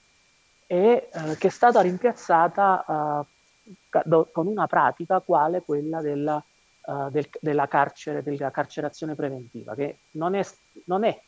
e 0.65 1.09
eh, 1.11 1.37
che 1.37 1.47
è 1.47 1.51
stata 1.51 1.81
rimpiazzata 1.81 3.25
eh, 3.27 4.27
con 4.31 4.47
una 4.47 4.67
pratica 4.67 5.19
quale 5.19 5.61
quella 5.61 6.01
della, 6.01 6.43
uh, 6.85 7.09
del, 7.09 7.29
della, 7.39 7.67
carcere, 7.67 8.23
della 8.23 8.51
carcerazione 8.51 9.15
preventiva, 9.15 9.73
che 9.75 9.99
non 10.11 10.35
è, 10.35 10.45
non 10.85 11.03
è 11.03 11.21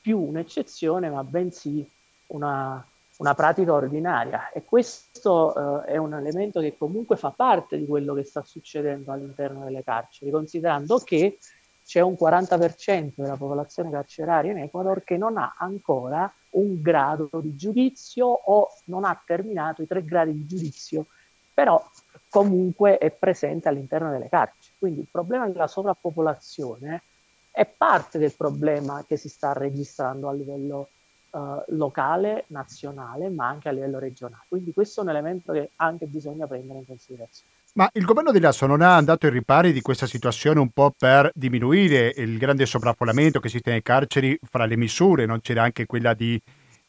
più 0.00 0.20
un'eccezione, 0.20 1.10
ma 1.10 1.22
bensì 1.24 1.88
una, 2.28 2.86
una 3.18 3.34
pratica 3.34 3.72
ordinaria 3.72 4.50
e 4.50 4.64
questo 4.64 5.84
eh, 5.84 5.92
è 5.92 5.96
un 5.96 6.14
elemento 6.14 6.60
che 6.60 6.76
comunque 6.76 7.16
fa 7.16 7.30
parte 7.30 7.78
di 7.78 7.86
quello 7.86 8.14
che 8.14 8.24
sta 8.24 8.42
succedendo 8.42 9.12
all'interno 9.12 9.64
delle 9.64 9.84
carceri, 9.84 10.30
considerando 10.30 10.98
che 10.98 11.38
c'è 11.84 12.00
un 12.00 12.16
40% 12.18 13.12
della 13.16 13.36
popolazione 13.36 13.90
carceraria 13.90 14.52
in 14.52 14.58
Ecuador 14.58 15.04
che 15.04 15.16
non 15.16 15.36
ha 15.36 15.54
ancora 15.58 16.32
un 16.50 16.80
grado 16.80 17.28
di 17.40 17.54
giudizio 17.54 18.26
o 18.26 18.68
non 18.86 19.04
ha 19.04 19.22
terminato 19.24 19.82
i 19.82 19.86
tre 19.86 20.02
gradi 20.04 20.32
di 20.32 20.46
giudizio, 20.46 21.06
però 21.52 21.82
comunque 22.28 22.98
è 22.98 23.10
presente 23.10 23.68
all'interno 23.68 24.10
delle 24.10 24.28
carceri. 24.28 24.74
Quindi 24.78 25.00
il 25.00 25.08
problema 25.10 25.46
della 25.46 25.68
sovrappopolazione 25.68 27.02
è 27.50 27.66
parte 27.66 28.18
del 28.18 28.32
problema 28.32 29.04
che 29.06 29.16
si 29.16 29.28
sta 29.28 29.52
registrando 29.52 30.28
a 30.28 30.32
livello 30.32 30.88
uh, 31.34 31.62
locale, 31.68 32.44
nazionale, 32.48 33.28
ma 33.28 33.48
anche 33.48 33.68
a 33.68 33.72
livello 33.72 33.98
regionale. 33.98 34.44
Quindi 34.48 34.72
questo 34.72 35.00
è 35.00 35.04
un 35.04 35.10
elemento 35.10 35.52
che 35.52 35.70
anche 35.76 36.06
bisogna 36.06 36.46
prendere 36.46 36.78
in 36.78 36.86
considerazione. 36.86 37.52
Ma 37.74 37.90
il 37.94 38.04
governo 38.04 38.30
di 38.30 38.38
Lasso 38.38 38.66
non 38.66 38.82
ha 38.82 38.94
andato 38.94 39.26
ai 39.26 39.32
ripari 39.32 39.72
di 39.72 39.80
questa 39.80 40.06
situazione 40.06 40.60
un 40.60 40.70
po' 40.70 40.94
per 40.96 41.30
diminuire 41.34 42.12
il 42.16 42.38
grande 42.38 42.66
sovraffollamento 42.66 43.40
che 43.40 43.48
esiste 43.48 43.72
nei 43.72 43.82
carceri 43.82 44.38
fra 44.48 44.64
le 44.64 44.76
misure? 44.76 45.26
Non 45.26 45.40
c'era 45.40 45.64
anche 45.64 45.84
quella 45.84 46.14
di 46.14 46.40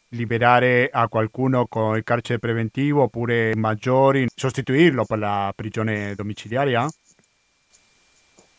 liberare 0.10 0.90
a 0.92 1.08
qualcuno 1.08 1.66
con 1.66 1.96
il 1.98 2.04
carcere 2.04 2.38
preventivo 2.38 3.02
oppure 3.04 3.56
maggiori, 3.56 4.28
sostituirlo 4.34 5.06
per 5.06 5.18
la 5.18 5.52
prigione 5.56 6.14
domiciliaria? 6.14 6.88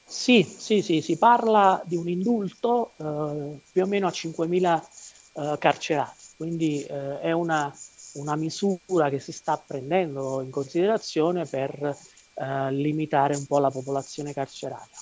Sì, 0.08 0.42
sì, 0.44 0.82
sì, 0.82 1.00
si 1.00 1.18
parla 1.18 1.82
di 1.84 1.96
un 1.96 2.08
indulto 2.08 2.92
eh, 2.96 3.60
più 3.72 3.82
o 3.82 3.86
meno 3.86 4.06
a 4.06 4.10
5.000 4.10 4.82
eh, 5.36 5.56
carcerati. 5.58 6.24
Quindi 6.36 6.82
eh, 6.82 7.20
è 7.20 7.32
una, 7.32 7.74
una, 8.14 8.36
misura 8.36 9.08
che 9.10 9.18
si 9.18 9.32
sta 9.32 9.62
prendendo 9.64 10.40
in 10.40 10.50
considerazione 10.50 11.44
per 11.44 11.96
eh, 12.34 12.72
limitare 12.72 13.36
un 13.36 13.46
po' 13.46 13.58
la 13.58 13.70
popolazione 13.70 14.32
carceraria. 14.32 14.96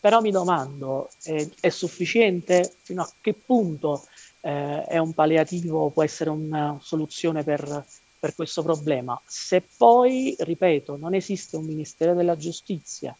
Però 0.00 0.20
mi 0.20 0.30
domando, 0.30 1.08
è, 1.22 1.46
è 1.60 1.68
sufficiente? 1.70 2.72
Fino 2.82 3.02
a 3.02 3.10
che 3.20 3.34
punto 3.34 4.06
eh, 4.40 4.84
è 4.84 4.98
un 4.98 5.12
palliativo, 5.12 5.90
può 5.90 6.02
essere 6.02 6.30
una 6.30 6.78
soluzione 6.80 7.42
per, 7.42 7.84
per 8.18 8.34
questo 8.34 8.62
problema? 8.62 9.20
Se 9.26 9.62
poi, 9.76 10.36
ripeto, 10.38 10.96
non 10.96 11.14
esiste 11.14 11.56
un 11.56 11.64
Ministero 11.64 12.14
della 12.14 12.36
Giustizia, 12.36 13.16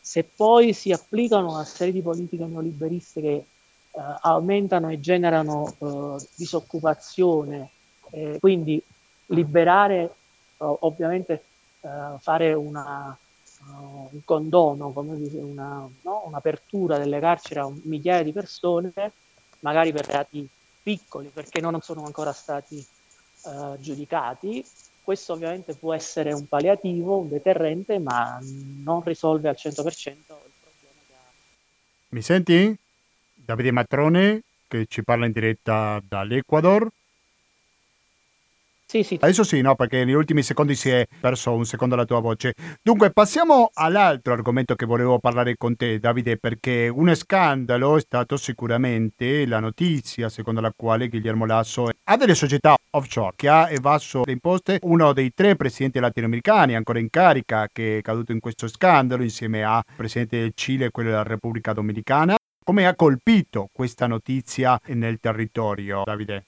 se 0.00 0.24
poi 0.24 0.72
si 0.72 0.92
applicano 0.92 1.50
una 1.50 1.64
serie 1.64 1.92
di 1.92 2.02
politiche 2.02 2.44
neoliberiste 2.44 3.20
che 3.20 3.44
aumentano 3.92 4.88
e 4.90 5.00
generano 5.00 5.74
eh, 5.78 6.26
disoccupazione, 6.36 7.70
eh, 8.10 8.38
quindi 8.38 8.82
liberare, 9.26 10.14
ovviamente 10.58 11.44
fare 12.18 12.52
una, 12.52 13.16
un 13.64 14.20
condono, 14.24 14.92
una, 14.94 15.88
no? 16.02 16.22
un'apertura 16.26 16.98
delle 16.98 17.18
carceri 17.20 17.60
a 17.60 17.72
migliaia 17.84 18.22
di 18.22 18.32
persone, 18.32 18.92
magari 19.60 19.92
per 19.92 20.06
reati 20.06 20.46
piccoli, 20.82 21.28
perché 21.28 21.60
non 21.60 21.80
sono 21.80 22.04
ancora 22.04 22.32
stati 22.32 22.84
uh, 23.42 23.78
giudicati. 23.78 24.64
Questo 25.02 25.32
ovviamente 25.32 25.74
può 25.74 25.94
essere 25.94 26.32
un 26.32 26.46
palliativo, 26.46 27.18
un 27.18 27.28
deterrente, 27.28 27.98
ma 27.98 28.38
non 28.82 29.02
risolve 29.02 29.48
al 29.48 29.56
100% 29.58 29.66
il 29.66 30.14
problema 30.26 31.00
che 31.06 31.14
ha. 31.14 31.32
Mi 32.08 32.22
senti? 32.22 32.78
Davide 33.50 33.72
Matrone 33.72 34.42
che 34.68 34.86
ci 34.86 35.02
parla 35.02 35.26
in 35.26 35.32
diretta 35.32 36.00
dall'Ecuador. 36.06 36.88
Sì, 38.86 39.02
sì. 39.02 39.18
Adesso 39.20 39.42
sì, 39.42 39.60
no, 39.60 39.74
perché 39.74 40.04
negli 40.04 40.14
ultimi 40.14 40.42
secondi 40.42 40.76
si 40.76 40.88
è 40.90 41.06
perso 41.20 41.52
un 41.52 41.64
secondo 41.64 41.96
la 41.96 42.04
tua 42.04 42.20
voce. 42.20 42.54
Dunque, 42.80 43.10
passiamo 43.10 43.70
all'altro 43.72 44.32
argomento 44.32 44.74
che 44.76 44.84
volevo 44.86 45.18
parlare 45.18 45.56
con 45.56 45.74
te, 45.74 45.98
Davide, 45.98 46.38
perché 46.38 46.88
un 46.88 47.12
scandalo 47.14 47.96
è 47.96 48.00
stato 48.00 48.36
sicuramente 48.36 49.46
la 49.46 49.58
notizia 49.58 50.28
secondo 50.28 50.60
la 50.60 50.72
quale 50.74 51.08
Guillermo 51.08 51.46
Lasso 51.46 51.88
ha 52.04 52.16
delle 52.16 52.34
società 52.36 52.76
offshore 52.90 53.34
che 53.36 53.48
ha 53.48 53.70
evaso 53.70 54.22
le 54.24 54.32
imposte, 54.32 54.78
uno 54.82 55.12
dei 55.12 55.32
tre 55.34 55.54
presidenti 55.56 56.00
latinoamericani 56.00 56.74
ancora 56.74 56.98
in 56.98 57.10
carica 57.10 57.68
che 57.72 57.98
è 57.98 58.02
caduto 58.02 58.32
in 58.32 58.40
questo 58.40 58.66
scandalo 58.66 59.22
insieme 59.22 59.62
al 59.62 59.82
presidente 59.96 60.38
del 60.38 60.52
Cile 60.54 60.86
e 60.86 60.90
quello 60.90 61.10
della 61.10 61.22
Repubblica 61.22 61.72
Dominicana 61.72 62.36
Come 62.62 62.86
ha 62.86 62.94
colpito 62.94 63.68
questa 63.72 64.06
notizia 64.06 64.80
nel 64.88 65.18
territorio, 65.18 66.02
Davide? 66.04 66.44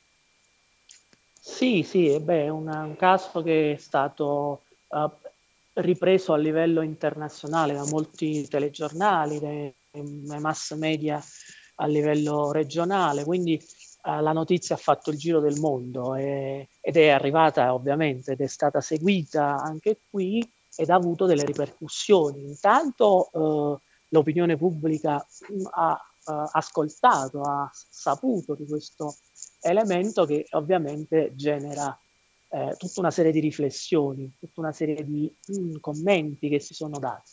Sì, 1.40 1.82
sì, 1.82 2.20
beh, 2.20 2.44
è 2.44 2.48
una, 2.48 2.84
un 2.84 2.96
caso 2.96 3.42
che 3.42 3.72
è 3.72 3.76
stato 3.76 4.62
uh, 4.88 5.10
ripreso 5.74 6.32
a 6.32 6.36
livello 6.36 6.82
internazionale 6.82 7.72
da 7.72 7.84
molti 7.86 8.46
telegiornali, 8.46 9.40
dai, 9.40 9.74
mass 10.38 10.74
media 10.74 11.20
a 11.76 11.86
livello 11.86 12.52
regionale, 12.52 13.24
quindi 13.24 13.60
uh, 14.04 14.20
la 14.20 14.32
notizia 14.32 14.76
ha 14.76 14.78
fatto 14.78 15.10
il 15.10 15.18
giro 15.18 15.40
del 15.40 15.58
mondo 15.58 16.14
e, 16.14 16.68
ed 16.80 16.96
è 16.96 17.08
arrivata 17.08 17.74
ovviamente 17.74 18.32
ed 18.32 18.40
è 18.40 18.46
stata 18.46 18.80
seguita 18.80 19.56
anche 19.60 19.98
qui 20.08 20.48
ed 20.76 20.90
ha 20.90 20.94
avuto 20.94 21.26
delle 21.26 21.44
ripercussioni. 21.44 22.44
Intanto 22.44 23.30
uh, 23.32 23.80
l'opinione 24.12 24.56
pubblica 24.56 25.26
ha 25.72 26.06
ascoltato, 26.52 27.40
ha 27.42 27.68
saputo 27.72 28.54
di 28.54 28.64
questo 28.66 29.16
elemento 29.60 30.24
che 30.24 30.46
ovviamente 30.50 31.32
genera 31.34 31.98
eh, 32.48 32.76
tutta 32.78 33.00
una 33.00 33.10
serie 33.10 33.32
di 33.32 33.40
riflessioni, 33.40 34.32
tutta 34.38 34.60
una 34.60 34.72
serie 34.72 35.04
di 35.04 35.34
mm, 35.50 35.76
commenti 35.80 36.48
che 36.48 36.60
si 36.60 36.74
sono 36.74 36.98
dati. 36.98 37.30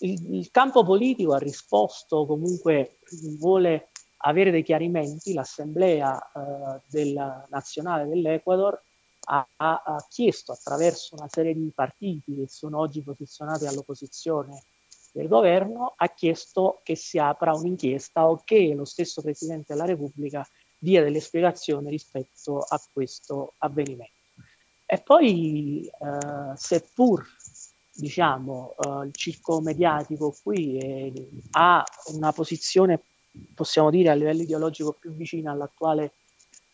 Il, 0.00 0.34
il, 0.34 0.50
campo 0.50 0.84
politico 0.84 1.32
ha 1.32 1.38
risposto 1.38 2.26
comunque, 2.26 2.98
vuole 3.38 3.90
avere 4.18 4.50
dei 4.50 4.62
chiarimenti, 4.62 5.32
l'Assemblea 5.32 6.20
eh, 6.20 6.80
del, 6.86 7.46
nazionale 7.48 8.06
dell'Ecuador 8.06 8.80
ha, 9.30 9.48
ha, 9.56 9.82
ha, 9.84 10.06
chiesto 10.08 10.52
attraverso 10.52 11.16
una 11.16 11.28
serie 11.28 11.54
di 11.54 11.72
partiti 11.74 12.36
che 12.36 12.48
sono 12.48 12.78
oggi 12.78 13.02
posizionati 13.02 13.66
all'opposizione 13.66 14.62
del 15.18 15.28
governo, 15.28 15.94
ha 15.96 16.08
chiesto 16.14 16.80
che 16.84 16.94
si 16.94 17.18
apra 17.18 17.52
un'inchiesta 17.52 18.28
o 18.28 18.40
che 18.44 18.72
lo 18.74 18.84
stesso 18.84 19.20
Presidente 19.20 19.72
della 19.72 19.84
Repubblica 19.84 20.46
dia 20.78 21.02
delle 21.02 21.18
spiegazioni 21.18 21.90
rispetto 21.90 22.58
a 22.60 22.80
questo 22.92 23.54
avvenimento. 23.58 24.12
E 24.86 25.02
poi, 25.02 25.84
eh, 25.86 26.56
seppur 26.56 27.26
diciamo, 27.92 28.76
eh, 28.78 29.06
il 29.06 29.12
circo 29.12 29.60
mediatico 29.60 30.34
qui 30.40 30.78
è, 30.78 31.12
ha 31.50 31.84
una 32.14 32.32
posizione, 32.32 33.02
possiamo 33.54 33.90
dire, 33.90 34.10
a 34.10 34.14
livello 34.14 34.42
ideologico 34.42 34.92
più 34.92 35.12
vicina 35.14 35.50
all'attuale 35.50 36.12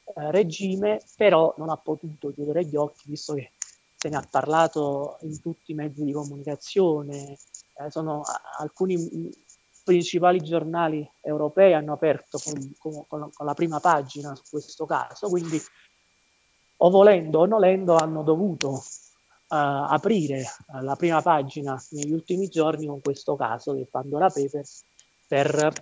eh, 0.04 0.30
regime, 0.30 1.00
però 1.16 1.54
non 1.56 1.70
ha 1.70 1.78
potuto 1.78 2.30
chiudere 2.32 2.66
gli 2.66 2.76
occhi, 2.76 3.08
visto 3.08 3.32
che 3.32 3.52
se 3.96 4.10
ne 4.10 4.16
ha 4.16 4.28
parlato 4.30 5.16
in 5.22 5.40
tutti 5.40 5.72
i 5.72 5.74
mezzi 5.74 6.04
di 6.04 6.12
comunicazione, 6.12 7.38
eh, 7.76 7.90
sono 7.90 8.22
alcuni 8.58 9.32
principali 9.84 10.40
giornali 10.40 11.08
europei 11.20 11.74
hanno 11.74 11.92
aperto 11.92 12.38
con, 12.42 12.74
con, 13.06 13.30
con, 13.30 13.46
la 13.46 13.54
prima 13.54 13.80
pagina 13.80 14.34
su 14.34 14.42
questo 14.48 14.86
caso, 14.86 15.28
quindi 15.28 15.60
o 16.78 16.90
volendo 16.90 17.40
o 17.40 17.46
nolendo 17.46 17.94
hanno 17.94 18.22
dovuto 18.22 18.70
uh, 18.70 18.80
aprire 19.48 20.42
uh, 20.68 20.82
la 20.82 20.96
prima 20.96 21.20
pagina 21.20 21.80
negli 21.90 22.12
ultimi 22.12 22.48
giorni 22.48 22.86
con 22.86 23.00
questo 23.00 23.36
caso 23.36 23.74
del 23.74 23.88
Pandora 23.88 24.28
Papers 24.28 24.84
per, 25.28 25.72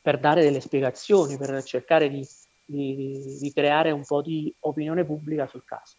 per 0.00 0.18
dare 0.18 0.42
delle 0.42 0.60
spiegazioni, 0.60 1.36
per 1.36 1.62
cercare 1.62 2.08
di, 2.08 2.26
di, 2.64 3.38
di 3.38 3.52
creare 3.52 3.90
un 3.90 4.04
po' 4.04 4.22
di 4.22 4.52
opinione 4.60 5.04
pubblica 5.04 5.46
sul 5.46 5.64
caso. 5.64 5.96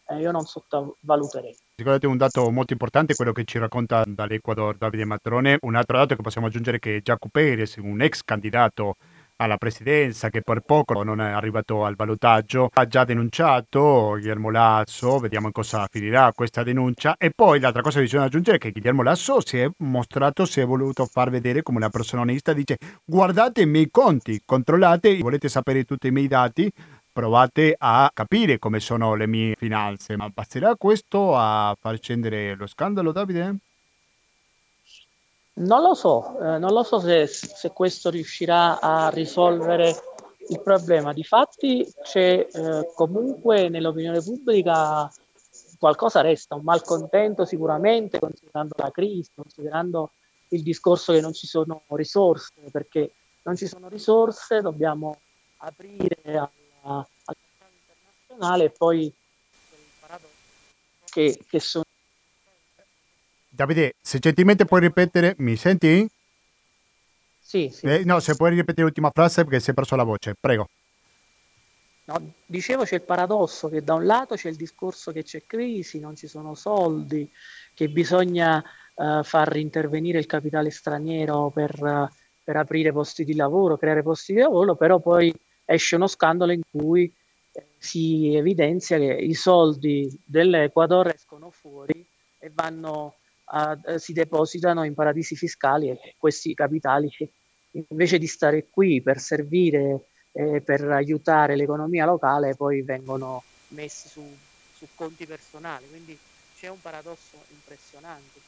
eh, 0.09 0.19
io 0.19 0.31
non 0.31 0.45
sottovaluterei. 0.45 1.57
Sicuramente 1.75 2.07
un 2.07 2.17
dato 2.17 2.51
molto 2.51 2.73
importante 2.73 3.15
quello 3.15 3.33
che 3.33 3.45
ci 3.45 3.59
racconta 3.59 4.05
dall'Ecuador 4.07 4.77
Davide 4.77 5.05
Matrone. 5.05 5.59
Un 5.63 5.75
altro 5.75 5.97
dato 5.99 6.15
che 6.15 6.23
possiamo 6.23 6.47
aggiungere 6.47 6.77
è 6.77 6.81
che 6.81 7.01
Jaco 7.03 7.29
Perez, 7.29 7.77
un 7.77 8.01
ex 8.01 8.23
candidato 8.25 8.97
alla 9.37 9.57
presidenza 9.57 10.31
che 10.31 10.41
per 10.41 10.61
poco 10.61 11.03
non 11.03 11.21
è 11.21 11.31
arrivato 11.31 11.85
al 11.85 11.95
valutaggio, 11.95 12.69
ha 12.73 12.87
già 12.87 13.05
denunciato 13.05 14.11
Guillermo 14.13 14.51
Lasso, 14.51 15.19
vediamo 15.19 15.47
in 15.47 15.53
cosa 15.53 15.87
finirà 15.91 16.33
questa 16.33 16.63
denuncia. 16.63 17.17
E 17.19 17.31
poi 17.35 17.61
l'altra 17.61 17.83
cosa 17.83 17.99
che 17.99 18.05
bisogna 18.05 18.25
aggiungere 18.25 18.57
è 18.57 18.61
che 18.61 18.71
Guillermo 18.71 19.03
Lasso 19.03 19.45
si 19.45 19.59
è 19.59 19.69
mostrato, 19.79 20.45
si 20.47 20.61
è 20.61 20.67
voluto 20.67 21.05
far 21.07 21.31
vedere 21.31 21.63
come 21.63 21.79
una 21.79 21.91
persona 21.91 22.23
onesta, 22.23 22.53
dice 22.53 22.79
guardate 23.05 23.63
i 23.63 23.67
miei 23.67 23.89
conti, 23.91 24.41
controllate, 24.45 25.19
volete 25.19 25.49
sapere 25.49 25.85
tutti 25.85 26.07
i 26.07 26.13
miei 26.13 26.29
dati, 26.29 26.71
provate 27.13 27.75
a 27.79 28.11
capire 28.13 28.59
come 28.59 28.81
sono 28.81 29.15
le 29.15 29.27
mie 29.27 29.55
finanze, 29.57 30.17
ma 30.17 30.29
basterà 30.29 30.75
questo 30.77 31.37
a 31.37 31.75
far 31.79 31.99
scendere 31.99 32.55
lo 32.55 32.67
scandalo 32.67 33.13
Davide? 33.13 33.57
Non 35.59 35.81
lo 35.81 35.95
so, 35.95 36.39
eh, 36.39 36.59
non 36.59 36.73
lo 36.73 36.83
so 36.83 37.01
se, 37.01 37.27
se, 37.27 37.71
questo 37.71 38.11
riuscirà 38.11 38.79
a 38.79 39.09
risolvere 39.09 39.95
il 40.49 40.61
problema. 40.61 41.15
Difatti 41.15 41.91
c'è 42.03 42.47
eh, 42.51 42.93
comunque 42.95 43.71
nell'opinione 43.71 44.21
pubblica 44.21 45.11
qualcosa 45.79 46.21
resta, 46.21 46.57
un 46.57 46.63
malcontento 46.63 47.47
sicuramente, 47.47 48.19
considerando 48.19 48.75
la 48.77 48.91
crisi, 48.91 49.31
considerando 49.35 50.11
il 50.49 50.63
discorso 50.63 51.15
che 51.15 51.23
non 51.23 51.33
ci 51.33 51.47
sono 51.47 51.83
risorse, 51.89 52.53
perché 52.71 53.13
non 53.45 53.57
ci 53.57 53.67
sono 53.67 53.89
risorse, 53.89 54.61
dobbiamo 54.61 55.17
aprire 55.59 56.19
al 56.37 56.51
mercato 56.83 57.39
internazionale 58.29 58.65
e 58.65 58.71
poi 58.71 59.13
che, 61.05 61.39
che 61.49 61.61
sono 61.61 61.86
Davide, 63.57 63.95
se 64.03 64.19
gentilmente 64.19 64.67
puoi 64.67 64.81
ripetere, 64.81 65.35
mi 65.39 65.57
senti? 65.57 66.07
Sì, 67.41 67.71
sì. 67.73 67.87
Eh, 67.87 68.05
no, 68.05 68.21
se 68.21 68.37
puoi 68.37 68.51
ripetere 68.51 68.83
l'ultima 68.83 69.11
frase 69.11 69.45
perché 69.45 69.61
si 69.61 69.71
è 69.71 69.73
perso 69.73 69.97
la 69.97 70.03
voce, 70.03 70.35
prego. 70.39 70.69
No, 72.05 72.33
dicevo 72.45 72.85
c'è 72.85 72.97
il 72.97 73.03
paradosso 73.03 73.71
che 73.71 73.83
da 73.83 73.95
un 73.95 74.05
lato 74.05 74.35
c'è 74.35 74.51
il 74.51 74.57
discorso 74.57 75.11
che 75.11 75.23
c'è 75.23 75.45
crisi, 75.47 75.99
non 75.99 76.15
ci 76.17 76.27
sono 76.27 76.55
soldi, 76.55 77.29
che 77.73 77.89
bisogna 77.89 78.63
uh, 78.95 79.23
far 79.23 79.57
intervenire 79.57 80.19
il 80.19 80.27
capitale 80.27 80.71
straniero 80.71 81.49
per, 81.49 81.83
uh, 81.83 82.07
per, 82.45 82.57
aprire 82.57 82.93
posti 82.93 83.25
di 83.25 83.35
lavoro, 83.35 83.79
creare 83.79 84.03
posti 84.03 84.35
di 84.35 84.41
lavoro, 84.41 84.77
però 84.77 85.01
poi 85.01 85.35
esce 85.65 85.97
uno 85.97 86.09
scandalo 86.09 86.53
in 86.53 86.61
cui 86.71 87.11
eh, 87.53 87.65
si 87.79 88.35
evidenzia 88.35 88.99
che 88.99 89.15
i 89.15 89.35
soldi 89.35 90.15
dell'Ecuador 90.27 91.09
escono 91.09 91.51
fuori 91.51 92.07
e 92.39 92.51
vanno 92.53 93.15
uh, 93.47 93.97
si 93.97 94.13
depositano 94.13 94.85
in 94.85 94.95
paradisi 94.95 95.37
fiscali 95.37 95.91
e 95.91 96.15
questi 96.19 96.55
capitali 96.55 97.11
invece 97.91 98.19
di 98.19 98.27
stare 98.27 98.69
qui 98.71 99.03
per 99.03 99.19
servire 99.19 100.09
eh, 100.37 100.61
per 100.61 100.83
aiutare 100.91 101.57
l'economia 101.57 102.05
locale 102.05 102.55
poi 102.55 102.83
vengono 102.83 103.43
messi 103.69 104.09
su, 104.09 104.23
su 104.75 104.87
conti 104.95 105.27
personali. 105.27 105.87
Quindi 105.89 106.17
c'è 106.59 106.69
un 106.69 106.81
paradosso 106.81 107.39
impressionante. 107.51 108.45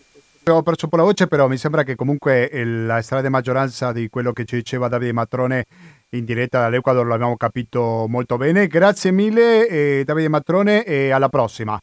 Ho 0.50 0.62
perso 0.62 0.84
un 0.84 0.90
po' 0.90 0.96
la 0.96 1.02
voce, 1.02 1.26
però 1.26 1.46
mi 1.48 1.56
sembra 1.56 1.82
che 1.82 1.94
comunque 1.94 2.50
la 2.64 3.02
strada 3.02 3.28
maggioranza 3.28 3.92
di 3.92 4.08
quello 4.08 4.32
che 4.32 4.44
ci 4.44 4.56
diceva 4.56 4.88
Davide 4.88 5.12
Matrone 5.12 5.66
in 6.10 6.24
diretta 6.24 6.60
dall'Ecuador 6.60 7.06
l'abbiamo 7.06 7.36
capito 7.36 8.06
molto 8.08 8.36
bene. 8.36 8.66
Grazie 8.66 9.10
mille 9.10 9.68
eh, 9.68 10.02
Davide 10.04 10.28
Matrone 10.28 10.84
e 10.84 11.10
alla 11.10 11.28
prossima. 11.28 11.78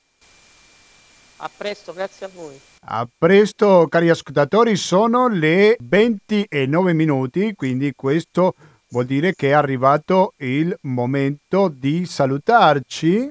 A 1.45 1.51
presto, 1.55 1.93
grazie 1.93 2.25
a 2.25 2.29
voi. 2.33 2.59
A 2.87 3.07
presto, 3.15 3.85
cari 3.87 4.09
ascoltatori, 4.09 4.75
sono 4.75 5.27
le 5.27 5.75
29 5.79 6.93
minuti, 6.93 7.53
quindi 7.53 7.93
questo 7.95 8.55
vuol 8.89 9.05
dire 9.05 9.35
che 9.35 9.49
è 9.49 9.51
arrivato 9.51 10.33
il 10.37 10.75
momento 10.81 11.67
di 11.67 12.07
salutarci 12.07 13.29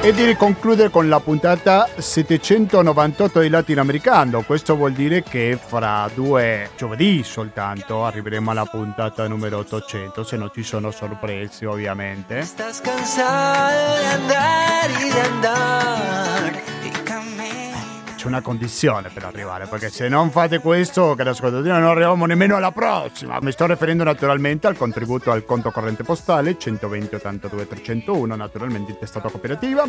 e 0.00 0.12
di 0.12 0.24
riconcludere 0.24 0.90
con 0.90 1.08
la 1.08 1.18
puntata 1.20 1.88
798 1.96 3.40
di 3.40 3.48
Latinoamericano. 3.48 4.42
Questo 4.42 4.76
vuol 4.76 4.92
dire 4.92 5.22
che 5.22 5.58
fra 5.60 6.08
due 6.14 6.70
giovedì 6.76 7.22
soltanto 7.24 8.04
arriveremo 8.04 8.50
alla 8.50 8.64
puntata 8.64 9.26
numero 9.26 9.58
800, 9.58 10.22
se 10.22 10.36
non 10.36 10.50
ci 10.54 10.62
sono 10.62 10.90
sorprese 10.90 11.66
ovviamente. 11.66 12.38
Estás 12.38 12.80
cansado 12.80 13.96
de 13.98 14.06
andar 14.06 14.90
y 15.00 15.10
de 15.10 15.20
andar 15.20 16.76
c'è 16.77 16.77
una 18.28 18.40
condizione 18.40 19.08
per 19.12 19.24
arrivare, 19.24 19.66
perché 19.66 19.90
se 19.90 20.08
non 20.08 20.30
fate 20.30 20.60
questo, 20.60 21.14
cari 21.14 21.30
ascoltatori, 21.30 21.68
non 21.68 21.84
arriviamo 21.84 22.26
nemmeno 22.26 22.56
alla 22.56 22.70
prossima. 22.70 23.38
Mi 23.40 23.50
sto 23.50 23.66
riferendo 23.66 24.04
naturalmente 24.04 24.66
al 24.66 24.76
contributo 24.76 25.32
al 25.32 25.44
conto 25.44 25.70
corrente 25.70 26.04
postale 26.04 26.56
120 26.56 27.14
82 27.16 27.66
301, 27.66 28.36
naturalmente 28.36 28.92
in 28.92 28.98
testata 28.98 29.28
cooperativa, 29.28 29.84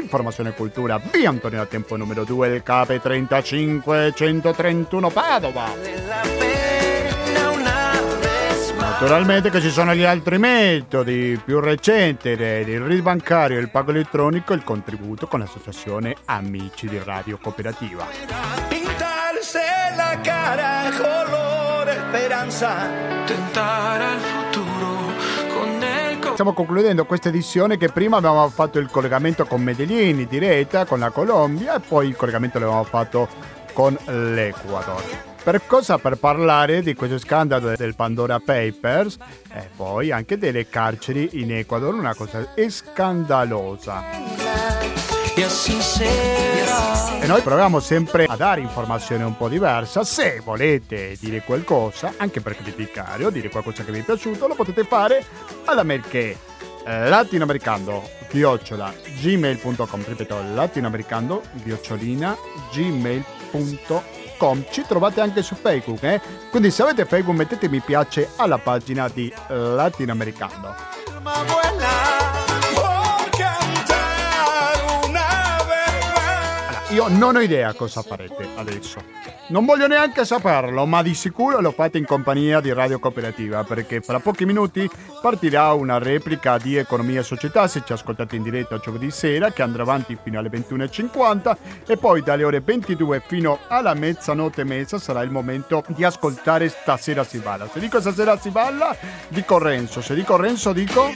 informazione 0.00 0.50
e 0.50 0.54
cultura, 0.54 1.00
via 1.12 1.30
Antonio 1.30 1.58
da 1.58 1.66
Tempo 1.66 1.96
numero 1.96 2.24
2, 2.24 2.48
il 2.48 2.62
KP 2.62 3.00
35 3.00 4.12
131 4.14 5.10
Padova. 5.10 6.67
Naturalmente 9.00 9.50
che 9.50 9.60
ci 9.60 9.70
sono 9.70 9.94
gli 9.94 10.02
altri 10.02 10.38
metodi 10.38 11.40
più 11.44 11.60
recenti, 11.60 12.30
il 12.30 12.80
RID 12.80 13.00
bancario, 13.00 13.60
il 13.60 13.70
pago 13.70 13.92
elettronico 13.92 14.52
e 14.52 14.56
il 14.56 14.64
contributo 14.64 15.28
con 15.28 15.38
l'associazione 15.38 16.16
Amici 16.24 16.88
di 16.88 17.00
Radio 17.04 17.38
Cooperativa. 17.40 18.04
Pintarse 18.68 19.60
la 19.94 20.18
cara 20.20 20.90
color 20.96 21.88
esperanza, 21.90 22.88
tentare 23.24 24.04
al 24.04 24.18
futuro 24.18 24.88
Stiamo 26.32 26.52
concludendo 26.52 27.04
questa 27.04 27.28
edizione 27.28 27.76
che 27.76 27.90
prima 27.90 28.16
avevamo 28.16 28.48
fatto 28.48 28.78
il 28.80 28.88
collegamento 28.90 29.44
con 29.44 29.62
Medellin 29.62 30.26
diretta 30.28 30.86
con 30.86 30.98
la 30.98 31.10
Colombia 31.10 31.76
e 31.76 31.80
poi 31.80 32.08
il 32.08 32.16
collegamento 32.16 32.58
l'avevamo 32.58 32.84
fatto 32.84 33.28
con 33.72 33.96
l'Ecuador. 34.06 35.27
Per 35.42 35.66
cosa? 35.66 35.98
Per 35.98 36.16
parlare 36.16 36.82
di 36.82 36.94
questo 36.94 37.18
scandalo 37.18 37.74
del 37.74 37.94
Pandora 37.94 38.38
Papers 38.38 39.16
e 39.52 39.68
poi 39.74 40.10
anche 40.10 40.36
delle 40.36 40.68
carceri 40.68 41.30
in 41.40 41.52
Ecuador, 41.54 41.94
una 41.94 42.14
cosa 42.14 42.46
scandalosa. 42.68 44.04
E 47.20 47.26
noi 47.26 47.40
proviamo 47.42 47.80
sempre 47.80 48.24
a 48.24 48.36
dare 48.36 48.60
informazione 48.60 49.24
un 49.24 49.36
po' 49.36 49.48
diversa. 49.48 50.04
Se 50.04 50.40
volete 50.44 51.16
dire 51.20 51.42
qualcosa, 51.42 52.14
anche 52.16 52.40
per 52.40 52.56
criticare 52.56 53.24
o 53.24 53.30
dire 53.30 53.48
qualcosa 53.48 53.84
che 53.84 53.92
vi 53.92 54.00
è 54.00 54.02
piaciuto, 54.02 54.48
lo 54.48 54.54
potete 54.54 54.84
fare 54.84 55.24
alla 55.64 55.84
mail 55.84 56.02
che 56.02 56.36
eh, 56.84 57.08
latinoamericano 57.08 58.08
chiocciola 58.28 58.92
gmail.com 59.20 60.04
ripeto 60.06 60.42
latinoamericano 60.54 61.42
chiocciolina 61.62 62.36
gmail.com 62.72 64.17
www.radiocooperativa.com 64.38 64.64
ci 64.70 64.84
trovate 64.86 65.20
anche 65.20 65.42
su 65.42 65.54
Facebook 65.56 66.02
eh? 66.04 66.20
quindi 66.50 66.70
se 66.70 66.82
avete 66.82 67.04
Facebook 67.04 67.36
mettete 67.36 67.68
mi 67.68 67.80
piace 67.80 68.30
alla 68.36 68.58
pagina 68.58 69.08
di 69.08 69.32
Latinoamericano 69.48 70.74
io 76.98 77.06
non 77.06 77.36
ho 77.36 77.40
idea 77.40 77.72
cosa 77.74 78.02
farete 78.02 78.48
adesso. 78.56 79.00
Non 79.50 79.64
voglio 79.64 79.86
neanche 79.86 80.24
saperlo, 80.24 80.84
ma 80.84 81.00
di 81.00 81.14
sicuro 81.14 81.60
lo 81.60 81.70
fate 81.70 81.96
in 81.96 82.04
compagnia 82.04 82.60
di 82.60 82.72
Radio 82.72 82.98
Cooperativa, 82.98 83.62
perché 83.62 84.00
fra 84.00 84.18
pochi 84.18 84.44
minuti 84.44 84.90
partirà 85.22 85.72
una 85.74 85.98
replica 85.98 86.58
di 86.58 86.74
Economia 86.74 87.20
e 87.20 87.22
Società, 87.22 87.68
se 87.68 87.82
ci 87.86 87.92
ascoltate 87.92 88.34
in 88.34 88.42
diretta 88.42 88.78
giovedì 88.78 89.12
sera, 89.12 89.52
che 89.52 89.62
andrà 89.62 89.82
avanti 89.82 90.18
fino 90.20 90.40
alle 90.40 90.50
21.50 90.50 91.56
e 91.86 91.96
poi 91.98 92.20
dalle 92.20 92.42
ore 92.42 92.60
22 92.60 93.22
fino 93.24 93.60
alla 93.68 93.94
mezzanotte 93.94 94.64
mezza 94.64 94.98
sarà 94.98 95.22
il 95.22 95.30
momento 95.30 95.84
di 95.86 96.02
ascoltare 96.02 96.68
Stasera 96.68 97.22
si 97.22 97.38
balla. 97.38 97.68
Se 97.72 97.78
dico 97.78 98.00
Stasera 98.00 98.36
si 98.36 98.50
balla, 98.50 98.94
dico 99.28 99.56
Renzo. 99.58 100.00
Se 100.00 100.16
dico 100.16 100.36
Renzo, 100.36 100.72
dico 100.72 101.14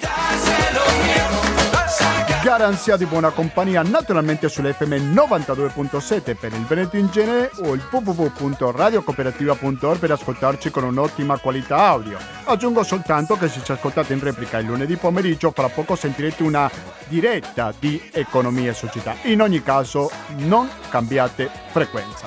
garanzia 2.43 2.97
di 2.97 3.07
buona 3.07 3.31
compagnia 3.31 3.83
naturalmente 3.83 4.49
sull'FM 4.49 5.15
92.7 5.15 6.37
per 6.37 6.53
il 6.53 6.67
Veneto 6.67 6.97
in 6.97 7.09
genere 7.09 7.53
o 7.63 7.73
il 7.73 7.81
www.radiocooperativa.org 7.89 9.99
per 9.99 10.11
ascoltarci 10.11 10.73
con 10.73 10.83
un'ottima 10.83 11.39
qualità 11.39 11.77
audio. 11.77 12.19
Aggiungo 12.45 12.83
soltanto 12.83 13.37
che 13.37 13.47
se 13.49 13.63
ci 13.63 13.71
ascoltate 13.71 14.13
in 14.13 14.19
replica 14.19 14.59
il 14.59 14.67
lunedì 14.67 14.97
pomeriggio 14.97 15.53
fra 15.53 15.69
poco 15.69 15.95
sentirete 15.95 16.43
una 16.43 16.69
diretta 17.07 17.73
di 17.79 18.11
economia 18.13 18.73
e 18.73 18.75
società. 18.75 19.15
In 19.23 19.41
ogni 19.41 19.63
caso 19.63 20.11
non 20.39 20.69
cambiate 20.89 21.49
frequenza. 21.71 22.27